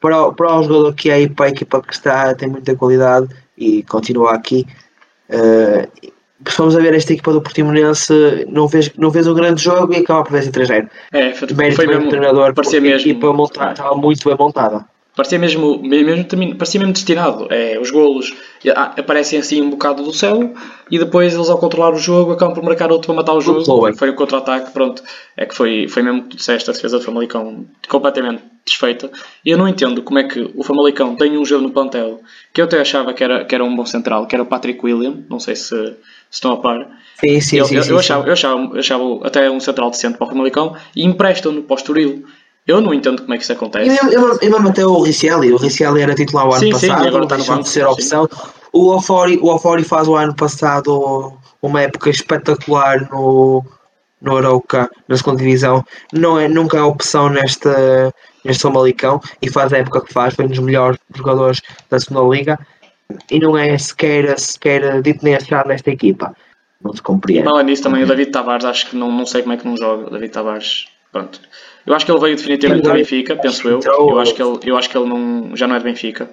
[0.01, 3.29] Para, para o jogador que é aí, para a equipa que está, tem muita qualidade
[3.57, 4.67] e continua aqui.
[5.29, 6.11] Uh,
[6.57, 9.99] vamos a ver esta equipa do Portimonense, não fez, não fez um grande jogo e
[9.99, 10.89] acaba por vencer 3-0.
[11.13, 12.97] É, foi, foi mesmo, treinador, parecia mesmo.
[12.97, 14.85] A equipa monta, estava muito bem montada.
[15.19, 17.45] Parecia mesmo, mesmo, parecia mesmo destinado.
[17.49, 18.33] É, os golos
[18.73, 20.53] aparecem assim um bocado do céu
[20.89, 23.65] e depois eles ao controlar o jogo acabam por marcar outro para matar o jogo.
[23.65, 25.03] Foi, foi o contra-ataque, pronto.
[25.35, 29.11] É que foi, foi mesmo que tu disseste, a defesa do Famalicão completamente desfeita.
[29.43, 32.21] E eu não entendo como é que o Famalicão tem um jogo no plantel
[32.53, 34.79] que eu até achava que era, que era um bom central, que era o Patrick
[34.85, 35.95] William, não sei se, se
[36.31, 36.77] estão a par.
[37.19, 39.89] Sim, sim, eu, sim, eu, sim, eu, achava, eu, achava, eu achava até um central
[39.89, 42.23] decente para o Famalicão e emprestam-no para o Estoril.
[42.69, 43.89] Eu não entendo como é que isso acontece.
[43.89, 47.07] E mesmo, mesmo até o Riccielli, o Riccielli era titular o ano sim, passado, sim,
[47.07, 48.29] agora está no banco, de ser opção.
[48.71, 51.33] O Ofori, o Ofori faz o ano passado
[51.63, 53.65] uma época espetacular no,
[54.21, 55.83] no Arauca, na segunda divisão,
[56.13, 58.13] não é, nunca é opção nesta,
[58.45, 62.35] neste Famalicão e faz a época que faz, foi um dos melhores jogadores da segunda
[62.35, 62.59] liga
[63.31, 66.35] e não é sequer, sequer dito nem achado nesta equipa.
[66.79, 67.47] Não se compreende.
[67.47, 69.75] Além disso, também o David Tavares, acho que não, não sei como é que não
[69.75, 70.05] joga.
[70.05, 71.41] O David Tavares, pronto.
[71.89, 73.79] Eu acho que ele veio definitivamente do Benfica, penso eu.
[73.83, 76.29] Eu acho que ele, eu acho que ele não, já não é de Benfica.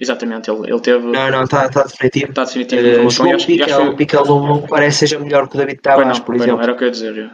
[0.00, 1.06] Exatamente, ele, ele teve.
[1.06, 2.30] Não, não, está tá definitivo.
[2.30, 3.06] Está definitivo.
[3.06, 6.56] Uh, João Piquel, Piquel não parece seja melhor que o David Tavares, não, por exemplo.
[6.56, 7.30] Não, era o que eu ia dizer.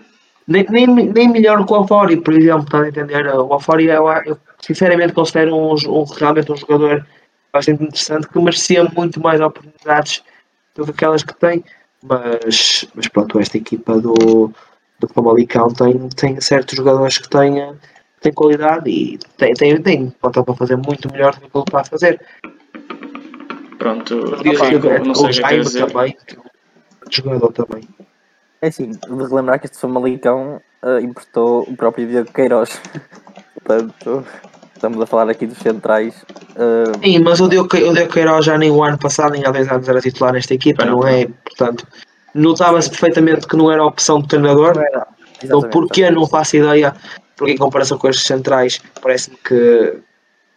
[0.47, 3.27] Nem, nem, nem melhor que o Alfori, por exemplo, está a entender?
[3.29, 7.07] O Alfori, eu, eu sinceramente considero um, um, realmente um jogador
[7.51, 10.23] bastante interessante que merecia muito mais oportunidades
[10.75, 11.65] do que aquelas que tem.
[12.03, 14.53] Mas, mas pronto, esta equipa do,
[14.99, 17.75] do Famalicão tem, tem certos jogadores que têm,
[18.21, 21.85] têm qualidade e tem, tem, tem para fazer muito melhor do que ele está a
[21.85, 22.21] fazer.
[23.79, 24.99] Pronto, o que é.
[25.87, 26.17] Também,
[27.11, 27.83] jogador também.
[28.61, 32.81] É assim, de relembrar que este Famalicão uh, importou o próprio Diego Queiroz.
[33.55, 34.25] Portanto,
[34.75, 36.25] estamos a falar aqui dos centrais.
[36.57, 36.99] Uh...
[37.05, 39.69] Sim, mas o Diogo, o Diogo Queiroz já nem o ano passado, nem há 10
[39.69, 41.27] anos era titular nesta equipa, não, não é?
[41.45, 41.87] Portanto,
[42.35, 44.75] notava-se perfeitamente que não era a opção do treinador.
[44.75, 45.07] Não era.
[45.43, 46.95] Então, porquê não faço ideia,
[47.37, 49.99] porque em comparação com estes centrais, parece-me que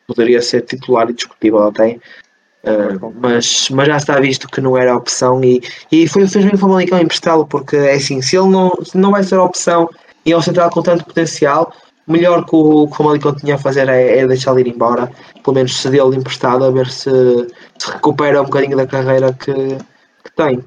[0.07, 1.99] poderia ser titular e discutível até.
[2.63, 6.45] Uh, mas, mas já está visto que não era a opção e, e foi, fez
[6.45, 9.43] bem o Famalicão emprestá-lo porque é assim, se ele não, se não vai ser a
[9.43, 9.89] opção
[10.23, 11.73] e é um central com tanto potencial,
[12.07, 15.11] melhor que o, que o Famalicão tinha a fazer é, é deixá-lo ir embora,
[15.43, 17.09] pelo menos cedê-lo emprestado a ver se,
[17.79, 20.63] se recupera um bocadinho da carreira que, que tem,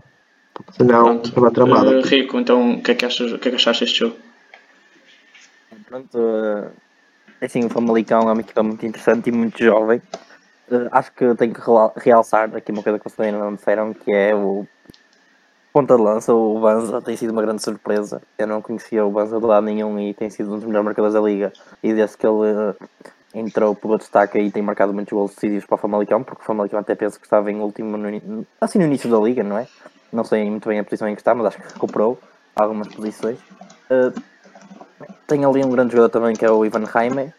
[0.73, 1.99] senão estava tramado.
[1.99, 4.17] Uh, Rico, então o que é que achas, o que é que achaste deste jogo?
[5.87, 6.71] Pronto, uh,
[7.41, 10.01] assim, o Famalicão é uma equipa muito interessante e muito jovem
[10.71, 11.61] uh, acho que tenho que
[11.97, 14.67] realçar aqui uma coisa que vocês ainda não disseram, que é o
[15.73, 18.23] ponta de lança, o Banza, tem sido uma grande surpresa.
[18.39, 21.15] Eu não conhecia o Banza de lado nenhum e tem sido um dos melhores marcadores
[21.15, 21.53] da liga.
[21.83, 22.77] E desde que ele uh,
[23.35, 26.79] entrou pelo destaque e tem marcado muitos gols decisivos para o Famalicão, porque o Famalicão
[26.79, 29.67] até penso que estava em último, no, assim no início da liga, não é?
[30.15, 32.21] Não sei muito bem a posição em que está, mas acho que recuperou
[32.55, 33.37] algumas posições.
[33.91, 34.15] Uh,
[35.27, 37.35] tem ali um grande jogador também que é o Ivan Jaime,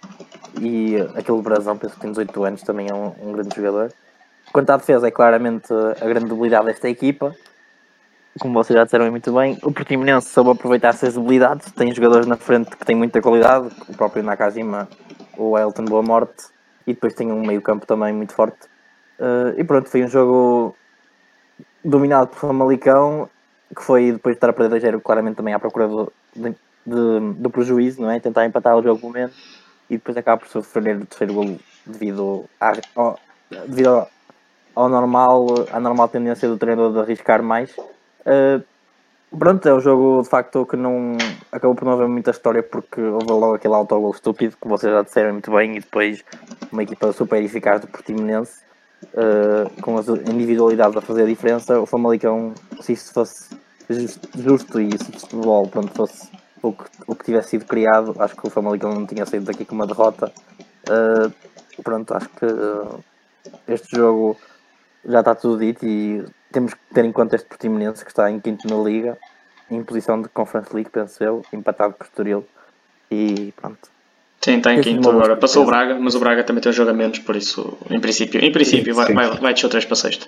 [0.60, 3.94] e aquele Brasão, penso que tem 18 anos, também é um, um, grande jogador.
[4.52, 7.34] Quanto à defesa, é claramente a grande debilidade desta equipa.
[8.40, 11.72] Como vocês já disseram muito bem, o Portimonense soube aproveitar essas debilidades.
[11.72, 14.90] Tem jogadores na frente que têm muita qualidade, o próprio Nakajima,
[15.38, 16.48] o Elton Boa Morte,
[16.86, 18.68] e depois tem um meio-campo também muito forte.
[19.18, 20.76] Uh, e pronto, foi um jogo
[21.86, 23.30] dominado por Famalicão,
[23.76, 26.50] que foi depois de estar a perder 2 claramente também à procura do, de,
[26.86, 28.20] de, do prejuízo, não é?
[28.20, 29.36] Tentar empatar o jogo pelo menos
[29.90, 33.20] e depois acaba por sofrer o terceiro golo devido, a, ao,
[33.68, 34.10] devido ao,
[34.74, 37.76] ao, normal, à normal tendência do treinador de arriscar mais.
[37.78, 38.64] Uh,
[39.38, 41.18] pronto, é um jogo de facto que não
[41.52, 45.04] acabou por não haver muita história porque houve logo aquele autogol estúpido que vocês já
[45.04, 46.24] disseram muito bem e depois
[46.72, 48.65] uma equipa super eficaz do Portimonense
[49.14, 51.80] uh, com as individualidades a fazer a diferença.
[51.80, 53.56] O Famalicão, se isso fosse
[53.90, 56.30] justo, justo e se o futebol pronto, fosse
[56.62, 59.66] o que, o que tivesse sido criado, acho que o Famalicão não tinha saído daqui
[59.66, 60.32] com uma derrota.
[60.90, 61.32] Uh,
[61.84, 63.04] pronto, acho que uh,
[63.68, 64.38] este jogo
[65.06, 68.40] já está tudo dito e temos que ter em conta este Portimonense que está em
[68.40, 69.18] quinto na Liga,
[69.70, 72.46] em posição de Conference League, penso eu, empatado por Estoril.
[73.12, 73.95] E pronto.
[74.46, 75.36] Sim, está em quinto agora.
[75.36, 78.40] Passou o Braga, mas o Braga também tem jogo a menos, por isso, em princípio,
[78.40, 79.14] em princípio sim, vai, sim.
[79.16, 80.20] vai, vai descer o 3 para 6.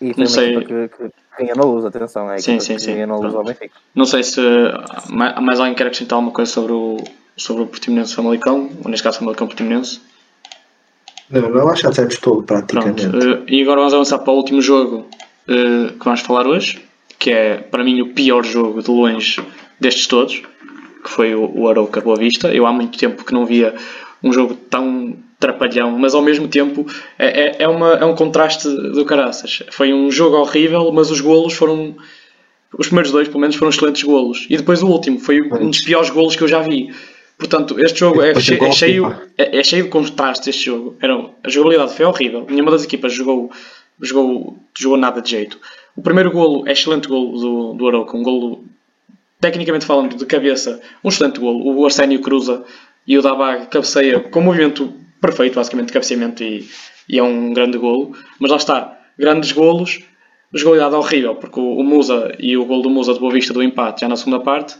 [0.00, 0.64] E não sei...
[0.64, 2.94] que, que ganha na luz, atenção, é sim, sim, sim.
[2.94, 3.76] ganha na luz ao Benfica.
[3.94, 4.40] Não sei se
[5.10, 6.96] mais alguém quer acrescentar alguma coisa sobre o,
[7.36, 10.00] sobre o Portimonense Famalicão, ou neste caso Famalicão Portimonense.
[11.28, 13.06] Não, não acho que já temos tudo praticamente.
[13.06, 15.06] Pronto, uh, e agora vamos avançar para o último jogo
[15.46, 16.82] uh, que vamos falar hoje,
[17.18, 19.44] que é para mim o pior jogo de longe
[19.78, 20.42] destes todos,
[21.06, 22.52] que foi o, o Arauca Boa Vista.
[22.52, 23.74] Eu há muito tempo que não via
[24.22, 26.84] um jogo tão trapalhão, mas ao mesmo tempo
[27.16, 29.62] é, é, é, uma, é um contraste do caraças.
[29.70, 31.94] Foi um jogo horrível, mas os golos foram.
[32.76, 34.46] Os primeiros dois, pelo menos, foram excelentes golos.
[34.50, 36.92] E depois o último foi um dos piores golos que eu já vi.
[37.38, 40.48] Portanto, este jogo é, cheio, é cheio, é, é, cheio de contrastes.
[40.48, 40.96] Este jogo.
[41.00, 41.14] Era,
[41.44, 42.44] a jogabilidade foi horrível.
[42.50, 43.50] Nenhuma das equipas jogou,
[44.00, 45.58] jogou, jogou nada de jeito.
[45.94, 48.64] O primeiro golo é excelente golo do, do Aroca, um golo,
[49.40, 51.78] tecnicamente falando, de cabeça, um excelente golo.
[51.78, 52.64] O Arsénio cruza
[53.06, 56.68] e o Dabag cabeceia com movimento perfeito, basicamente, de cabeceamento e,
[57.08, 58.16] e é um grande golo.
[58.40, 60.00] Mas lá está, grandes golos,
[60.52, 63.62] jogabilidade horrível, porque o, o Musa e o golo do Musa de Boa Vista do
[63.62, 64.76] empate já na segunda parte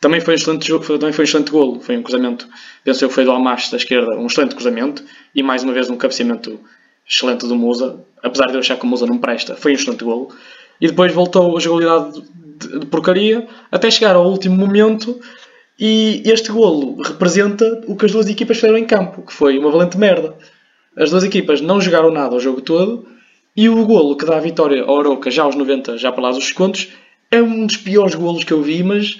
[0.00, 2.46] também foi um excelente jogo, também foi um excelente golo, foi um cruzamento,
[2.84, 5.02] penso eu foi do Almacho da esquerda, um excelente cruzamento
[5.34, 6.60] e mais uma vez um cabeceamento
[7.08, 10.04] excelente do Musa, apesar de eu achar que o Musa não presta, foi um excelente
[10.04, 10.34] golo.
[10.80, 12.22] E depois voltou a jogabilidade
[12.58, 15.20] de, de porcaria, até chegar ao último momento
[15.78, 19.70] e este golo representa o que as duas equipas fizeram em campo, que foi uma
[19.70, 20.34] valente merda.
[20.96, 23.06] As duas equipas não jogaram nada o jogo todo
[23.54, 26.30] e o golo que dá a vitória ao Aroca já aos 90, já para lá
[26.30, 26.88] dos contos,
[27.30, 29.18] é um dos piores golos que eu vi, mas,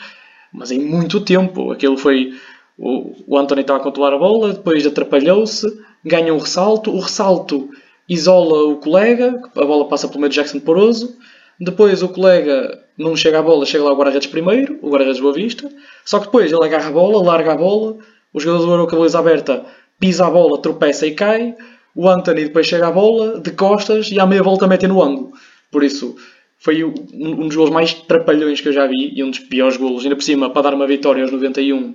[0.53, 1.73] mas em muito tempo.
[1.73, 2.33] Aquele foi.
[2.79, 5.67] O, o Anthony estava a controlar a bola, depois atrapalhou-se,
[6.05, 7.71] ganha um ressalto, o ressalto
[8.09, 11.17] isola o colega, a bola passa pelo meio de Jackson Poroso,
[11.61, 15.33] depois o colega não chega à bola, chega lá o guarda-redes primeiro, o guarda-redes Boa
[15.33, 15.69] Vista,
[16.05, 17.97] só que depois ele agarra a bola, larga a bola,
[18.33, 19.65] o jogador do Aroca de luz aberta
[19.99, 21.55] pisa a bola, tropeça e cai,
[21.95, 25.33] o Anthony depois chega à bola, de costas, e à meia volta mete no ângulo.
[25.71, 26.15] Por isso,
[26.59, 30.03] foi um dos golos mais trapalhões que eu já vi e um dos piores golos.
[30.05, 31.95] Ainda por cima, para dar uma vitória aos 91.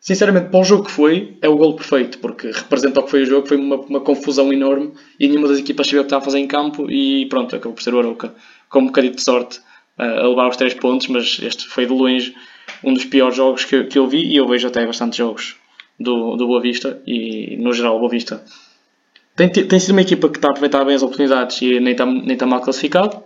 [0.00, 3.22] Sinceramente, para o jogo que foi, é o golo perfeito, porque representa o que foi
[3.22, 3.46] o jogo.
[3.46, 6.38] Foi uma, uma confusão enorme e nenhuma das equipas sabia o que estava a fazer
[6.38, 6.90] em campo.
[6.90, 8.32] E pronto, acabou por ser o Arouca,
[8.68, 9.60] com um bocadinho de sorte,
[9.96, 11.08] a levar os 3 pontos.
[11.08, 12.34] Mas este foi de longe
[12.84, 15.56] um dos piores jogos que, que eu vi e eu vejo até bastante jogos
[15.98, 18.44] do, do Boa Vista e, no geral, o Boa Vista
[19.34, 22.06] tem, tem sido uma equipa que está a aproveitar bem as oportunidades e nem está,
[22.06, 23.22] nem está mal classificado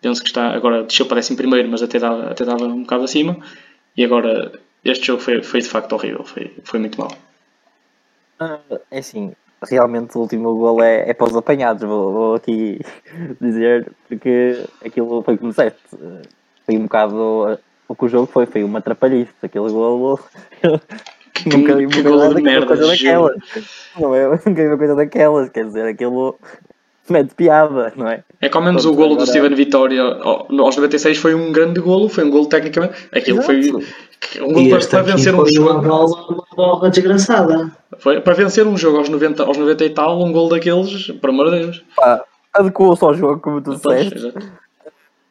[0.00, 3.04] penso que está, agora desceu para décimo primeiro, mas até dava, até dava um bocado
[3.04, 3.36] acima,
[3.96, 4.52] e agora
[4.84, 7.12] este jogo foi, foi de facto horrível, foi, foi muito mal.
[8.90, 9.32] É assim,
[9.62, 12.80] realmente o último gol é, é para os apanhados, vou, vou, aqui
[13.40, 15.80] dizer, porque aquilo foi como disseste,
[16.64, 17.58] foi um bocado
[17.90, 20.20] o que o jogo foi, foi uma atrapalhice, aquele golo
[21.34, 23.36] que, nunca vi uma merda, coisa daquelas.
[23.98, 26.38] Não é, nunca vi uma coisa daquelas, quer dizer, aquilo
[27.12, 28.22] mete piada, não é?
[28.40, 29.26] É que ao menos Pronto, o golo agora...
[29.26, 32.94] do Steven Vitória aos 96 foi um grande golo, foi um golo tecnicamente.
[33.12, 33.60] Aquilo foi
[34.40, 35.70] um golo para, para vencer um jogo.
[35.70, 37.72] Uma bola, uma bola desgraçada.
[37.98, 41.30] Foi para vencer um jogo aos 90, aos 90 e tal, um golo daqueles, por
[41.30, 41.84] amor de Deus.
[41.96, 44.32] Pá, adequou-se ao jogo, como tu disseste.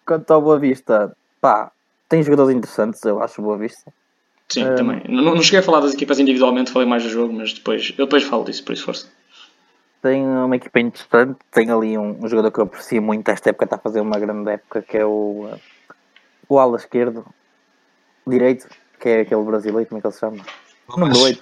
[0.06, 1.72] Quanto ao Boa Vista, pá,
[2.07, 3.91] tem jogadores interessantes, eu acho, Boa Vista.
[4.49, 4.76] Sim, um...
[4.76, 5.01] também.
[5.07, 8.06] Não, não cheguei a falar das equipas individualmente, falei mais do jogo, mas depois, eu
[8.06, 9.07] depois falo disso, por isso força
[10.01, 13.65] tem uma equipa interessante, tem ali um, um, jogador que eu aprecio muito esta época,
[13.65, 15.49] está a fazer uma grande época, que é o,
[16.47, 17.26] o ala esquerdo,
[18.26, 18.67] direito,
[18.99, 20.38] que é aquele brasileiro, como é que ele se chama?
[20.88, 21.41] O número 8.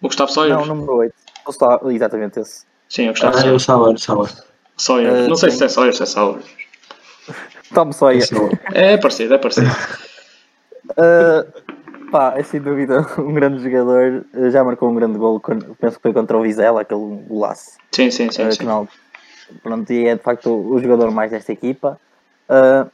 [0.00, 0.54] O Gustavo Sawyer?
[0.54, 1.14] Não, o número 8.
[1.44, 2.64] Gustavo, exatamente esse.
[2.88, 3.98] Sim, o Gustavo ah, Sawyer.
[3.98, 4.44] Sawyer.
[4.76, 5.12] Sawyer.
[5.12, 6.42] Uh, não sei se é Sawyer ou se é Sawyer.
[7.74, 8.24] Tom Sawyer.
[8.72, 9.70] É parecido, é parecido.
[10.90, 11.67] uh,
[12.10, 14.24] Pá, é sem dúvida um grande jogador.
[14.50, 17.72] Já marcou um grande gol, penso que foi contra o Vizela, aquele golaço.
[17.92, 18.46] Sim, sim, sim.
[18.46, 18.64] Uh, sim.
[18.64, 18.88] Não,
[19.62, 22.00] pronto, e é de facto o jogador mais desta equipa.
[22.48, 22.90] Uh,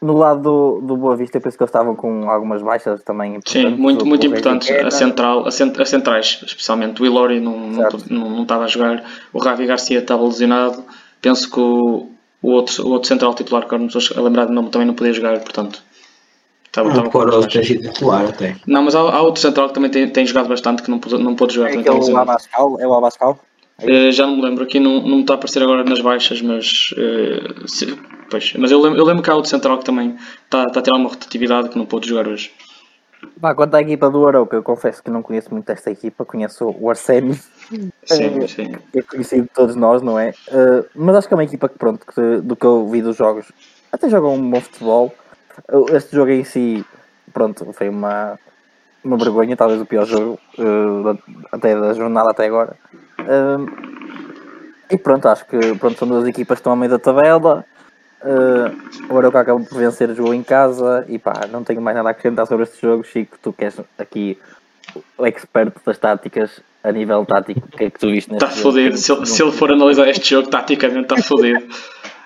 [0.00, 3.40] no lado do, do Boa Vista, eu penso que eles estavam com algumas baixas também
[3.44, 4.70] Sim, muito, muito importantes.
[4.70, 7.02] A, central, a, cent, as centrais, especialmente.
[7.02, 10.84] O Ilori não, não, não, não, estava a jogar, o Ravi Garcia estava lesionado.
[11.20, 12.08] Penso que o,
[12.40, 14.86] o, outro, o outro central titular, que eu não estou a lembrar de nome, também
[14.86, 15.82] não podia jogar, portanto.
[16.68, 18.56] Estava, não, estava tem sido titular até.
[18.66, 21.18] Não, mas há, há, outro central que também tem, tem jogado bastante que não pôde,
[21.18, 21.70] não pôde jogar.
[21.70, 22.80] É, é o Abascal?
[22.80, 23.40] É o Abascal?
[23.82, 26.42] Uh, já não me lembro, aqui não, não me está a aparecer agora nas baixas,
[26.42, 27.96] mas, uh, se,
[28.28, 30.82] pois, mas eu, lembro, eu lembro que há outro central que também está, está a
[30.82, 32.50] ter uma rotatividade que não pôde jogar hoje.
[33.36, 36.74] Bah, quanto à equipa do Arouca, eu confesso que não conheço muito esta equipa, conheço
[36.78, 37.34] o Arsénio,
[38.04, 38.72] sim, sim.
[38.92, 40.30] que é conhecido de todos nós, não é?
[40.48, 43.16] Uh, mas acho que é uma equipa que, pronto, que, do que eu vi dos
[43.16, 43.46] jogos,
[43.92, 45.14] até jogam um bom futebol.
[45.92, 46.84] Este jogo em si
[47.32, 48.38] pronto, foi uma,
[49.04, 51.18] uma vergonha, talvez o pior jogo uh,
[51.52, 52.76] até da jornada até agora.
[53.20, 53.66] Uh,
[54.90, 57.64] e pronto, acho que pronto, são duas equipas que estão ao meio da tabela.
[58.20, 61.96] Uh, o Arauca acaba por vencer o jogo em casa e pá, não tenho mais
[61.96, 63.04] nada a acrescentar sobre este jogo.
[63.04, 64.38] Chico, tu queres aqui
[65.16, 68.56] o expert das táticas a nível tático, o que é que tu viste neste Está
[68.62, 71.64] fodido, se, se ele for analisar este jogo taticamente está fodido.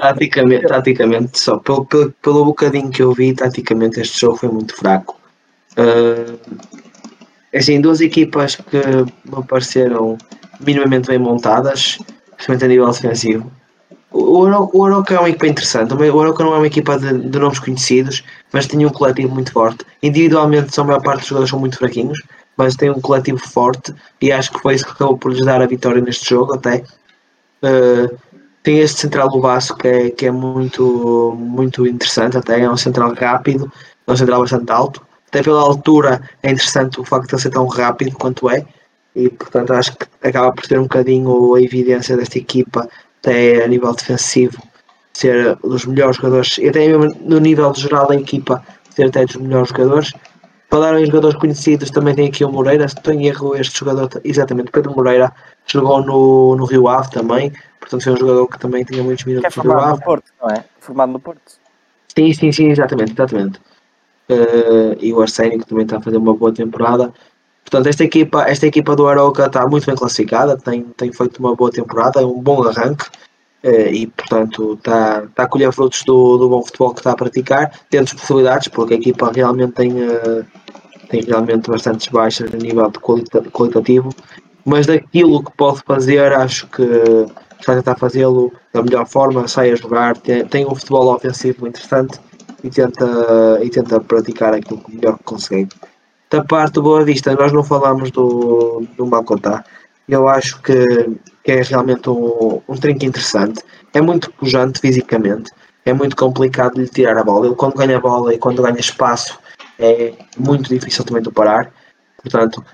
[0.00, 4.74] taticamente, taticamente, só pelo, pelo, pelo bocadinho que eu vi, taticamente este jogo foi muito
[4.76, 5.18] fraco.
[5.72, 6.38] Uh,
[7.54, 10.16] assim, duas equipas que me pareceram
[10.60, 11.98] minimamente bem montadas,
[12.36, 13.52] principalmente a nível defensivo.
[14.10, 15.92] O Oroca é uma equipa interessante.
[15.92, 18.22] O Oroca não é uma equipa de, de, nomes conhecidos,
[18.52, 19.84] mas tinha um coletivo muito forte.
[20.00, 22.22] Individualmente, são a maior parte dos jogadores são muito fraquinhos,
[22.56, 23.92] mas tem um coletivo forte
[24.22, 26.54] e acho que foi isso que acabou por lhes dar a vitória neste jogo.
[26.54, 26.84] Até
[27.64, 28.16] uh,
[28.64, 32.78] tem este central do Vasco que é, que é muito, muito interessante, até é um
[32.78, 33.70] central rápido,
[34.06, 35.06] é um central bastante alto.
[35.28, 38.64] Até pela altura é interessante o facto de ele ser tão rápido quanto é,
[39.14, 42.88] e portanto acho que acaba por ter um bocadinho a evidência desta equipa,
[43.20, 44.62] até a nível defensivo,
[45.12, 49.36] ser dos melhores jogadores, e até mesmo no nível geral da equipa, ser até dos
[49.36, 50.12] melhores jogadores.
[50.70, 54.08] Falaram em jogadores conhecidos, também tem aqui o Moreira, se estou em erro, este jogador,
[54.24, 55.30] exatamente, Pedro Moreira,
[55.66, 57.52] jogou no, no Rio Ave também,
[57.84, 60.64] Portanto, foi um jogador que também tinha muitos minutos é formado no Porto, não é?
[60.80, 61.52] Formado no Porto.
[62.16, 63.60] Sim, sim, sim, exatamente, exatamente.
[64.26, 67.12] Eh, e o Arsénio que também está a fazer uma boa temporada.
[67.62, 71.54] Portanto, esta equipa, esta equipa do Aroca está muito bem classificada, tem, tem feito uma
[71.54, 73.04] boa temporada, é um bom arranque
[73.62, 77.16] eh, e, portanto, está, está a colher frutos do, do bom futebol que está a
[77.16, 80.44] praticar, dentro de possibilidades, porque a equipa realmente tem, eh,
[81.10, 84.08] tem realmente bastantes baixas a nível de qualita, qualitativo,
[84.64, 86.82] mas daquilo que pode fazer, acho que
[87.72, 92.20] a tentar fazê-lo da melhor forma, sai a jogar, tem, tem um futebol ofensivo interessante
[92.62, 93.06] e tenta,
[93.62, 95.68] e tenta praticar aquilo que melhor consegue.
[96.30, 99.64] Da parte do Boa Vista, nós não falamos do, do Malcotá.
[100.08, 100.84] Eu acho que,
[101.44, 103.62] que é realmente um, um trinco interessante.
[103.92, 105.50] É muito pujante fisicamente.
[105.84, 107.46] É muito complicado lhe tirar a bola.
[107.46, 109.38] Ele, quando ganha a bola e quando ganha espaço,
[109.78, 111.70] é muito difícil também de parar.
[112.22, 112.64] Portanto,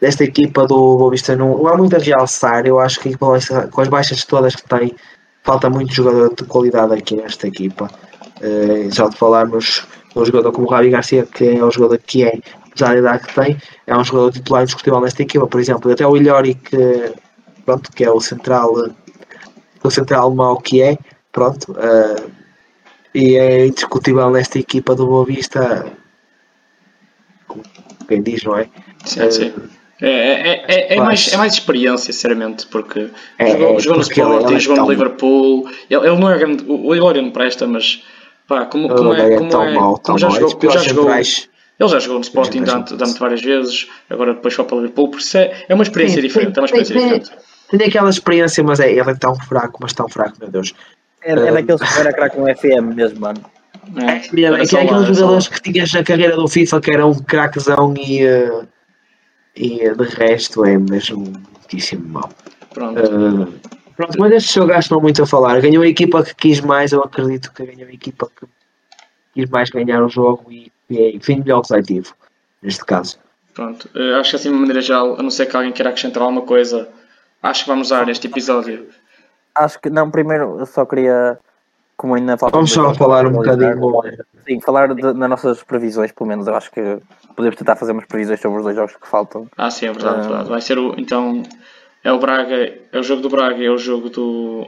[0.00, 2.66] desta equipa do Boa Vista não, não há muito a realçar.
[2.66, 4.94] Eu acho que com as baixas todas que tem,
[5.42, 7.90] falta muito jogador de qualidade aqui nesta equipa.
[8.40, 9.86] Uh, já de falarmos
[10.16, 13.26] um jogador como o Ravi Garcia, que é o jogador que é, apesar da idade
[13.26, 13.56] que tem,
[13.86, 17.12] é um jogador titular indiscutível nesta equipa, por exemplo, até o Ilhori, que,
[17.64, 18.72] pronto, que é o central,
[19.82, 20.98] o central mau que é,
[21.30, 22.30] pronto, uh,
[23.14, 25.92] e é indiscutível nesta equipa do Boa Vista,
[28.08, 28.68] quem diz, não é?
[29.04, 29.46] Sim, sim.
[29.46, 33.08] É, é, é, é, mais, é mais experiência, sinceramente, porque
[33.38, 35.68] É, jogou, é, jogou no Sporting, é jogou no Liverpool.
[35.90, 36.64] Ele, ele não é grande.
[36.66, 38.02] O Ilório não presta, mas
[38.46, 41.88] pá, como, como é, é como tão é, como já jogou, como já jogou, ele
[41.88, 45.38] já jogou no Sporting durante várias vezes, agora depois foi para o Liverpool, por isso
[45.38, 46.58] é, é uma experiência Sim, diferente.
[46.58, 47.50] É uma tem- experiência diferente.
[47.70, 50.74] Tem aquela experiência, mas é, ele é tão fraco, mas tão fraco, meu Deus.
[51.22, 53.40] É, é daqueles que era craque no FM mesmo, mano.
[53.96, 56.90] É, É, é, era é aqueles era jogadores que tinhas na carreira do FIFA que
[56.92, 58.62] era um craquezão e, eh,
[59.60, 62.30] e de resto é mesmo muitíssimo mau.
[62.72, 62.98] Pronto.
[62.98, 65.60] Eh, pronto, mas este jogo acho que não muito a falar.
[65.60, 68.46] Ganhou a equipa que quis mais, eu acredito que ganhou a equipa que
[69.34, 72.14] quis mais ganhar o jogo e, e é, enfim, melhor objetivo,
[72.62, 73.18] neste caso.
[73.52, 75.90] Pronto, Eh, acho que assim de uma maneira geral, a não ser que alguém queira
[75.90, 76.88] acrescentar alguma coisa,
[77.42, 78.88] acho que vamos dar este episódio.
[79.54, 81.38] Acho que, não, primeiro eu só queria,
[82.00, 82.56] como ainda falta.
[82.56, 83.78] Vamos só falar um bocadinho.
[84.46, 86.98] Sim, falar de- das nossas previsões, pelo menos eu acho que
[87.36, 89.46] podemos tentar fazer umas previsões sobre os dois jogos que faltam.
[89.58, 90.22] Ah, sim, é verdade, é Ah.
[90.22, 90.48] verdade.
[90.48, 90.94] Vai ser o.
[90.98, 91.42] Então,
[92.02, 92.56] é o Braga,
[92.90, 94.66] é o jogo do Braga, é o jogo do,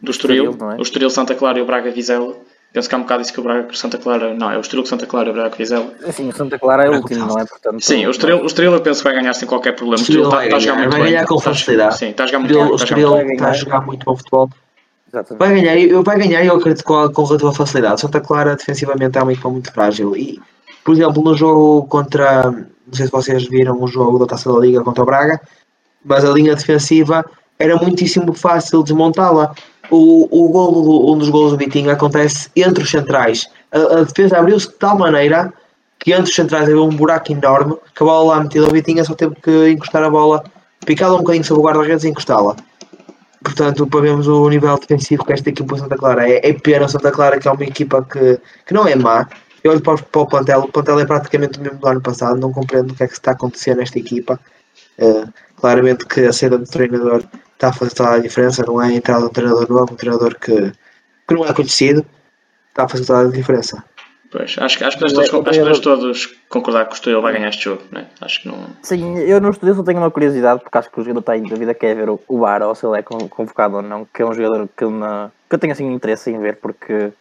[0.00, 0.74] do Estoril, é?
[0.78, 2.34] o Estoril Santa Clara e o Braga Vizela.
[2.72, 4.34] Penso que há um bocado isso que o Braga Santa Clara.
[4.34, 5.92] Não, é o Estoril Santa Clara e o Braga Vizela.
[6.08, 7.44] Assim, o Santa Clara é o último, não é?
[7.46, 10.00] Portanto, Sim, o Estoril, o Estoril eu penso que vai ganhar sem qualquer problema.
[10.00, 11.12] O Estoril está vai está a jogar ganhar, muito vai bem.
[11.12, 11.98] ganhar com facilidade.
[11.98, 12.74] Sim, está a jogar O muito bem.
[12.74, 14.50] Estoril- o Estoril está a jogar muito bom futebol.
[15.14, 15.38] Exatamente.
[15.38, 18.00] Vai ganhar, eu- vai ganhar eu acredito com, com relativa facilidade.
[18.00, 20.16] Santa Clara defensivamente é uma equipa muito frágil.
[20.16, 20.40] E,
[20.84, 22.50] por exemplo, no jogo contra.
[22.50, 25.40] Não sei se vocês viram o jogo da Taça da Liga contra o Braga,
[26.04, 27.24] mas a linha defensiva
[27.58, 29.54] era muitíssimo fácil desmontá-la.
[29.90, 33.46] O, o golo um dos golos do Vitinho acontece entre os centrais.
[33.72, 35.52] A, a defesa abriu-se de tal maneira
[35.98, 39.04] que entre os centrais havia um buraco enorme que a bola lá metida ao Vitinho
[39.04, 40.42] só teve que encostar a bola,
[40.86, 42.56] picá-la um bocadinho sobre o guarda-redes e encostá-la.
[43.44, 46.86] Portanto, para vermos o nível defensivo que esta equipa do Santa Clara é, é pena
[46.86, 49.28] o Santa Clara, que é uma equipa que, que não é má.
[49.62, 52.00] Eu olho para, o- para o plantel, o plantel é praticamente o mesmo do ano
[52.00, 54.40] passado, não compreendo o que é que está a acontecer nesta equipa.
[54.98, 55.24] Eh,
[55.60, 57.22] claramente que a saída do treinador
[57.54, 60.36] está a fazer toda a diferença, não é a entrada um treinador novo, um treinador
[60.38, 60.72] que,
[61.28, 62.04] que não é conhecido,
[62.70, 63.82] está a fazer toda a diferença.
[64.36, 67.22] Pois, acho, que- acho, que nós todos, acho que nós todos concordar que o Estoril
[67.22, 67.82] vai ganhar este jogo.
[67.92, 68.08] Né?
[68.20, 68.66] Acho que não.
[68.82, 71.44] Sim, eu no estúdio só tenho uma curiosidade, porque acho que o jogador está em
[71.44, 74.04] dúvida, que é ver o, o Bar, ou se ele é con- convocado ou não,
[74.12, 77.12] que é um jogador que, na, que eu tenho assim interesse em ver, porque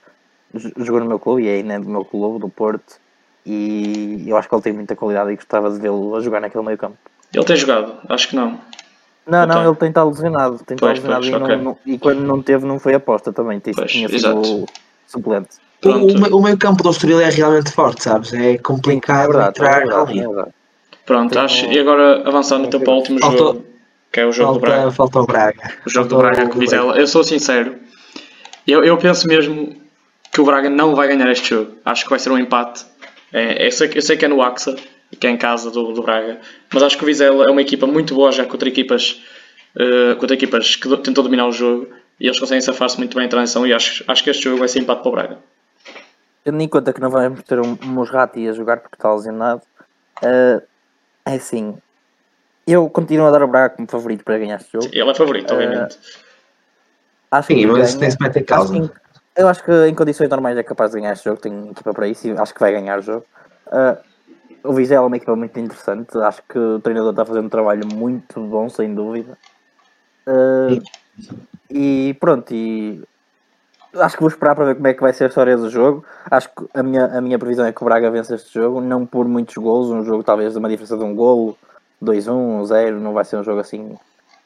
[0.78, 2.96] jogou no meu clube e é ainda do meu clube, do Porto,
[3.46, 6.66] e eu acho que ele tem muita qualidade e gostava de vê-lo a jogar naquele
[6.66, 6.98] meio campo.
[7.32, 8.60] Ele tem jogado, acho que não.
[9.28, 11.58] Não, não, ele tem estado lesionado, tem estado lesionado pois, e, ok.
[11.58, 14.66] não, e quando não teve não foi aposta também, tinha, Pois, tinha sido exato.
[15.08, 15.50] suplente.
[15.86, 16.34] O, Pronto.
[16.34, 18.34] o, o meio campo do Estoril é realmente forte, sabes?
[18.34, 20.20] É É complicado verdade, é entrar verdade, ali.
[20.20, 20.52] é verdade.
[21.06, 21.66] Pronto, Tem acho.
[21.66, 23.66] E agora avançando então para o último Faltou- jogo,
[24.12, 24.92] que é o jogo do Braga.
[24.92, 25.74] Falta, falta o Braga.
[25.86, 26.98] O jogo do Falta Braga com o Vizela.
[26.98, 27.76] Eu sou sincero.
[28.66, 29.76] Eu, eu penso mesmo
[30.32, 31.72] que o Braga não vai ganhar este jogo.
[31.84, 32.86] Acho que vai ser um empate.
[33.34, 34.76] É, eu, sei, que- eu sei que é no AXA,
[35.20, 36.40] que é em casa do, do Braga,
[36.74, 39.22] mas acho que o Vizela é uma equipa muito boa já contra equipas,
[39.78, 41.88] eh, contra equipas que do- tentou dominar o jogo
[42.20, 44.68] e eles conseguem safar-se muito bem em transição e acho, acho que este jogo vai
[44.68, 45.38] ser empate para o Braga.
[46.44, 49.62] Tendo em conta que não vamos ter um Musrati a jogar porque está lesionado,
[50.22, 50.62] eh,
[51.26, 51.78] é assim.
[52.68, 54.88] Eu continuo a dar o Braga como favorito para ganhar este jogo.
[54.92, 55.98] Ele é favorito, Eh, obviamente.
[57.32, 58.00] Acho Sim, que mas ganha.
[58.00, 58.74] tem se meter Acho causa.
[58.90, 58.92] que
[59.36, 61.40] eu acho que em condições normais é capaz de ganhar este jogo.
[61.42, 63.26] Tenho equipa para isso e acho que vai ganhar o jogo.
[63.72, 63.98] Eh,
[64.66, 66.18] o Vizela é uma equipa muito interessante.
[66.18, 69.38] Acho que o treinador está fazendo um trabalho muito bom, sem dúvida.
[70.28, 70.80] Eh,
[71.70, 73.02] e pronto, e
[73.96, 76.04] acho que vou esperar para ver como é que vai ser a história do jogo.
[76.30, 79.06] Acho que a minha, a minha previsão é que o Braga vence este jogo, não
[79.06, 81.58] por muitos golos, um jogo talvez de uma diferença de um golo,
[82.04, 83.98] 2-1, 0, não vai ser um jogo assim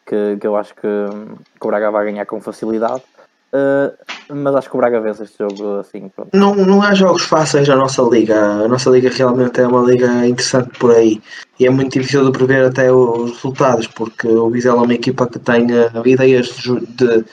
[0.05, 3.03] que, que eu acho que, que o Braga vai ganhar com facilidade.
[3.47, 3.95] Uh,
[4.29, 6.11] mas acho que o Braga vence este jogo assim.
[6.33, 8.37] Não, não há jogos fáceis na nossa liga.
[8.37, 11.21] A nossa liga realmente é uma liga interessante por aí.
[11.57, 15.27] E é muito difícil de prever até os resultados, porque o Vizela é uma equipa
[15.27, 17.25] que tem uh, ideias de, de,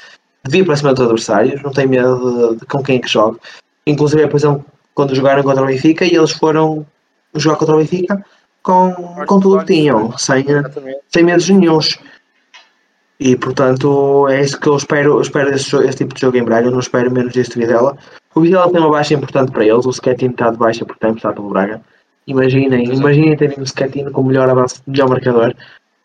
[0.45, 3.09] de vir para cima dos adversários, não tem medo de, de com quem é que
[3.09, 3.39] joga.
[3.87, 4.65] Inclusive, por exemplo,
[4.95, 6.87] quando jogaram contra o Benfica e eles foram
[7.35, 8.25] jogar contra o Benfica
[8.63, 8.93] com,
[9.27, 10.45] com tudo que tinham, sem,
[11.09, 11.99] sem medos nenhums.
[13.21, 16.43] E portanto é isso que eu espero, eu espero desse, esse tipo de jogo em
[16.43, 17.97] Braga, eu não espero menos disto Videla.
[18.35, 21.11] O Videla tem uma baixa importante para eles, o Skettin está de baixa porque tem
[21.11, 21.81] empezado pelo Braga.
[22.27, 25.55] Imaginem, imaginem terem o Skettin com o melhor avanço, melhor marcador.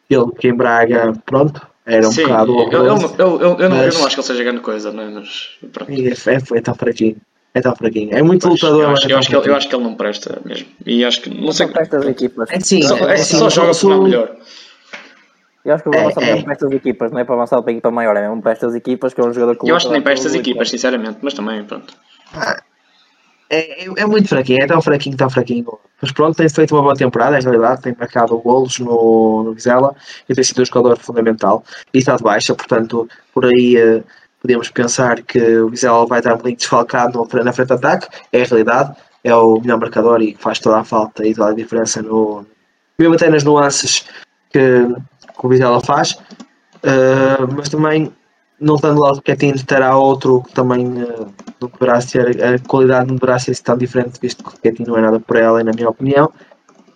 [0.10, 2.52] Ele que em Braga, pronto, era um Sim, bocado.
[2.52, 5.10] eu, eu, eu, eu, eu, não, mas- não acho que ele seja grande coisa, né,
[5.14, 5.92] mas pronto.
[5.92, 7.18] é, é, é tão fraquinho.
[7.54, 8.16] É tão fraquinho.
[8.16, 9.84] É muito Mas lutador, eu, acho, é eu, acho que ele, eu acho que ele
[9.84, 10.68] não presta mesmo.
[10.86, 11.66] E acho que não sei.
[11.66, 12.50] São para estas equipas.
[12.52, 14.36] É sim, Só, é, é, sim, só joga sou- por não melhor.
[15.66, 16.38] Eu acho que o É, Gonçalo é.
[16.38, 18.76] é para estas equipas, não é para avançar para equipa maior, é mesmo para estas
[18.76, 21.34] equipas que é um jogador que Eu acho que nem para estas equipas, sinceramente, mas
[21.34, 21.94] também, pronto.
[23.50, 25.80] É, é, é muito fraquinho, é tão fraquinho, tão fraquinho.
[26.02, 29.96] Mas pronto, tem feito uma boa temporada, é realidade, tem marcado golos no, no Vizela
[30.28, 31.64] e tem sido um jogador fundamental.
[31.94, 34.04] E está de baixa, portanto, por aí eh,
[34.42, 38.08] podemos pensar que o Vizela vai estar um bocadinho desfalcado no, na frente de ataque,
[38.32, 41.56] é a realidade, é o melhor marcador e faz toda a falta e toda a
[41.56, 42.46] diferença no,
[42.98, 44.06] mesmo até nas nuances
[44.52, 46.18] que, que o Vizela faz,
[46.84, 48.14] eh, mas também
[48.60, 51.26] não estando lá o Quetino terá outro que também eh,
[51.62, 54.98] não poderá ser, a qualidade não poderá ser tão diferente, visto que o Quetino não
[54.98, 56.32] é nada por ela, na minha opinião.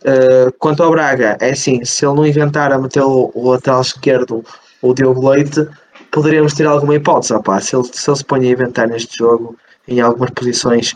[0.04, 3.82] Eh, quanto ao Braga, é assim, se ele não inventar a meter o, o lateral
[3.82, 4.44] esquerdo
[4.82, 5.66] o Diogo Leite,
[6.12, 7.60] poderíamos ter alguma hipótese, opá.
[7.62, 9.56] Se, ele, se ele se põe a inventar neste jogo,
[9.88, 10.94] em algumas posições,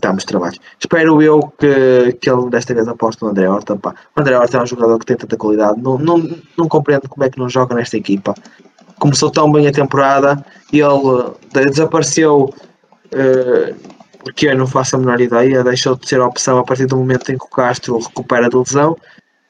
[0.00, 0.58] dá-nos trabalho.
[0.78, 3.76] Espero eu que, que ele desta vez aposte no André Horta.
[3.76, 3.94] Pá.
[4.14, 7.24] O André Horta é um jogador que tem tanta qualidade, não, não, não compreendo como
[7.24, 8.34] é que não joga nesta equipa
[9.06, 12.52] começou tão bem a temporada e ele eh, desapareceu
[13.12, 13.74] eh,
[14.24, 17.30] porque eu não faço a menor ideia, deixou de ser opção a partir do momento
[17.30, 18.96] em que o Castro recupera de lesão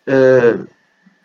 [0.06, 0.58] eh,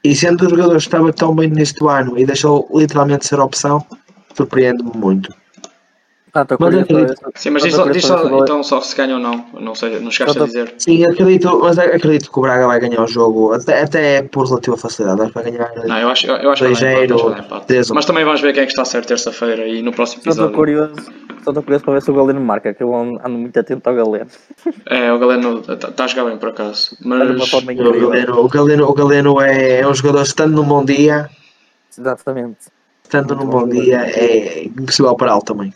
[0.03, 3.39] e sendo o jogador que estava tão bem neste ano e deixou literalmente de ser
[3.39, 3.85] opção,
[4.33, 5.29] surpreende-me muito.
[6.33, 8.95] Ah, estou Mas acredito- se- Sim, mas diz, estou só- diz só, então só se
[8.95, 9.45] ganha ou não.
[9.59, 10.73] Não sei, não chegaste a Só dizer.
[10.77, 14.77] Sim, acredito, mas acredito que o Braga vai ganhar o jogo até, até por relativa
[14.77, 17.13] facilidade, acho que vai ganhar Não, eu acho, eu acho que vai dar 2-0, empate,
[17.13, 17.65] acho que vai empate.
[17.67, 17.93] 3-1.
[17.95, 20.45] Mas também vamos ver quem é que está certo terça-feira e no próximo Só estou
[20.45, 20.55] episódio.
[20.55, 21.11] curioso,
[21.43, 23.95] só estou curioso para ver se o Galeno marca, que eu ando muito atento ao
[23.95, 24.27] Galeno.
[24.89, 26.95] É, o Galeno está a jogar bem por acaso.
[27.03, 27.65] Mas o.
[27.65, 31.29] Galeno, o Galeno, o Galeno é, é um jogador estando num bom dia
[31.97, 32.57] Exatamente.
[33.03, 35.73] estando num bom dia é impossível pará-lo também.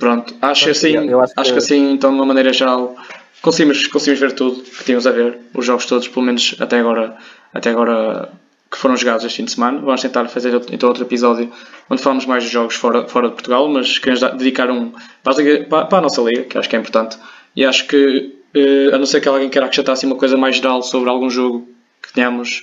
[0.00, 2.96] Pronto, acho que assim, Eu acho acho que- que assim, então de uma maneira geral,
[3.40, 7.16] conseguimos, conseguimos ver tudo que tínhamos a ver, os jogos todos, pelo menos até agora,
[7.54, 8.30] até agora
[8.70, 9.78] que foram jogados este fim de semana.
[9.80, 11.50] Vamos tentar fazer outro- então outro episódio
[11.88, 15.34] onde falamos mais dos jogos fora, fora de Portugal, mas queremos dedicar um para,
[15.68, 17.16] para- para a nossa liga, que acho que é importante.
[17.54, 20.56] E acho que, eh, a não ser que alguém queira acrescentar assim, uma coisa mais
[20.56, 21.68] geral sobre algum jogo
[22.00, 22.60] que tenhamos,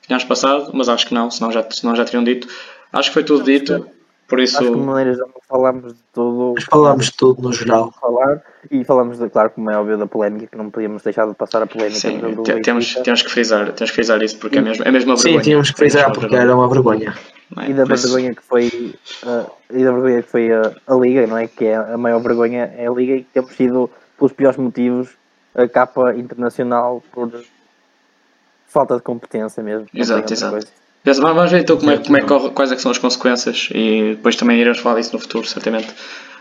[0.00, 2.48] que tenhamos passado, mas acho que não, senão já, senão já teriam dito.
[2.90, 3.86] Acho que foi tudo dito,
[4.28, 4.58] por isso.
[4.58, 6.52] Acho que de maneira já falámos de tudo.
[6.54, 7.92] Mas falámos de tudo no geral.
[8.00, 11.34] falar e falamos, de, claro, como é óbvio, da polémica, que não podíamos deixar de
[11.34, 11.98] passar a polémica.
[12.00, 12.20] Sim,
[12.62, 15.24] temos, temos, que frisar, temos que frisar isso porque é mesmo, é mesmo uma Sim,
[15.24, 15.42] vergonha.
[15.44, 17.14] tínhamos que frisar porque uma era uma vergonha.
[17.58, 17.70] é?
[17.70, 18.94] E da Por isso- vergonha que foi,
[19.26, 21.46] ah, e da vergonha que foi a, a Liga, não é?
[21.46, 25.10] Que é a maior vergonha é a Liga e que temos sido, pelos piores motivos,
[25.54, 27.30] a capa internacional por
[28.66, 29.86] falta de competência mesmo.
[29.94, 30.52] Exato, exato.
[30.52, 30.68] coisa.
[31.04, 33.68] Vamos ver então como é, como é que corre, quais é que são as consequências
[33.74, 35.88] e depois também iremos falar disso no futuro, certamente.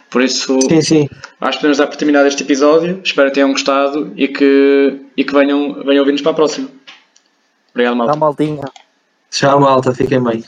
[0.10, 1.10] Por isso, Sim, sim.
[1.42, 3.02] acho que podemos dar por terminado este episódio.
[3.04, 6.70] Espero que tenham gostado e que, e que venham, venham ouvir-nos para a próxima.
[7.72, 8.14] Obrigado, malta.
[8.14, 8.64] Dá maltinha.
[9.32, 9.94] Tchau, malta.
[9.94, 10.44] Fiquem bem.